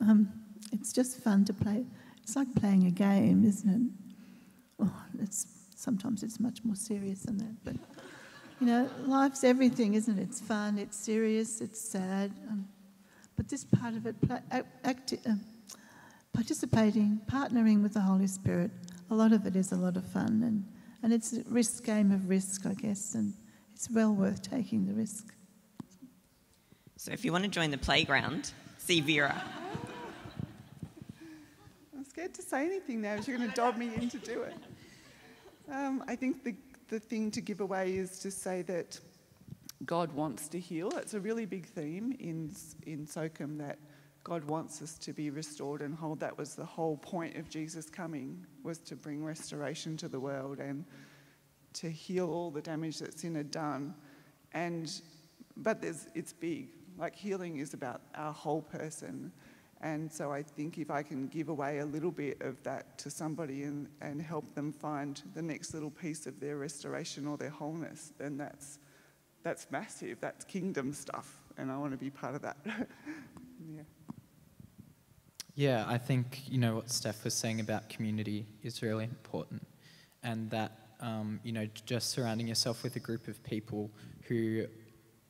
um, 0.00 0.32
it's 0.72 0.92
just 0.92 1.18
fun 1.18 1.44
to 1.46 1.52
play. 1.52 1.84
It's 2.22 2.36
like 2.36 2.54
playing 2.54 2.86
a 2.86 2.90
game, 2.90 3.44
isn't 3.44 3.68
it? 3.68 4.03
Oh, 4.80 5.02
it's 5.20 5.46
sometimes 5.76 6.22
it's 6.22 6.40
much 6.40 6.64
more 6.64 6.74
serious 6.74 7.22
than 7.22 7.38
that, 7.38 7.64
but 7.64 7.76
you 8.60 8.66
know, 8.66 8.88
life's 9.06 9.44
everything, 9.44 9.94
isn't 9.94 10.18
it? 10.18 10.22
It's 10.22 10.40
fun, 10.40 10.78
it's 10.78 10.96
serious, 10.96 11.60
it's 11.60 11.80
sad. 11.80 12.32
Um, 12.48 12.68
but 13.36 13.48
this 13.48 13.64
part 13.64 13.94
of 13.94 14.06
it, 14.06 14.14
acti- 14.84 15.18
uh, 15.28 15.34
participating, 16.32 17.20
partnering 17.26 17.82
with 17.82 17.94
the 17.94 18.00
Holy 18.00 18.26
Spirit, 18.28 18.70
a 19.10 19.14
lot 19.14 19.32
of 19.32 19.44
it 19.46 19.56
is 19.56 19.72
a 19.72 19.76
lot 19.76 19.96
of 19.96 20.04
fun, 20.06 20.42
and 20.42 20.64
and 21.02 21.12
it's 21.12 21.34
a 21.34 21.42
risk 21.48 21.84
game 21.84 22.10
of 22.12 22.28
risk, 22.28 22.64
I 22.64 22.74
guess, 22.74 23.14
and 23.14 23.34
it's 23.74 23.90
well 23.90 24.14
worth 24.14 24.40
taking 24.42 24.86
the 24.86 24.94
risk. 24.94 25.34
So 26.96 27.12
if 27.12 27.24
you 27.24 27.32
want 27.32 27.44
to 27.44 27.50
join 27.50 27.70
the 27.70 27.78
playground, 27.78 28.52
see 28.78 29.02
Vera. 29.02 29.42
Scared 32.14 32.32
to 32.34 32.42
say 32.42 32.64
anything 32.64 33.00
now, 33.00 33.14
you're 33.14 33.36
going 33.36 33.50
to 33.50 33.56
dob 33.56 33.76
me 33.76 33.92
in 33.92 34.08
to 34.08 34.18
do 34.18 34.42
it. 34.42 34.54
Um, 35.68 36.04
I 36.06 36.14
think 36.14 36.44
the, 36.44 36.54
the 36.86 37.00
thing 37.00 37.28
to 37.32 37.40
give 37.40 37.60
away 37.60 37.96
is 37.96 38.20
to 38.20 38.30
say 38.30 38.62
that 38.62 39.00
God 39.84 40.12
wants 40.12 40.46
to 40.50 40.60
heal. 40.60 40.90
It's 40.96 41.14
a 41.14 41.20
really 41.20 41.44
big 41.44 41.66
theme 41.66 42.14
in, 42.20 42.54
in 42.86 43.04
SOKM 43.04 43.58
that 43.58 43.80
God 44.22 44.44
wants 44.44 44.80
us 44.80 44.96
to 44.98 45.12
be 45.12 45.30
restored 45.30 45.82
and 45.82 45.92
whole. 45.92 46.14
That 46.14 46.38
was 46.38 46.54
the 46.54 46.64
whole 46.64 46.98
point 46.98 47.36
of 47.36 47.48
Jesus 47.48 47.90
coming, 47.90 48.46
was 48.62 48.78
to 48.82 48.94
bring 48.94 49.24
restoration 49.24 49.96
to 49.96 50.06
the 50.06 50.20
world 50.20 50.60
and 50.60 50.84
to 51.72 51.90
heal 51.90 52.30
all 52.30 52.52
the 52.52 52.62
damage 52.62 52.98
that 52.98 53.18
sin 53.18 53.34
had 53.34 53.50
done. 53.50 53.92
And, 54.52 54.88
but 55.56 55.82
it's 55.82 56.32
big. 56.32 56.68
Like 56.96 57.16
healing 57.16 57.58
is 57.58 57.74
about 57.74 58.02
our 58.14 58.32
whole 58.32 58.62
person. 58.62 59.32
And 59.84 60.10
so 60.10 60.32
I 60.32 60.42
think 60.42 60.78
if 60.78 60.90
I 60.90 61.02
can 61.02 61.28
give 61.28 61.50
away 61.50 61.80
a 61.80 61.84
little 61.84 62.10
bit 62.10 62.40
of 62.40 62.60
that 62.62 62.96
to 62.98 63.10
somebody 63.10 63.64
and, 63.64 63.86
and 64.00 64.20
help 64.20 64.54
them 64.54 64.72
find 64.72 65.22
the 65.34 65.42
next 65.42 65.74
little 65.74 65.90
piece 65.90 66.26
of 66.26 66.40
their 66.40 66.56
restoration 66.56 67.26
or 67.26 67.36
their 67.36 67.50
wholeness, 67.50 68.14
then 68.16 68.38
that's, 68.38 68.78
that's 69.42 69.66
massive. 69.70 70.18
That's 70.22 70.42
kingdom 70.46 70.94
stuff. 70.94 71.38
And 71.58 71.70
I 71.70 71.76
want 71.76 71.92
to 71.92 71.98
be 71.98 72.08
part 72.08 72.34
of 72.34 72.40
that. 72.40 72.56
yeah. 72.66 73.82
Yeah, 75.54 75.84
I 75.86 75.98
think, 75.98 76.40
you 76.48 76.56
know, 76.56 76.76
what 76.76 76.90
Steph 76.90 77.22
was 77.22 77.34
saying 77.34 77.60
about 77.60 77.90
community 77.90 78.46
is 78.62 78.80
really 78.80 79.04
important. 79.04 79.66
And 80.22 80.48
that, 80.48 80.78
um, 81.00 81.40
you 81.44 81.52
know, 81.52 81.68
just 81.84 82.08
surrounding 82.08 82.48
yourself 82.48 82.82
with 82.82 82.96
a 82.96 83.00
group 83.00 83.28
of 83.28 83.44
people 83.44 83.90
who 84.22 84.64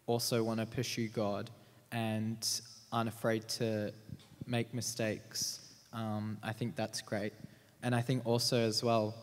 also 0.06 0.44
want 0.44 0.60
to 0.60 0.66
pursue 0.66 1.08
God 1.08 1.50
and 1.90 2.38
aren't 2.92 3.08
afraid 3.08 3.48
to 3.48 3.92
make 4.46 4.74
mistakes. 4.74 5.60
Um, 5.92 6.38
I 6.42 6.52
think 6.52 6.76
that's 6.76 7.00
great. 7.00 7.32
And 7.82 7.94
I 7.94 8.00
think 8.00 8.26
also, 8.26 8.58
as 8.58 8.82
well, 8.82 9.14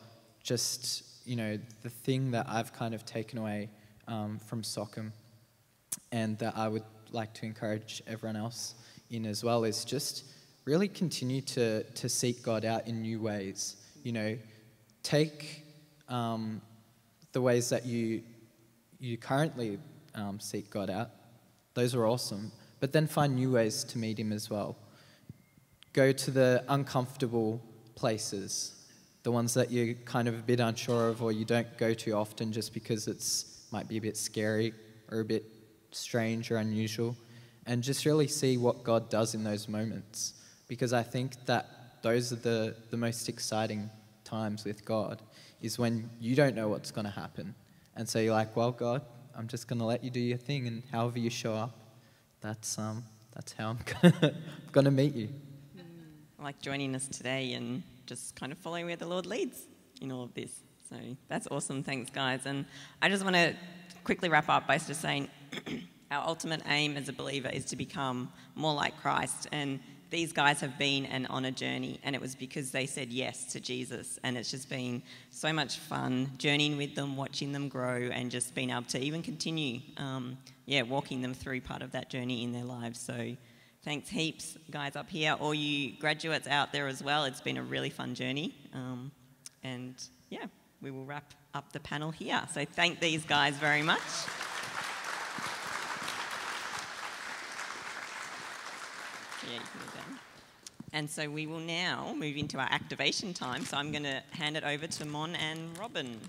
just, 0.43 1.03
you 1.25 1.35
know, 1.35 1.57
the 1.81 1.89
thing 1.89 2.31
that 2.31 2.47
I've 2.47 2.73
kind 2.73 2.93
of 2.93 3.05
taken 3.05 3.39
away 3.39 3.69
um, 4.07 4.39
from 4.39 4.61
SOKM 4.61 5.11
and 6.11 6.37
that 6.39 6.57
I 6.57 6.67
would 6.67 6.83
like 7.11 7.33
to 7.35 7.45
encourage 7.45 8.01
everyone 8.07 8.35
else 8.35 8.75
in 9.09 9.25
as 9.25 9.43
well 9.43 9.63
is 9.63 9.83
just 9.83 10.25
really 10.65 10.87
continue 10.87 11.41
to, 11.41 11.83
to 11.83 12.07
seek 12.07 12.43
God 12.43 12.65
out 12.65 12.87
in 12.87 13.01
new 13.01 13.19
ways. 13.19 13.77
You 14.03 14.13
know, 14.13 14.37
take 15.03 15.65
um, 16.07 16.61
the 17.31 17.41
ways 17.41 17.69
that 17.69 17.85
you, 17.85 18.21
you 18.99 19.17
currently 19.17 19.79
um, 20.15 20.39
seek 20.39 20.69
God 20.69 20.89
out. 20.89 21.09
Those 21.73 21.95
are 21.95 22.05
awesome. 22.05 22.51
But 22.79 22.91
then 22.93 23.07
find 23.07 23.35
new 23.35 23.51
ways 23.51 23.83
to 23.85 23.97
meet 23.97 24.19
Him 24.19 24.31
as 24.31 24.49
well. 24.49 24.75
Go 25.93 26.11
to 26.11 26.31
the 26.31 26.63
uncomfortable 26.69 27.61
places, 27.95 28.73
the 29.23 29.31
ones 29.31 29.53
that 29.53 29.71
you're 29.71 29.93
kind 30.05 30.27
of 30.27 30.35
a 30.35 30.41
bit 30.41 30.59
unsure 30.59 31.09
of 31.09 31.21
or 31.21 31.31
you 31.31 31.45
don't 31.45 31.77
go 31.77 31.93
to 31.93 32.11
often 32.11 32.51
just 32.51 32.73
because 32.73 33.07
it's 33.07 33.65
might 33.71 33.87
be 33.87 33.97
a 33.97 34.01
bit 34.01 34.17
scary 34.17 34.73
or 35.09 35.21
a 35.21 35.25
bit 35.25 35.45
strange 35.91 36.51
or 36.51 36.57
unusual. 36.57 37.15
And 37.65 37.83
just 37.83 38.05
really 38.05 38.27
see 38.27 38.57
what 38.57 38.83
God 38.83 39.09
does 39.09 39.35
in 39.35 39.43
those 39.43 39.67
moments. 39.67 40.33
Because 40.67 40.93
I 40.93 41.03
think 41.03 41.45
that 41.45 42.01
those 42.01 42.33
are 42.33 42.37
the, 42.37 42.75
the 42.89 42.97
most 42.97 43.29
exciting 43.29 43.89
times 44.23 44.65
with 44.65 44.83
God, 44.85 45.21
is 45.61 45.77
when 45.77 46.09
you 46.19 46.35
don't 46.35 46.55
know 46.55 46.69
what's 46.69 46.91
going 46.91 47.05
to 47.05 47.11
happen. 47.11 47.53
And 47.95 48.07
so 48.07 48.19
you're 48.19 48.33
like, 48.33 48.55
well, 48.55 48.71
God, 48.71 49.01
I'm 49.37 49.47
just 49.47 49.67
going 49.67 49.79
to 49.79 49.85
let 49.85 50.03
you 50.03 50.09
do 50.09 50.19
your 50.19 50.37
thing, 50.37 50.67
and 50.67 50.83
however 50.91 51.19
you 51.19 51.29
show 51.29 51.53
up, 51.53 51.77
that's, 52.41 52.79
um, 52.79 53.03
that's 53.35 53.53
how 53.53 53.69
I'm 53.69 53.79
going 54.71 54.85
to 54.85 54.91
meet 54.91 55.13
you. 55.13 55.29
Like 56.41 56.59
joining 56.59 56.95
us 56.95 57.07
today 57.07 57.53
and 57.53 57.83
just 58.07 58.35
kind 58.35 58.51
of 58.51 58.57
following 58.57 58.87
where 58.87 58.95
the 58.95 59.05
Lord 59.05 59.27
leads 59.27 59.67
in 60.01 60.11
all 60.11 60.23
of 60.23 60.33
this. 60.33 60.61
So 60.89 60.95
that's 61.27 61.47
awesome. 61.51 61.83
Thanks, 61.83 62.09
guys. 62.09 62.47
And 62.47 62.65
I 62.99 63.09
just 63.09 63.23
want 63.23 63.35
to 63.35 63.53
quickly 64.03 64.27
wrap 64.27 64.49
up 64.49 64.65
by 64.65 64.79
just 64.79 65.01
saying 65.01 65.29
our 66.11 66.27
ultimate 66.27 66.63
aim 66.67 66.97
as 66.97 67.09
a 67.09 67.13
believer 67.13 67.47
is 67.47 67.65
to 67.65 67.75
become 67.75 68.31
more 68.55 68.73
like 68.73 68.99
Christ. 69.01 69.49
And 69.51 69.79
these 70.09 70.33
guys 70.33 70.59
have 70.61 70.79
been 70.79 71.05
and 71.05 71.27
on 71.27 71.45
a 71.45 71.51
journey, 71.51 71.99
and 72.03 72.15
it 72.15 72.21
was 72.21 72.33
because 72.35 72.71
they 72.71 72.87
said 72.87 73.09
yes 73.09 73.45
to 73.53 73.59
Jesus. 73.59 74.17
And 74.23 74.35
it's 74.35 74.49
just 74.49 74.67
been 74.67 75.03
so 75.29 75.53
much 75.53 75.77
fun 75.77 76.31
journeying 76.39 76.75
with 76.75 76.95
them, 76.95 77.15
watching 77.17 77.51
them 77.51 77.69
grow, 77.69 78.09
and 78.11 78.31
just 78.31 78.55
being 78.55 78.71
able 78.71 78.81
to 78.83 78.99
even 78.99 79.21
continue, 79.21 79.79
um, 79.97 80.39
yeah, 80.65 80.81
walking 80.81 81.21
them 81.21 81.35
through 81.35 81.61
part 81.61 81.83
of 81.83 81.91
that 81.91 82.09
journey 82.09 82.43
in 82.43 82.51
their 82.51 82.65
lives. 82.65 82.99
So 82.99 83.37
thanks 83.83 84.09
heaps, 84.09 84.57
guys 84.69 84.95
up 84.95 85.09
here, 85.09 85.35
all 85.39 85.53
you 85.53 85.93
graduates 85.99 86.47
out 86.47 86.71
there 86.71 86.87
as 86.87 87.03
well. 87.03 87.25
It's 87.25 87.41
been 87.41 87.57
a 87.57 87.63
really 87.63 87.89
fun 87.89 88.15
journey. 88.15 88.55
Um, 88.73 89.11
and 89.63 89.95
yeah, 90.29 90.45
we 90.81 90.91
will 90.91 91.05
wrap 91.05 91.33
up 91.53 91.71
the 91.73 91.79
panel 91.79 92.11
here. 92.11 92.41
So 92.53 92.65
thank 92.65 92.99
these 92.99 93.23
guys 93.25 93.55
very 93.55 93.81
much. 93.81 93.99
Yeah, 99.51 99.59
and 100.93 101.09
so 101.09 101.29
we 101.29 101.47
will 101.47 101.59
now 101.59 102.13
move 102.17 102.35
into 102.35 102.57
our 102.57 102.67
activation 102.69 103.33
time. 103.33 103.63
So 103.63 103.77
I'm 103.77 103.91
going 103.91 104.03
to 104.03 104.21
hand 104.31 104.57
it 104.57 104.63
over 104.63 104.87
to 104.87 105.05
Mon 105.05 105.35
and 105.35 105.77
Robin. 105.77 106.19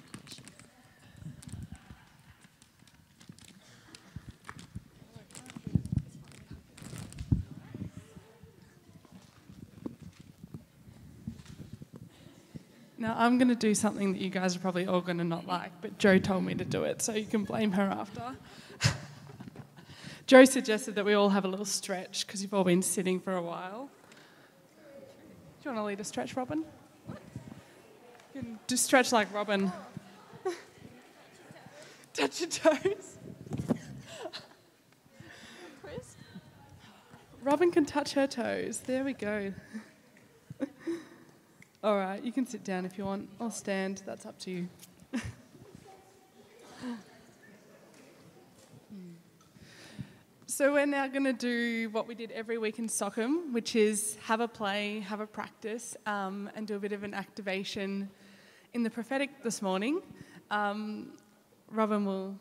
Now, 13.12 13.26
I'm 13.26 13.36
going 13.36 13.48
to 13.48 13.54
do 13.54 13.74
something 13.74 14.12
that 14.12 14.22
you 14.22 14.30
guys 14.30 14.56
are 14.56 14.58
probably 14.58 14.86
all 14.86 15.02
going 15.02 15.18
to 15.18 15.24
not 15.24 15.46
like, 15.46 15.70
but 15.82 15.98
Joe 15.98 16.18
told 16.18 16.44
me 16.44 16.54
to 16.54 16.64
do 16.64 16.84
it, 16.84 17.02
so 17.02 17.12
you 17.12 17.26
can 17.26 17.44
blame 17.44 17.72
her 17.72 17.82
after. 17.82 18.22
Joe 20.26 20.46
suggested 20.46 20.94
that 20.94 21.04
we 21.04 21.12
all 21.12 21.28
have 21.28 21.44
a 21.44 21.48
little 21.48 21.66
stretch 21.66 22.26
because 22.26 22.40
you've 22.40 22.54
all 22.54 22.64
been 22.64 22.80
sitting 22.80 23.20
for 23.20 23.34
a 23.34 23.42
while. 23.42 23.90
Do 25.60 25.68
you 25.68 25.74
want 25.74 25.78
to 25.78 25.84
lead 25.84 26.00
a 26.00 26.04
stretch, 26.04 26.34
Robin? 26.36 26.64
You 28.34 28.40
can 28.40 28.58
just 28.66 28.84
stretch 28.84 29.12
like 29.12 29.30
Robin. 29.34 29.70
Touch 32.14 32.40
your 32.40 32.48
toes. 32.48 33.18
Robin 37.42 37.70
can 37.70 37.84
touch 37.84 38.14
her 38.14 38.26
toes. 38.26 38.80
There 38.86 39.04
we 39.04 39.12
go. 39.12 39.52
All 41.84 41.96
right, 41.96 42.22
you 42.22 42.30
can 42.30 42.46
sit 42.46 42.62
down 42.62 42.84
if 42.84 42.96
you 42.96 43.04
want, 43.04 43.28
or 43.40 43.50
stand. 43.50 44.04
That's 44.06 44.24
up 44.24 44.38
to 44.40 44.50
you. 44.50 44.68
So 50.46 50.74
we're 50.74 50.84
now 50.84 51.06
going 51.08 51.24
to 51.24 51.32
do 51.32 51.88
what 51.92 52.06
we 52.06 52.14
did 52.14 52.30
every 52.30 52.58
week 52.58 52.78
in 52.78 52.86
SOKM, 52.86 53.52
which 53.52 53.74
is 53.74 54.18
have 54.22 54.40
a 54.40 54.46
play, 54.46 55.00
have 55.00 55.20
a 55.20 55.26
practice, 55.26 55.96
um, 56.04 56.50
and 56.54 56.66
do 56.66 56.76
a 56.76 56.78
bit 56.78 56.92
of 56.92 57.04
an 57.04 57.14
activation 57.14 58.10
in 58.74 58.82
the 58.82 58.90
prophetic 58.90 59.42
this 59.42 59.62
morning. 59.62 60.02
Um, 60.50 61.14
Robin 61.70 62.04
will 62.04 62.36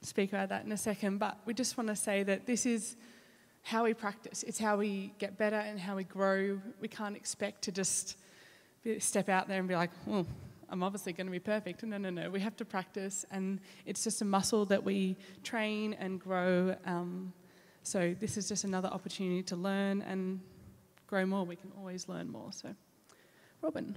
speak 0.00 0.32
about 0.32 0.48
that 0.48 0.64
in 0.64 0.72
a 0.72 0.76
second, 0.78 1.18
but 1.18 1.36
we 1.44 1.52
just 1.52 1.76
want 1.76 1.90
to 1.90 1.96
say 1.96 2.22
that 2.22 2.46
this 2.46 2.64
is 2.64 2.96
how 3.60 3.84
we 3.84 3.92
practice. 3.92 4.42
It's 4.42 4.58
how 4.58 4.78
we 4.78 5.12
get 5.18 5.36
better 5.36 5.58
and 5.58 5.78
how 5.78 5.96
we 5.96 6.04
grow. 6.04 6.58
We 6.80 6.88
can't 6.88 7.14
expect 7.14 7.60
to 7.64 7.72
just 7.72 8.16
step 8.98 9.28
out 9.28 9.48
there 9.48 9.58
and 9.58 9.68
be 9.68 9.74
like, 9.74 9.90
oh, 10.08 10.26
I'm 10.68 10.82
obviously 10.82 11.12
going 11.12 11.26
to 11.26 11.32
be 11.32 11.38
perfect. 11.38 11.82
No, 11.82 11.98
no, 11.98 12.10
no. 12.10 12.30
We 12.30 12.40
have 12.40 12.56
to 12.56 12.64
practice, 12.64 13.24
and 13.30 13.60
it's 13.86 14.04
just 14.04 14.22
a 14.22 14.24
muscle 14.24 14.64
that 14.66 14.82
we 14.82 15.16
train 15.42 15.94
and 15.94 16.20
grow. 16.20 16.76
Um, 16.84 17.32
so 17.82 18.14
this 18.18 18.36
is 18.36 18.48
just 18.48 18.64
another 18.64 18.88
opportunity 18.88 19.42
to 19.44 19.56
learn 19.56 20.02
and 20.02 20.40
grow 21.06 21.26
more. 21.26 21.44
We 21.44 21.56
can 21.56 21.70
always 21.78 22.08
learn 22.08 22.30
more. 22.30 22.50
So, 22.52 22.74
Robin. 23.62 23.96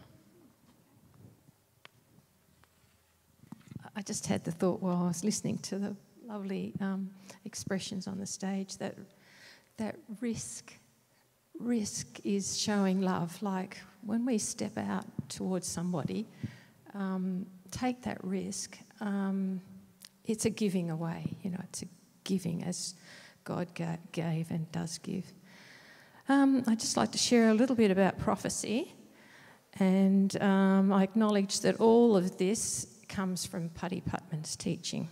I 3.95 4.01
just 4.01 4.27
had 4.27 4.43
the 4.43 4.51
thought 4.51 4.79
while 4.79 4.97
I 4.97 5.07
was 5.07 5.23
listening 5.23 5.57
to 5.59 5.79
the 5.79 5.95
lovely 6.27 6.73
um, 6.81 7.09
expressions 7.45 8.07
on 8.07 8.19
the 8.19 8.27
stage 8.27 8.77
that 8.77 8.95
that 9.77 9.95
risk 10.21 10.73
risk 11.59 12.19
is 12.23 12.59
showing 12.59 13.01
love. 13.01 13.41
Like 13.41 13.77
when 14.07 14.25
we 14.25 14.37
step 14.37 14.77
out 14.77 15.05
towards 15.27 15.67
somebody, 15.67 16.25
um, 16.93 17.45
take 17.71 18.01
that 18.03 18.23
risk. 18.23 18.77
Um, 19.01 19.61
it's 20.23 20.45
a 20.45 20.49
giving 20.49 20.89
away. 20.89 21.35
You 21.43 21.51
know, 21.51 21.59
it's 21.65 21.83
a 21.83 21.87
giving 22.23 22.63
as 22.63 22.95
God 23.43 23.67
ga- 23.75 23.99
gave 24.13 24.49
and 24.49 24.71
does 24.71 24.97
give. 24.99 25.25
Um, 26.29 26.63
I'd 26.67 26.79
just 26.79 26.95
like 26.95 27.11
to 27.11 27.17
share 27.17 27.49
a 27.49 27.53
little 27.53 27.75
bit 27.75 27.91
about 27.91 28.17
prophecy. 28.17 28.93
And 29.79 30.41
um, 30.41 30.93
I 30.93 31.03
acknowledge 31.03 31.59
that 31.59 31.75
all 31.81 32.15
of 32.15 32.37
this 32.37 32.87
comes 33.09 33.45
from 33.45 33.69
Putty 33.69 34.01
Putman's 34.01 34.55
teaching. 34.55 35.09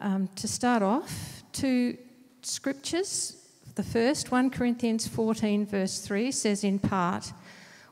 Um, 0.00 0.28
to 0.36 0.46
start 0.46 0.82
off, 0.82 1.42
two 1.52 1.98
scriptures. 2.42 3.43
The 3.74 3.82
first, 3.82 4.30
1 4.30 4.50
Corinthians 4.50 5.08
14, 5.08 5.66
verse 5.66 5.98
3, 5.98 6.30
says 6.30 6.62
in 6.62 6.78
part, 6.78 7.32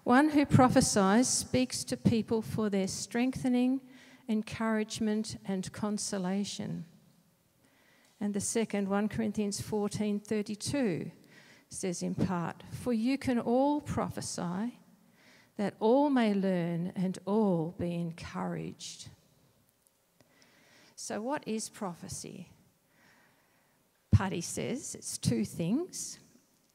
One 0.05 0.31
who 0.31 0.47
prophesies 0.47 1.27
speaks 1.27 1.83
to 1.85 1.97
people 1.97 2.41
for 2.41 2.71
their 2.71 2.87
strengthening, 2.87 3.81
encouragement, 4.29 5.39
and 5.45 5.73
consolation. 5.73 6.85
And 8.21 8.33
the 8.33 8.41
second, 8.41 8.89
1 8.89 9.09
Corinthians 9.09 9.61
14, 9.61 10.21
32, 10.21 11.11
says 11.69 12.01
in 12.01 12.15
part, 12.15 12.63
For 12.71 12.93
you 12.93 13.19
can 13.19 13.41
all 13.41 13.81
prophesy 13.81 14.79
that 15.57 15.75
all 15.81 16.11
may 16.11 16.33
learn 16.33 16.93
and 16.95 17.19
all 17.27 17.75
be 17.77 17.93
encouraged. 17.93 19.09
So, 20.95 21.21
what 21.21 21.43
is 21.45 21.69
prophecy? 21.69 22.52
Putty 24.13 24.43
says 24.43 24.95
it's 24.95 25.19
two 25.19 25.45
things. 25.45 26.19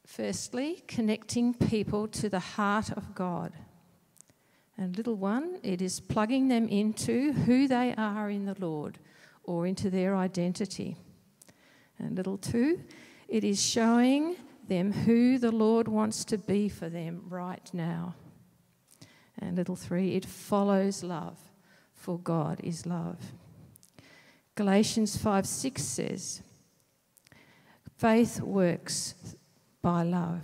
Firstly, 0.05 0.83
connecting 0.87 1.53
people 1.53 2.07
to 2.09 2.29
the 2.29 2.39
heart 2.39 2.91
of 2.91 3.13
God. 3.13 3.53
And 4.77 4.97
little 4.97 5.15
one, 5.15 5.59
it 5.63 5.81
is 5.81 5.99
plugging 5.99 6.47
them 6.47 6.67
into 6.67 7.33
who 7.33 7.67
they 7.67 7.93
are 7.97 8.29
in 8.29 8.45
the 8.45 8.55
Lord 8.59 8.99
or 9.43 9.65
into 9.65 9.89
their 9.89 10.15
identity. 10.15 10.97
And 11.99 12.15
little 12.15 12.37
two, 12.37 12.81
it 13.27 13.43
is 13.43 13.61
showing 13.61 14.35
them 14.67 14.91
who 14.91 15.39
the 15.39 15.51
Lord 15.51 15.87
wants 15.87 16.25
to 16.25 16.37
be 16.37 16.69
for 16.69 16.89
them 16.89 17.23
right 17.27 17.69
now. 17.73 18.15
And 19.39 19.55
little 19.55 19.75
three, 19.75 20.15
it 20.15 20.25
follows 20.25 21.03
love, 21.03 21.37
for 21.93 22.19
God 22.19 22.59
is 22.63 22.85
love. 22.85 23.17
Galatians 24.55 25.17
5 25.17 25.45
6 25.45 25.83
says, 25.83 26.41
Faith 27.97 28.39
works 28.41 29.15
by 29.81 30.03
love. 30.03 30.43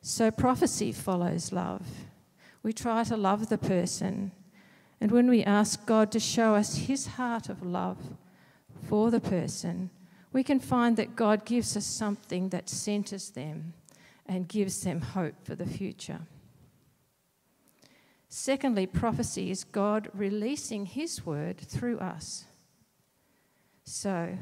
So 0.00 0.30
prophecy 0.30 0.90
follows 0.92 1.52
love. 1.52 1.86
We 2.62 2.72
try 2.72 3.04
to 3.04 3.16
love 3.16 3.48
the 3.48 3.58
person, 3.58 4.32
and 5.00 5.10
when 5.10 5.28
we 5.28 5.44
ask 5.44 5.86
God 5.86 6.10
to 6.12 6.20
show 6.20 6.54
us 6.54 6.76
his 6.76 7.06
heart 7.06 7.48
of 7.48 7.62
love 7.62 7.98
for 8.88 9.10
the 9.10 9.20
person, 9.20 9.90
we 10.32 10.42
can 10.42 10.60
find 10.60 10.96
that 10.96 11.16
God 11.16 11.44
gives 11.44 11.76
us 11.76 11.84
something 11.84 12.48
that 12.50 12.68
centers 12.68 13.30
them 13.30 13.74
and 14.26 14.48
gives 14.48 14.82
them 14.82 15.00
hope 15.00 15.34
for 15.42 15.54
the 15.54 15.66
future. 15.66 16.20
Secondly, 18.28 18.86
prophecy 18.86 19.50
is 19.50 19.64
God 19.64 20.08
releasing 20.14 20.86
His 20.86 21.26
word 21.26 21.58
through 21.58 21.98
us. 21.98 22.44
So, 23.82 24.38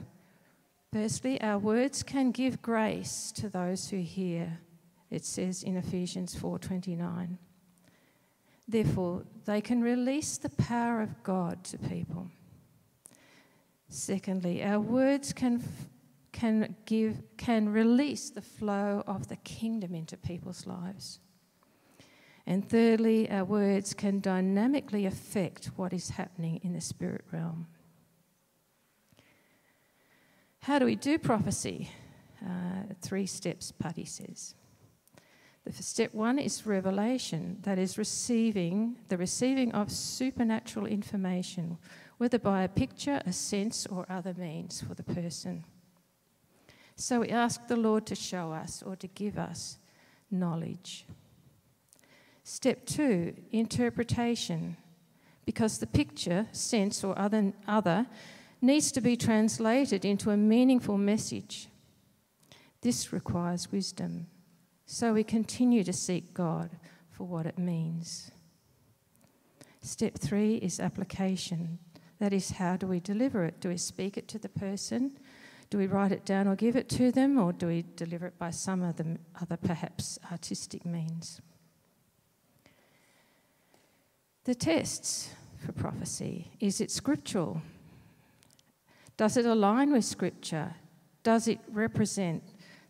firstly, 0.92 1.40
our 1.40 1.58
words 1.58 2.02
can 2.02 2.30
give 2.30 2.62
grace 2.62 3.32
to 3.32 3.48
those 3.48 3.88
who 3.90 3.98
hear. 3.98 4.60
It 5.10 5.24
says 5.24 5.62
in 5.62 5.76
Ephesians 5.76 6.34
4:29. 6.34 7.38
Therefore, 8.66 9.24
they 9.46 9.60
can 9.60 9.80
release 9.80 10.36
the 10.36 10.50
power 10.50 11.00
of 11.00 11.22
God 11.22 11.64
to 11.64 11.78
people. 11.78 12.30
Secondly, 13.88 14.62
our 14.62 14.80
words 14.80 15.32
can 15.32 15.64
can 16.32 16.76
give 16.84 17.22
can 17.36 17.68
release 17.70 18.30
the 18.30 18.42
flow 18.42 19.02
of 19.06 19.28
the 19.28 19.36
kingdom 19.36 19.94
into 19.94 20.16
people's 20.16 20.66
lives. 20.66 21.20
And 22.46 22.68
thirdly, 22.68 23.30
our 23.30 23.44
words 23.44 23.92
can 23.92 24.20
dynamically 24.20 25.04
affect 25.04 25.66
what 25.76 25.92
is 25.92 26.10
happening 26.10 26.60
in 26.62 26.72
the 26.72 26.80
spirit 26.80 27.24
realm. 27.30 27.66
How 30.68 30.78
do 30.78 30.84
we 30.84 30.96
do 30.96 31.18
prophecy? 31.18 31.90
Uh, 32.44 32.92
three 33.00 33.24
steps, 33.24 33.72
Putty 33.72 34.04
says. 34.04 34.54
The 35.64 35.82
step 35.82 36.12
one 36.12 36.38
is 36.38 36.66
revelation, 36.66 37.56
that 37.62 37.78
is 37.78 37.96
receiving 37.96 38.98
the 39.08 39.16
receiving 39.16 39.72
of 39.72 39.90
supernatural 39.90 40.84
information, 40.84 41.78
whether 42.18 42.38
by 42.38 42.64
a 42.64 42.68
picture, 42.68 43.22
a 43.24 43.32
sense, 43.32 43.86
or 43.86 44.04
other 44.10 44.34
means 44.34 44.82
for 44.86 44.92
the 44.92 45.02
person. 45.02 45.64
So 46.96 47.20
we 47.20 47.30
ask 47.30 47.66
the 47.66 47.76
Lord 47.76 48.04
to 48.04 48.14
show 48.14 48.52
us 48.52 48.82
or 48.82 48.94
to 48.96 49.06
give 49.06 49.38
us 49.38 49.78
knowledge. 50.30 51.06
Step 52.44 52.84
two, 52.84 53.34
interpretation, 53.52 54.76
because 55.46 55.78
the 55.78 55.86
picture, 55.86 56.46
sense, 56.52 57.02
or 57.02 57.18
other, 57.18 57.54
other 57.66 58.06
needs 58.60 58.90
to 58.92 59.00
be 59.00 59.16
translated 59.16 60.04
into 60.04 60.30
a 60.30 60.36
meaningful 60.36 60.98
message. 60.98 61.68
This 62.80 63.12
requires 63.12 63.72
wisdom. 63.72 64.26
So 64.86 65.12
we 65.12 65.24
continue 65.24 65.84
to 65.84 65.92
seek 65.92 66.32
God 66.32 66.70
for 67.10 67.24
what 67.24 67.46
it 67.46 67.58
means. 67.58 68.30
Step 69.80 70.18
three 70.18 70.56
is 70.56 70.80
application. 70.80 71.78
That 72.18 72.32
is, 72.32 72.52
how 72.52 72.76
do 72.76 72.86
we 72.86 73.00
deliver 73.00 73.44
it? 73.44 73.60
Do 73.60 73.68
we 73.68 73.76
speak 73.76 74.16
it 74.16 74.28
to 74.28 74.38
the 74.38 74.48
person? 74.48 75.18
Do 75.70 75.78
we 75.78 75.86
write 75.86 76.12
it 76.12 76.24
down 76.24 76.48
or 76.48 76.56
give 76.56 76.76
it 76.76 76.88
to 76.90 77.12
them? 77.12 77.38
Or 77.38 77.52
do 77.52 77.66
we 77.66 77.84
deliver 77.96 78.26
it 78.26 78.38
by 78.38 78.50
some 78.50 78.82
other, 78.82 79.18
other 79.40 79.56
perhaps 79.56 80.18
artistic 80.30 80.84
means? 80.84 81.40
The 84.44 84.54
tests 84.54 85.30
for 85.64 85.72
prophecy 85.72 86.52
is 86.60 86.80
it 86.80 86.90
scriptural? 86.90 87.60
Does 89.18 89.36
it 89.36 89.44
align 89.44 89.92
with 89.92 90.04
Scripture? 90.04 90.74
Does 91.24 91.48
it 91.48 91.58
represent 91.68 92.42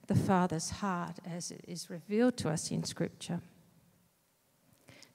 the 0.06 0.14
Father's 0.14 0.70
heart 0.70 1.18
as 1.24 1.50
it 1.50 1.64
is 1.66 1.90
revealed 1.90 2.36
to 2.36 2.50
us 2.50 2.70
in 2.70 2.84
Scripture? 2.84 3.40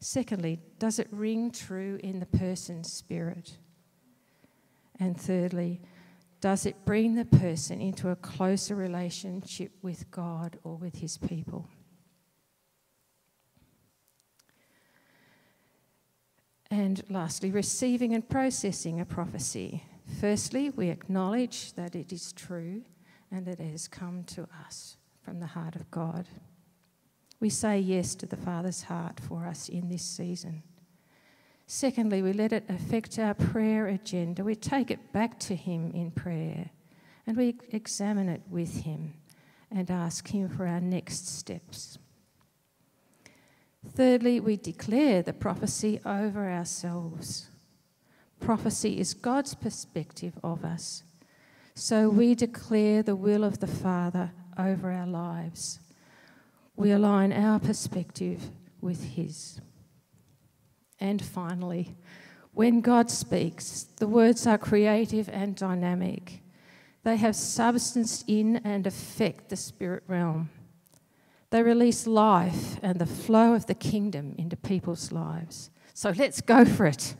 Secondly, 0.02 0.60
does 0.80 1.00
it 1.00 1.08
ring 1.12 1.52
true 1.52 2.00
in 2.04 2.20
the 2.20 2.26
person's 2.26 2.92
spirit? 2.92 3.58
And 5.00 5.18
thirdly, 5.18 5.82
does 6.42 6.66
it 6.66 6.84
bring 6.84 7.14
the 7.14 7.26
person 7.26 7.80
into 7.80 8.10
a 8.10 8.16
closer 8.16 8.76
relationship 8.76 9.72
with 9.82 10.10
God 10.12 10.58
or 10.64 10.76
with 10.76 10.96
his 10.96 11.18
people? 11.18 11.70
And 16.72 17.04
lastly, 17.08 17.52
receiving 17.52 18.16
and 18.16 18.28
processing 18.28 19.00
a 19.00 19.06
prophecy. 19.06 19.84
Firstly, 20.20 20.70
we 20.70 20.90
acknowledge 20.90 21.74
that 21.74 21.96
it 21.96 22.12
is 22.12 22.34
true 22.34 22.84
and 23.32 23.46
that 23.46 23.60
it 23.60 23.72
has 23.72 23.88
come 23.88 24.24
to 24.26 24.48
us 24.66 24.98
from 25.22 25.40
the 25.40 25.48
heart 25.48 25.76
of 25.76 25.90
God. 25.90 26.28
We 27.40 27.50
say 27.50 27.80
yes 27.80 28.16
to 28.16 28.26
the 28.26 28.38
Father's 28.38 28.84
heart 28.84 29.20
for 29.20 29.46
us 29.46 29.70
in 29.70 29.90
this 29.90 30.04
season. 30.04 30.64
Secondly, 31.66 32.22
we 32.22 32.34
let 32.34 32.54
it 32.54 32.66
affect 32.70 33.18
our 33.18 33.34
prayer 33.34 33.88
agenda. 33.88 34.44
We 34.44 34.56
take 34.56 34.92
it 34.92 35.12
back 35.12 35.40
to 35.42 35.56
Him 35.56 35.92
in 35.92 36.12
prayer 36.12 36.70
and 37.26 37.38
we 37.38 37.56
examine 37.72 38.30
it 38.30 38.42
with 38.50 38.84
Him 38.84 39.14
and 39.72 39.90
ask 39.90 40.28
Him 40.28 40.50
for 40.50 40.68
our 40.68 40.82
next 40.82 41.28
steps. 41.28 41.98
Thirdly, 43.88 44.40
we 44.40 44.56
declare 44.58 45.22
the 45.22 45.34
prophecy 45.34 46.00
over 46.06 46.50
ourselves. 46.50 47.50
Prophecy 48.44 49.00
is 49.00 49.14
God's 49.14 49.56
perspective 49.56 50.34
of 50.44 50.66
us. 50.66 51.04
So 51.76 52.10
we 52.10 52.36
declare 52.36 53.02
the 53.02 53.16
will 53.16 53.46
of 53.46 53.60
the 53.60 53.68
Father 53.68 54.32
over 54.60 54.92
our 54.92 55.08
lives. 55.08 55.80
We 56.76 56.92
align 56.92 57.32
our 57.32 57.58
perspective 57.58 58.42
with 58.82 59.16
His. 59.16 59.62
And 61.00 61.24
finally, 61.24 61.96
when 62.52 62.82
God 62.82 63.10
speaks, 63.10 63.88
the 63.98 64.08
words 64.08 64.46
are 64.46 64.58
creative 64.58 65.30
and 65.30 65.56
dynamic. 65.56 66.42
They 67.04 67.16
have 67.16 67.38
substance 67.38 68.26
in 68.28 68.58
and 68.58 68.86
affect 68.86 69.50
the 69.50 69.56
spirit 69.56 70.04
realm. 70.08 70.50
They 71.50 71.64
release 71.64 72.06
life 72.08 72.78
and 72.82 73.00
the 73.00 73.06
flow 73.06 73.54
of 73.54 73.68
the 73.68 73.74
kingdom 73.74 74.36
into 74.38 74.58
people's 74.58 75.14
lives. 75.14 75.70
So 75.94 76.10
let's 76.10 76.42
go 76.42 76.66
for 76.66 76.88
it. 76.88 77.16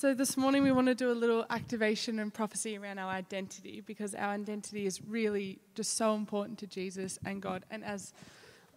So, 0.00 0.14
this 0.14 0.34
morning 0.38 0.62
we 0.62 0.72
want 0.72 0.86
to 0.86 0.94
do 0.94 1.12
a 1.12 1.12
little 1.12 1.44
activation 1.50 2.20
and 2.20 2.32
prophecy 2.32 2.78
around 2.78 2.98
our 2.98 3.10
identity 3.10 3.82
because 3.84 4.14
our 4.14 4.30
identity 4.30 4.86
is 4.86 5.02
really 5.04 5.58
just 5.74 5.98
so 5.98 6.14
important 6.14 6.58
to 6.60 6.66
Jesus 6.66 7.18
and 7.26 7.42
God. 7.42 7.66
And 7.70 7.84
as 7.84 8.14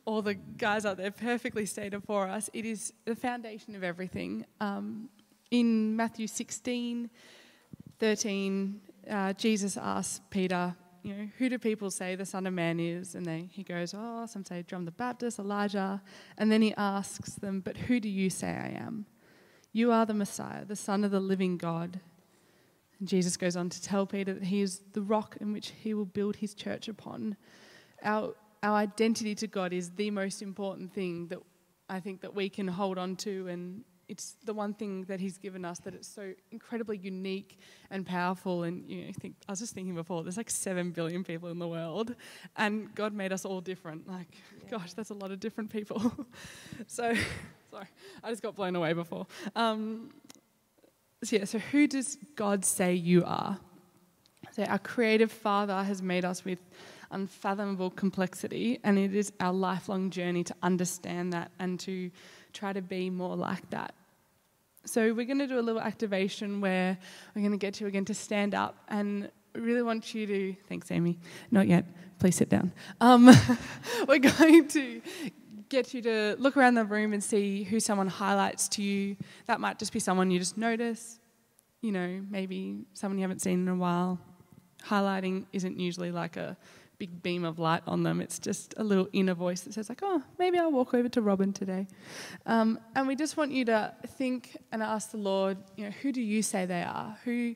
all 0.03 0.21
the 0.21 0.33
guys 0.33 0.85
out 0.85 0.97
there 0.97 1.11
perfectly 1.11 1.65
stated 1.65 2.03
for 2.03 2.27
us, 2.27 2.49
it 2.51 2.65
is 2.65 2.91
the 3.05 3.15
foundation 3.15 3.73
of 3.73 3.85
everything. 3.85 4.45
Um, 4.59 5.07
in 5.49 5.95
Matthew 5.95 6.27
16, 6.27 7.09
13, 7.99 8.81
uh, 9.09 9.31
Jesus 9.31 9.77
asks 9.77 10.19
Peter, 10.29 10.75
you 11.03 11.15
know, 11.15 11.29
who 11.37 11.47
do 11.47 11.57
people 11.57 11.89
say 11.89 12.15
the 12.15 12.25
Son 12.25 12.45
of 12.47 12.53
Man 12.53 12.81
is? 12.81 13.15
And 13.15 13.25
they, 13.25 13.47
he 13.49 13.63
goes, 13.63 13.95
oh, 13.97 14.25
some 14.25 14.43
say 14.43 14.61
John 14.67 14.83
the 14.83 14.91
Baptist, 14.91 15.39
Elijah. 15.39 16.01
And 16.37 16.51
then 16.51 16.61
he 16.61 16.73
asks 16.75 17.35
them, 17.35 17.61
but 17.61 17.77
who 17.77 18.01
do 18.01 18.09
you 18.09 18.29
say 18.29 18.49
I 18.49 18.77
am? 18.77 19.05
You 19.73 19.91
are 19.91 20.05
the 20.05 20.13
Messiah, 20.13 20.65
the 20.65 20.75
Son 20.75 21.03
of 21.03 21.11
the 21.11 21.19
living 21.19 21.57
God. 21.57 21.99
And 22.99 23.07
Jesus 23.07 23.35
goes 23.35 23.55
on 23.55 23.69
to 23.69 23.81
tell 23.81 24.05
Peter 24.05 24.33
that 24.33 24.43
he 24.43 24.61
is 24.61 24.81
the 24.93 25.01
rock 25.01 25.35
in 25.41 25.51
which 25.51 25.73
he 25.81 25.95
will 25.95 26.05
build 26.05 26.35
his 26.35 26.53
church 26.53 26.87
upon. 26.87 27.35
Our, 28.03 28.35
our 28.61 28.75
identity 28.75 29.33
to 29.35 29.47
God 29.47 29.73
is 29.73 29.89
the 29.89 30.11
most 30.11 30.43
important 30.43 30.93
thing 30.93 31.27
that 31.27 31.39
I 31.89 31.99
think 31.99 32.21
that 32.21 32.35
we 32.35 32.49
can 32.49 32.67
hold 32.67 32.97
on 32.99 33.15
to 33.17 33.47
and 33.47 33.83
it's 34.07 34.35
the 34.45 34.53
one 34.53 34.73
thing 34.73 35.05
that 35.05 35.19
he's 35.19 35.37
given 35.37 35.63
us 35.63 35.79
that 35.79 35.93
it's 35.93 36.07
so 36.07 36.33
incredibly 36.51 36.97
unique 36.97 37.57
and 37.89 38.05
powerful 38.05 38.63
and 38.63 38.89
you 38.89 39.05
know 39.05 39.11
think 39.19 39.35
I 39.47 39.51
was 39.51 39.59
just 39.59 39.73
thinking 39.73 39.95
before 39.95 40.23
there's 40.23 40.37
like 40.37 40.49
7 40.49 40.91
billion 40.91 41.23
people 41.23 41.49
in 41.49 41.59
the 41.59 41.67
world 41.67 42.13
and 42.57 42.93
God 42.95 43.13
made 43.13 43.31
us 43.31 43.45
all 43.45 43.61
different 43.61 44.07
like 44.07 44.27
yeah. 44.63 44.77
gosh 44.77 44.93
that's 44.93 45.09
a 45.09 45.13
lot 45.13 45.31
of 45.31 45.39
different 45.39 45.71
people 45.71 46.13
so 46.87 47.13
sorry 47.73 47.87
I 48.23 48.29
just 48.29 48.43
got 48.43 48.55
blown 48.55 48.75
away 48.75 48.93
before 48.93 49.25
um, 49.55 50.11
so 51.23 51.37
yeah 51.37 51.45
so 51.45 51.57
who 51.57 51.87
does 51.87 52.19
God 52.35 52.63
say 52.63 52.93
you 52.93 53.23
are 53.25 53.57
so 54.51 54.63
our 54.65 54.77
creative 54.77 55.31
father 55.31 55.83
has 55.83 56.03
made 56.03 56.23
us 56.23 56.45
with 56.45 56.59
unfathomable 57.09 57.89
complexity 57.89 58.79
and 58.83 58.99
it 58.99 59.15
is 59.15 59.33
our 59.39 59.51
lifelong 59.51 60.11
journey 60.11 60.43
to 60.43 60.55
understand 60.61 61.33
that 61.33 61.51
and 61.57 61.79
to 61.79 62.11
try 62.53 62.71
to 62.71 62.81
be 62.81 63.09
more 63.09 63.35
like 63.35 63.67
that. 63.71 63.95
So 64.85 65.11
we're 65.13 65.25
going 65.25 65.39
to 65.39 65.47
do 65.47 65.57
a 65.57 65.61
little 65.61 65.81
activation 65.81 66.61
where 66.61 66.95
we're 67.33 67.41
going 67.41 67.51
to 67.53 67.57
get 67.57 67.81
you 67.81 67.87
again 67.87 68.05
to 68.05 68.13
stand 68.13 68.53
up 68.53 68.75
and 68.89 69.31
really 69.55 69.81
want 69.81 70.13
you 70.13 70.27
to, 70.27 70.55
thanks 70.67 70.91
Amy, 70.91 71.17
not 71.49 71.67
yet, 71.67 71.85
please 72.19 72.35
sit 72.35 72.49
down. 72.49 72.71
Um, 73.01 73.25
we're 74.07 74.19
going 74.19 74.67
to 74.67 75.01
get 75.73 75.91
you 75.91 76.03
to 76.03 76.35
look 76.37 76.55
around 76.55 76.75
the 76.75 76.85
room 76.85 77.13
and 77.13 77.23
see 77.23 77.63
who 77.63 77.79
someone 77.79 78.07
highlights 78.07 78.67
to 78.67 78.83
you. 78.83 79.17
That 79.47 79.59
might 79.59 79.79
just 79.79 79.91
be 79.91 79.99
someone 79.99 80.29
you 80.29 80.37
just 80.37 80.55
notice, 80.55 81.19
you 81.81 81.91
know, 81.91 82.21
maybe 82.29 82.85
someone 82.93 83.17
you 83.17 83.23
haven't 83.23 83.41
seen 83.41 83.63
in 83.63 83.67
a 83.67 83.75
while. 83.75 84.19
Highlighting 84.85 85.45
isn't 85.51 85.79
usually 85.79 86.11
like 86.11 86.37
a 86.37 86.55
big 86.99 87.23
beam 87.23 87.43
of 87.43 87.57
light 87.57 87.81
on 87.87 88.03
them. 88.03 88.21
It's 88.21 88.37
just 88.37 88.75
a 88.77 88.83
little 88.83 89.07
inner 89.13 89.33
voice 89.33 89.61
that 89.61 89.73
says, 89.73 89.89
like, 89.89 90.01
oh, 90.03 90.21
maybe 90.37 90.59
I'll 90.59 90.71
walk 90.71 90.93
over 90.93 91.09
to 91.09 91.21
Robin 91.21 91.51
today. 91.51 91.87
Um, 92.45 92.79
and 92.95 93.07
we 93.07 93.15
just 93.15 93.35
want 93.35 93.51
you 93.51 93.65
to 93.65 93.95
think 94.05 94.55
and 94.71 94.83
ask 94.83 95.09
the 95.09 95.17
Lord, 95.17 95.57
you 95.75 95.85
know, 95.85 95.91
who 96.03 96.11
do 96.11 96.21
you 96.21 96.43
say 96.43 96.67
they 96.67 96.83
are? 96.83 97.17
Who, 97.23 97.55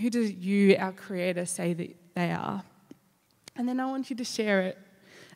who 0.00 0.08
do 0.08 0.22
you, 0.22 0.74
our 0.78 0.92
Creator, 0.92 1.44
say 1.44 1.74
that 1.74 1.96
they 2.14 2.30
are? 2.30 2.62
And 3.56 3.68
then 3.68 3.78
I 3.78 3.86
want 3.86 4.08
you 4.08 4.16
to 4.16 4.24
share 4.24 4.62
it. 4.62 4.78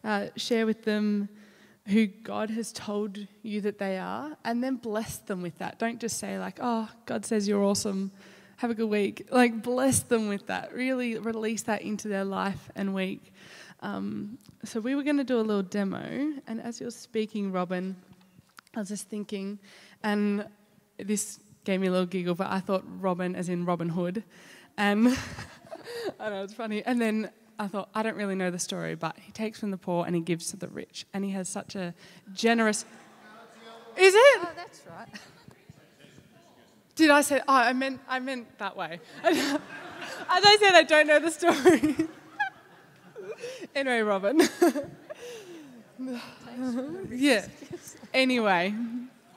Uh, 0.03 0.29
share 0.37 0.67
with 0.67 0.85
them 0.85 1.29
who 1.87 2.07
God 2.07 2.51
has 2.51 2.73
told 2.73 3.19
you 3.43 3.61
that 3.61 3.79
they 3.79 3.99
are, 3.99 4.37
and 4.45 4.63
then 4.63 4.77
bless 4.77 5.19
them 5.19 5.43
with 5.43 5.59
that. 5.59 5.79
Don't 5.79 6.01
just 6.01 6.19
say, 6.19 6.39
like, 6.39 6.59
oh, 6.61 6.89
God 7.07 7.27
says 7.27 7.47
you're 7.47 7.63
awesome 7.63 8.11
have 8.59 8.71
a 8.71 8.75
good 8.75 8.89
week. 8.89 9.29
Like, 9.31 9.63
bless 9.63 10.01
them 10.01 10.29
with 10.29 10.47
that. 10.47 10.73
Really 10.73 11.19
release 11.19 11.63
that 11.63 11.83
into 11.83 12.09
their 12.09 12.25
life 12.25 12.71
and 12.77 12.95
week. 12.95 13.33
Um, 13.81 14.39
so, 14.65 14.81
we 14.81 14.95
were 14.95 15.03
going 15.03 15.19
to 15.19 15.25
do 15.25 15.39
a 15.39 15.43
little 15.43 15.63
demo, 15.63 16.33
and 16.47 16.61
as 16.61 16.81
you're 16.81 16.91
speaking, 16.91 17.53
Robin, 17.53 17.97
I 18.75 18.81
was 18.81 18.89
just 18.89 19.09
thinking, 19.09 19.59
and 20.03 20.47
this 20.99 21.41
gave 21.65 21.81
me 21.81 21.89
a 21.89 21.91
little 21.91 22.07
giggle, 22.07 22.35
but 22.35 22.51
I 22.51 22.61
thought 22.61 22.85
Robin 23.01 23.35
as 23.35 23.49
in 23.49 23.65
Robin 23.65 23.89
Hood. 23.89 24.23
And 24.77 25.09
I 26.21 26.31
know 26.31 26.45
it's 26.45 26.55
funny. 26.55 26.83
And 26.85 27.01
then 27.01 27.31
I 27.59 27.69
thought, 27.69 27.89
I 27.95 28.03
don't 28.03 28.17
really 28.17 28.35
know 28.35 28.51
the 28.51 28.59
story, 28.59 28.95
but 28.95 29.17
he 29.19 29.33
takes 29.33 29.61
from 29.61 29.71
the 29.71 29.77
poor 29.77 30.07
and 30.07 30.15
he 30.15 30.21
gives 30.21 30.51
to 30.51 30.57
the 30.57 30.69
rich. 30.69 31.07
And 31.13 31.25
he 31.25 31.31
has 31.33 31.49
such 31.49 31.75
a 31.77 31.95
generous. 32.33 32.85
Is 33.97 34.15
it? 34.15 34.41
Oh, 34.41 34.51
that's 34.57 34.81
right. 34.89 35.09
Did 36.97 37.11
I 37.11 37.23
say? 37.23 37.41
Oh, 37.41 37.55
I 37.55 37.73
meant 37.73 38.01
I 38.09 38.19
meant 38.21 38.59
that 38.59 38.77
way. 38.77 39.01
As 39.25 39.59
I 40.29 40.57
said, 40.61 40.75
I 40.75 40.83
don't 40.83 41.07
know 41.07 41.19
the 41.19 41.31
story. 41.31 41.97
anyway, 43.75 44.01
Robin. 44.01 44.41
yeah. 47.11 47.47
Anyway, 48.13 48.75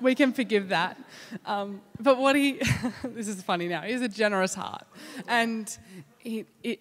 we 0.02 0.16
can 0.16 0.34
forgive 0.34 0.70
that. 0.70 0.98
Um, 1.46 1.82
but 2.00 2.18
what 2.18 2.36
he, 2.36 2.60
this 3.04 3.28
is 3.28 3.42
funny 3.42 3.68
now. 3.68 3.82
He 3.82 3.94
has 3.94 4.02
a 4.02 4.10
generous 4.10 4.54
heart, 4.54 4.86
and 5.28 5.76
he, 6.20 6.46
he, 6.62 6.80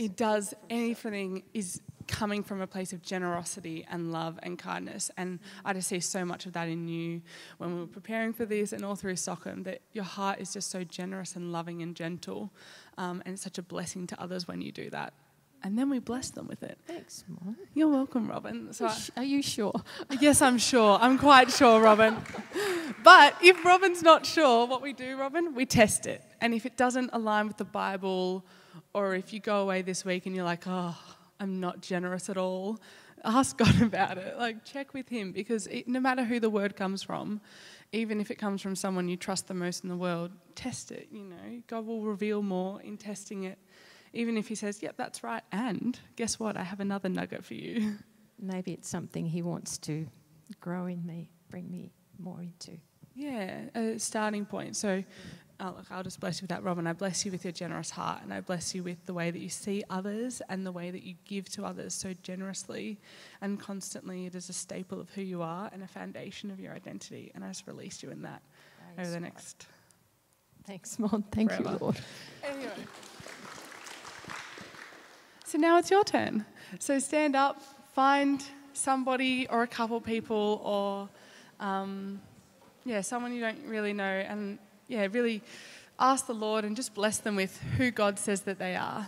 he 0.00 0.08
does 0.08 0.54
anything 0.70 1.42
is 1.52 1.82
coming 2.08 2.42
from 2.42 2.62
a 2.62 2.66
place 2.66 2.94
of 2.94 3.02
generosity 3.02 3.86
and 3.90 4.10
love 4.10 4.38
and 4.42 4.58
kindness. 4.58 5.10
And 5.18 5.38
I 5.62 5.74
just 5.74 5.88
see 5.88 6.00
so 6.00 6.24
much 6.24 6.46
of 6.46 6.54
that 6.54 6.68
in 6.68 6.88
you 6.88 7.20
when 7.58 7.74
we 7.74 7.80
were 7.80 7.86
preparing 7.86 8.32
for 8.32 8.46
this 8.46 8.72
and 8.72 8.82
all 8.82 8.96
through 8.96 9.16
SOKM, 9.16 9.64
that 9.64 9.82
your 9.92 10.04
heart 10.04 10.40
is 10.40 10.54
just 10.54 10.70
so 10.70 10.84
generous 10.84 11.36
and 11.36 11.52
loving 11.52 11.82
and 11.82 11.94
gentle. 11.94 12.50
Um, 12.96 13.22
and 13.26 13.34
it's 13.34 13.42
such 13.42 13.58
a 13.58 13.62
blessing 13.62 14.06
to 14.06 14.18
others 14.18 14.48
when 14.48 14.62
you 14.62 14.72
do 14.72 14.88
that. 14.88 15.12
And 15.62 15.78
then 15.78 15.90
we 15.90 15.98
bless 15.98 16.30
them 16.30 16.48
with 16.48 16.62
it. 16.62 16.78
Thanks, 16.86 17.24
Mom. 17.28 17.58
You're 17.74 17.88
welcome, 17.88 18.26
Robin. 18.26 18.72
So 18.72 18.90
Are 19.18 19.22
you 19.22 19.42
sure? 19.42 19.74
Yes, 20.18 20.40
I'm 20.40 20.56
sure. 20.56 20.98
I'm 20.98 21.18
quite 21.18 21.50
sure, 21.50 21.78
Robin. 21.78 22.16
but 23.04 23.36
if 23.42 23.62
Robin's 23.66 24.02
not 24.02 24.24
sure 24.24 24.66
what 24.66 24.80
we 24.80 24.94
do, 24.94 25.18
Robin, 25.18 25.54
we 25.54 25.66
test 25.66 26.06
it. 26.06 26.24
And 26.40 26.54
if 26.54 26.64
it 26.64 26.78
doesn't 26.78 27.10
align 27.12 27.48
with 27.48 27.58
the 27.58 27.66
Bible, 27.66 28.46
or 28.94 29.14
if 29.14 29.32
you 29.32 29.40
go 29.40 29.60
away 29.60 29.82
this 29.82 30.04
week 30.04 30.26
and 30.26 30.34
you're 30.34 30.44
like, 30.44 30.64
oh, 30.66 30.96
I'm 31.38 31.60
not 31.60 31.80
generous 31.80 32.28
at 32.28 32.36
all, 32.36 32.78
ask 33.24 33.56
God 33.56 33.80
about 33.82 34.18
it. 34.18 34.36
Like, 34.38 34.64
check 34.64 34.94
with 34.94 35.08
Him 35.08 35.32
because 35.32 35.66
it, 35.66 35.88
no 35.88 36.00
matter 36.00 36.24
who 36.24 36.40
the 36.40 36.50
word 36.50 36.76
comes 36.76 37.02
from, 37.02 37.40
even 37.92 38.20
if 38.20 38.30
it 38.30 38.36
comes 38.36 38.62
from 38.62 38.76
someone 38.76 39.08
you 39.08 39.16
trust 39.16 39.48
the 39.48 39.54
most 39.54 39.82
in 39.82 39.88
the 39.88 39.96
world, 39.96 40.30
test 40.54 40.92
it. 40.92 41.08
You 41.10 41.24
know, 41.24 41.62
God 41.66 41.86
will 41.86 42.02
reveal 42.02 42.42
more 42.42 42.80
in 42.82 42.96
testing 42.96 43.44
it. 43.44 43.58
Even 44.12 44.36
if 44.36 44.48
He 44.48 44.54
says, 44.54 44.82
"Yep, 44.82 44.96
that's 44.96 45.22
right," 45.22 45.42
and 45.52 45.98
guess 46.16 46.38
what? 46.38 46.56
I 46.56 46.64
have 46.64 46.80
another 46.80 47.08
nugget 47.08 47.44
for 47.44 47.54
you. 47.54 47.96
Maybe 48.38 48.72
it's 48.72 48.88
something 48.88 49.26
He 49.26 49.42
wants 49.42 49.78
to 49.78 50.06
grow 50.60 50.86
in 50.86 51.06
me, 51.06 51.30
bring 51.48 51.70
me 51.70 51.92
more 52.18 52.42
into. 52.42 52.78
Yeah, 53.14 53.60
a 53.74 53.98
starting 53.98 54.46
point. 54.46 54.76
So, 54.76 55.04
oh, 55.60 55.74
look, 55.76 55.86
I'll 55.90 56.02
just 56.02 56.20
bless 56.20 56.40
you 56.40 56.44
with 56.44 56.50
that, 56.50 56.62
Robin. 56.62 56.86
I 56.86 56.92
bless 56.92 57.24
you 57.24 57.32
with 57.32 57.44
your 57.44 57.52
generous 57.52 57.90
heart, 57.90 58.22
and 58.22 58.32
I 58.32 58.40
bless 58.40 58.74
you 58.74 58.82
with 58.82 59.04
the 59.06 59.14
way 59.14 59.30
that 59.30 59.38
you 59.38 59.48
see 59.48 59.84
others 59.90 60.40
and 60.48 60.66
the 60.66 60.72
way 60.72 60.90
that 60.90 61.02
you 61.02 61.14
give 61.24 61.48
to 61.50 61.64
others 61.64 61.94
so 61.94 62.14
generously 62.22 62.98
and 63.40 63.60
constantly. 63.60 64.26
It 64.26 64.34
is 64.34 64.48
a 64.48 64.52
staple 64.52 65.00
of 65.00 65.10
who 65.10 65.22
you 65.22 65.42
are 65.42 65.70
and 65.72 65.82
a 65.82 65.86
foundation 65.86 66.50
of 66.50 66.58
your 66.58 66.72
identity. 66.72 67.30
And 67.34 67.44
I 67.44 67.48
just 67.48 67.66
release 67.66 68.02
you 68.02 68.10
in 68.10 68.22
that 68.22 68.42
Thanks, 68.96 69.08
over 69.08 69.10
the 69.10 69.20
next. 69.20 69.66
Thanks, 70.66 70.98
Mon. 70.98 71.24
Thank 71.30 71.52
forever. 71.52 71.72
you, 71.72 71.78
Lord. 71.80 72.00
Anyway. 72.42 72.70
So 75.44 75.58
now 75.58 75.78
it's 75.78 75.90
your 75.90 76.04
turn. 76.04 76.44
So 76.78 76.98
stand 76.98 77.36
up, 77.36 77.60
find 77.94 78.42
somebody 78.72 79.46
or 79.48 79.62
a 79.62 79.68
couple 79.68 80.00
people 80.00 80.60
or. 80.64 81.08
Um, 81.58 82.20
yeah, 82.84 83.02
someone 83.02 83.34
you 83.34 83.40
don't 83.40 83.66
really 83.66 83.92
know, 83.92 84.04
and 84.04 84.58
yeah, 84.90 85.06
really 85.12 85.40
ask 86.00 86.26
the 86.26 86.34
Lord 86.34 86.64
and 86.64 86.74
just 86.74 86.94
bless 86.94 87.18
them 87.18 87.36
with 87.36 87.56
who 87.78 87.92
God 87.92 88.18
says 88.18 88.40
that 88.40 88.58
they 88.58 88.74
are. 88.74 89.06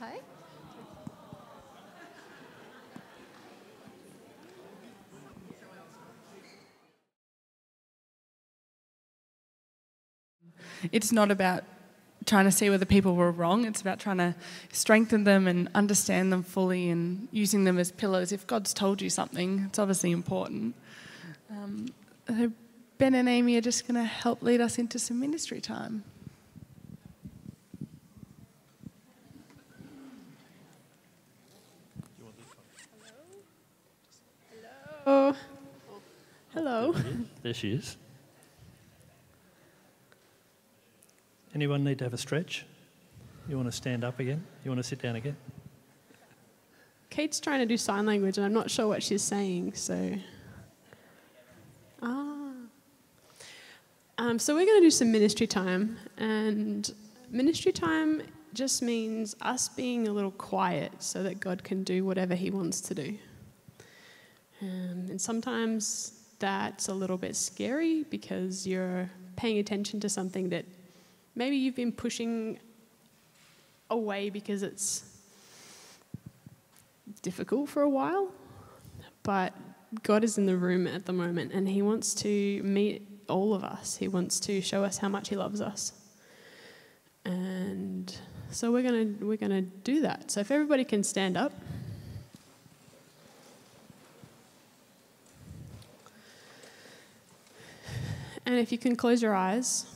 Hey? 0.00 0.20
It's 10.90 11.12
not 11.12 11.30
about 11.30 11.64
trying 12.26 12.44
to 12.44 12.52
see 12.52 12.70
whether 12.70 12.84
people 12.84 13.14
were 13.14 13.30
wrong. 13.30 13.64
It's 13.64 13.80
about 13.80 13.98
trying 13.98 14.18
to 14.18 14.34
strengthen 14.72 15.24
them 15.24 15.46
and 15.46 15.68
understand 15.74 16.32
them 16.32 16.42
fully 16.42 16.88
and 16.90 17.28
using 17.32 17.64
them 17.64 17.78
as 17.78 17.90
pillars. 17.90 18.32
If 18.32 18.46
God's 18.46 18.74
told 18.74 19.02
you 19.02 19.10
something, 19.10 19.64
it's 19.68 19.78
obviously 19.78 20.10
important. 20.10 20.74
Um, 21.50 21.86
so 22.28 22.52
ben 22.98 23.14
and 23.14 23.28
Amy 23.28 23.56
are 23.56 23.62
just 23.62 23.88
going 23.88 24.00
to 24.00 24.04
help 24.04 24.42
lead 24.42 24.60
us 24.60 24.78
into 24.78 24.98
some 24.98 25.18
ministry 25.18 25.60
time. 25.60 26.04
Hello. 35.04 35.34
Hello. 36.52 36.94
There 37.42 37.54
she 37.54 37.72
is. 37.72 37.96
Anyone 41.54 41.82
need 41.82 41.98
to 41.98 42.04
have 42.04 42.14
a 42.14 42.18
stretch? 42.18 42.64
You 43.48 43.56
want 43.56 43.66
to 43.66 43.72
stand 43.72 44.04
up 44.04 44.20
again? 44.20 44.44
You 44.64 44.70
want 44.70 44.78
to 44.78 44.88
sit 44.88 45.02
down 45.02 45.16
again? 45.16 45.36
Kate's 47.10 47.40
trying 47.40 47.58
to 47.58 47.66
do 47.66 47.76
sign 47.76 48.06
language, 48.06 48.38
and 48.38 48.44
I'm 48.46 48.52
not 48.52 48.70
sure 48.70 48.86
what 48.86 49.02
she's 49.02 49.22
saying, 49.22 49.74
so. 49.74 50.14
Ah. 52.00 52.52
Um, 54.18 54.38
so 54.38 54.54
we're 54.54 54.66
going 54.66 54.80
to 54.80 54.86
do 54.86 54.90
some 54.90 55.10
ministry 55.10 55.48
time, 55.48 55.98
and 56.18 56.92
ministry 57.30 57.72
time 57.72 58.22
just 58.54 58.82
means 58.82 59.34
us 59.40 59.68
being 59.68 60.06
a 60.06 60.12
little 60.12 60.30
quiet 60.30 60.92
so 61.02 61.22
that 61.24 61.40
God 61.40 61.64
can 61.64 61.82
do 61.82 62.04
whatever 62.04 62.36
He 62.36 62.50
wants 62.50 62.80
to 62.82 62.94
do. 62.94 63.18
Um, 64.62 65.06
and 65.08 65.20
sometimes 65.20 66.12
that's 66.38 66.88
a 66.88 66.94
little 66.94 67.16
bit 67.16 67.34
scary 67.34 68.04
because 68.04 68.66
you're 68.66 69.10
paying 69.36 69.58
attention 69.58 69.98
to 70.00 70.08
something 70.08 70.48
that 70.50 70.64
maybe 71.34 71.56
you've 71.56 71.76
been 71.76 71.92
pushing 71.92 72.58
away 73.90 74.30
because 74.30 74.62
it's 74.62 75.04
difficult 77.22 77.68
for 77.68 77.82
a 77.82 77.88
while, 77.88 78.32
but 79.22 79.52
God 80.02 80.24
is 80.24 80.38
in 80.38 80.46
the 80.46 80.56
room 80.56 80.86
at 80.86 81.06
the 81.06 81.12
moment 81.12 81.52
and 81.52 81.68
He 81.68 81.82
wants 81.82 82.14
to 82.16 82.62
meet 82.62 83.06
all 83.28 83.54
of 83.54 83.64
us. 83.64 83.96
He 83.96 84.08
wants 84.08 84.40
to 84.40 84.60
show 84.60 84.84
us 84.84 84.98
how 84.98 85.08
much 85.08 85.28
He 85.28 85.36
loves 85.36 85.60
us. 85.60 85.92
And 87.24 88.14
so 88.50 88.72
we're 88.72 88.82
gonna 88.82 89.14
we're 89.20 89.36
gonna 89.36 89.62
do 89.62 90.00
that. 90.02 90.30
So 90.30 90.40
if 90.40 90.50
everybody 90.50 90.84
can 90.84 91.04
stand 91.04 91.36
up. 91.36 91.52
And 98.46 98.58
if 98.58 98.72
you 98.72 98.78
can 98.78 98.96
close 98.96 99.22
your 99.22 99.34
eyes. 99.34 99.86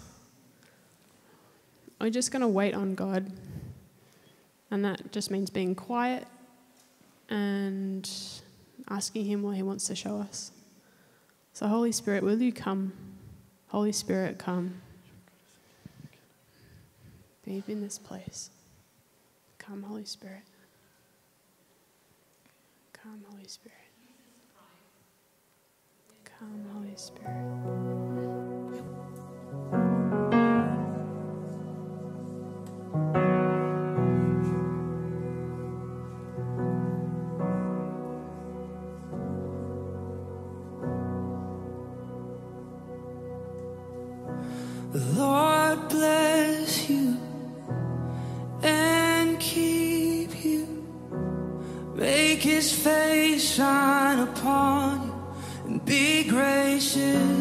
We're 2.04 2.10
just 2.10 2.30
going 2.30 2.42
to 2.42 2.48
wait 2.48 2.74
on 2.74 2.94
God. 2.94 3.32
And 4.70 4.84
that 4.84 5.10
just 5.10 5.30
means 5.30 5.48
being 5.48 5.74
quiet 5.74 6.26
and 7.30 8.06
asking 8.90 9.24
Him 9.24 9.42
what 9.42 9.56
He 9.56 9.62
wants 9.62 9.86
to 9.86 9.96
show 9.96 10.18
us. 10.18 10.52
So, 11.54 11.66
Holy 11.66 11.92
Spirit, 11.92 12.22
will 12.22 12.42
you 12.42 12.52
come? 12.52 12.92
Holy 13.68 13.90
Spirit, 13.90 14.38
come. 14.38 14.82
Be 17.46 17.64
in 17.66 17.80
this 17.80 17.98
place. 17.98 18.50
Come, 19.56 19.82
Holy 19.82 20.04
Spirit. 20.04 20.42
Come, 22.92 23.24
Holy 23.30 23.48
Spirit. 23.48 23.78
Come, 26.38 26.66
Holy 26.74 26.96
Spirit. 26.96 28.03
Lord 45.16 45.88
bless 45.88 46.88
you 46.88 47.16
and 48.62 49.40
keep 49.40 50.44
you. 50.44 50.84
Make 51.96 52.42
his 52.42 52.72
face 52.72 53.54
shine 53.54 54.20
upon 54.20 55.06
you 55.08 55.14
and 55.66 55.84
be 55.84 56.22
gracious 56.28 57.33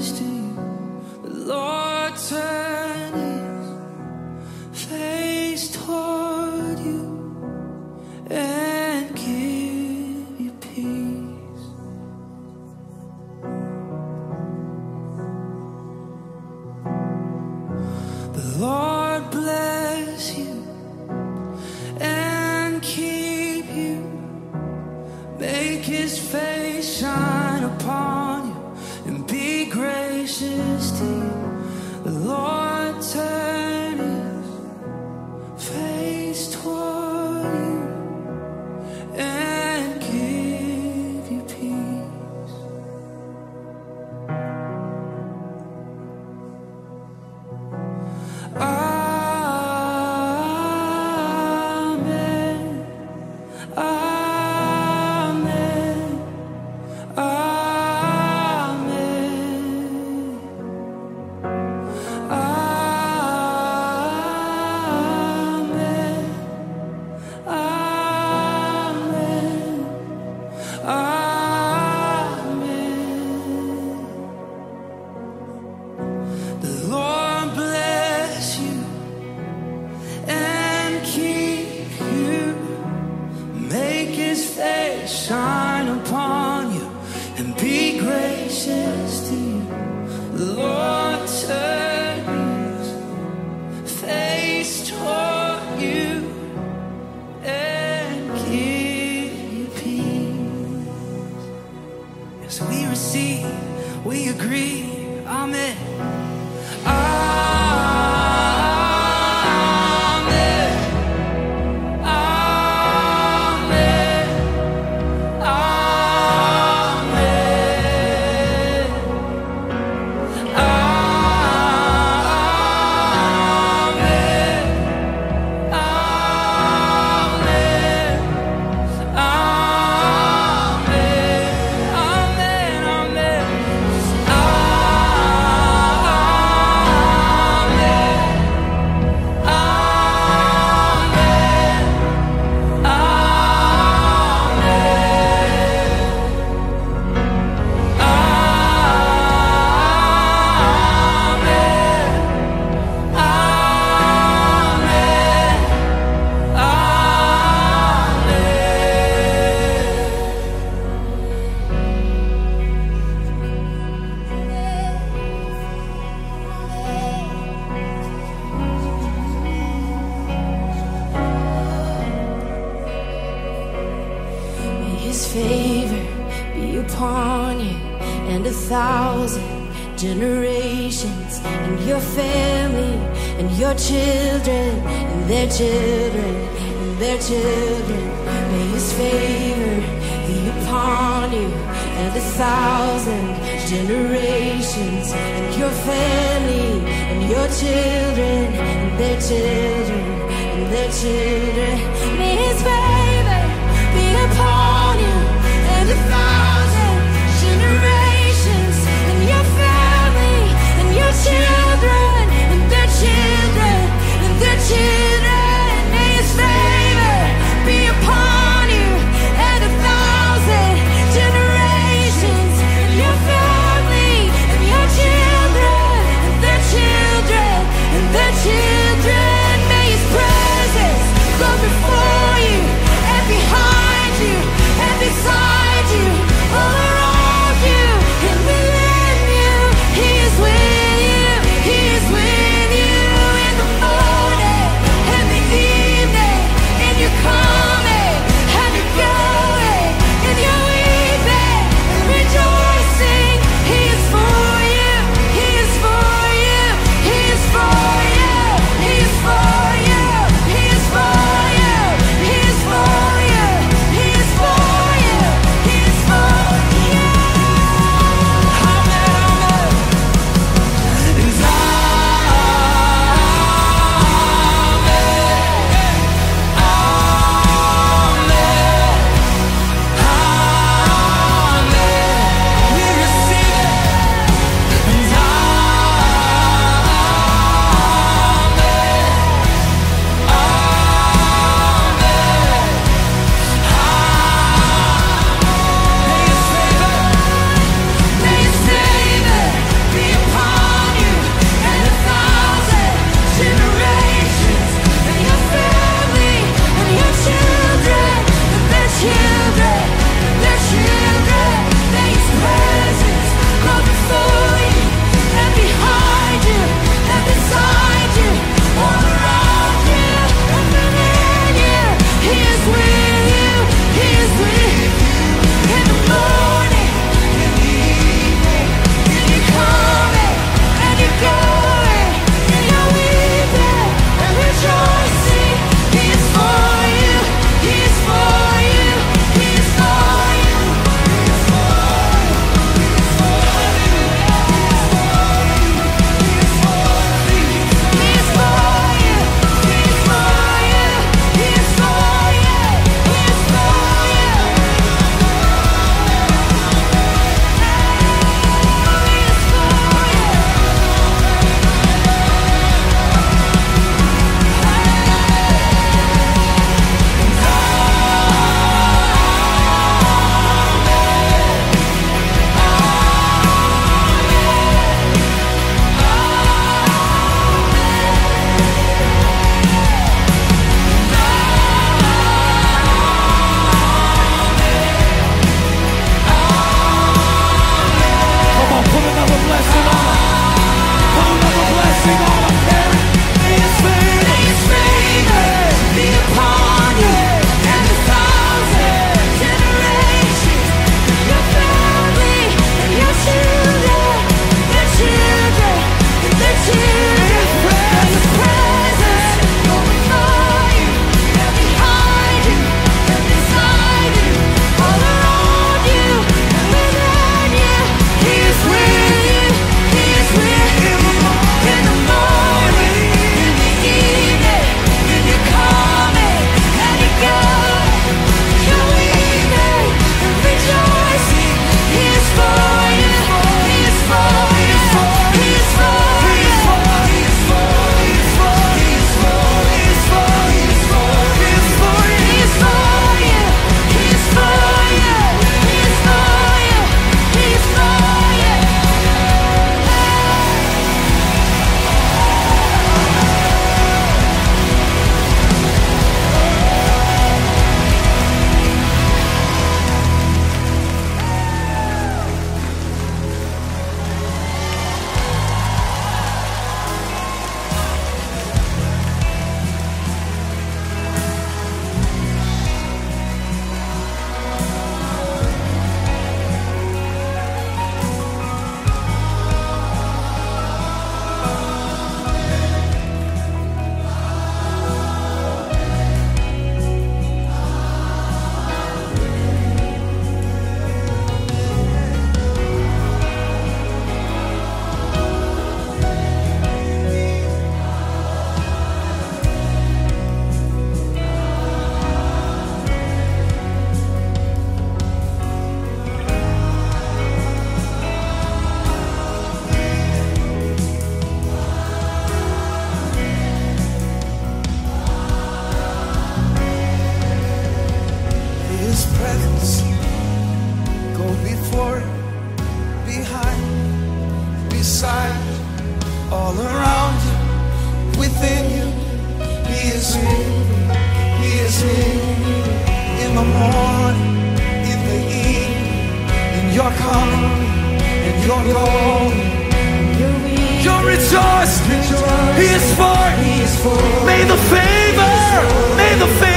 He 542.59 542.67
is 542.77 542.95
for. 542.95 543.19
He 543.43 543.61
is 543.61 543.75
for. 543.83 543.95
May 544.25 544.43
the 544.43 544.57
favor. 544.71 545.95
May 545.97 546.15
the 546.19 546.27
favor. 546.39 546.52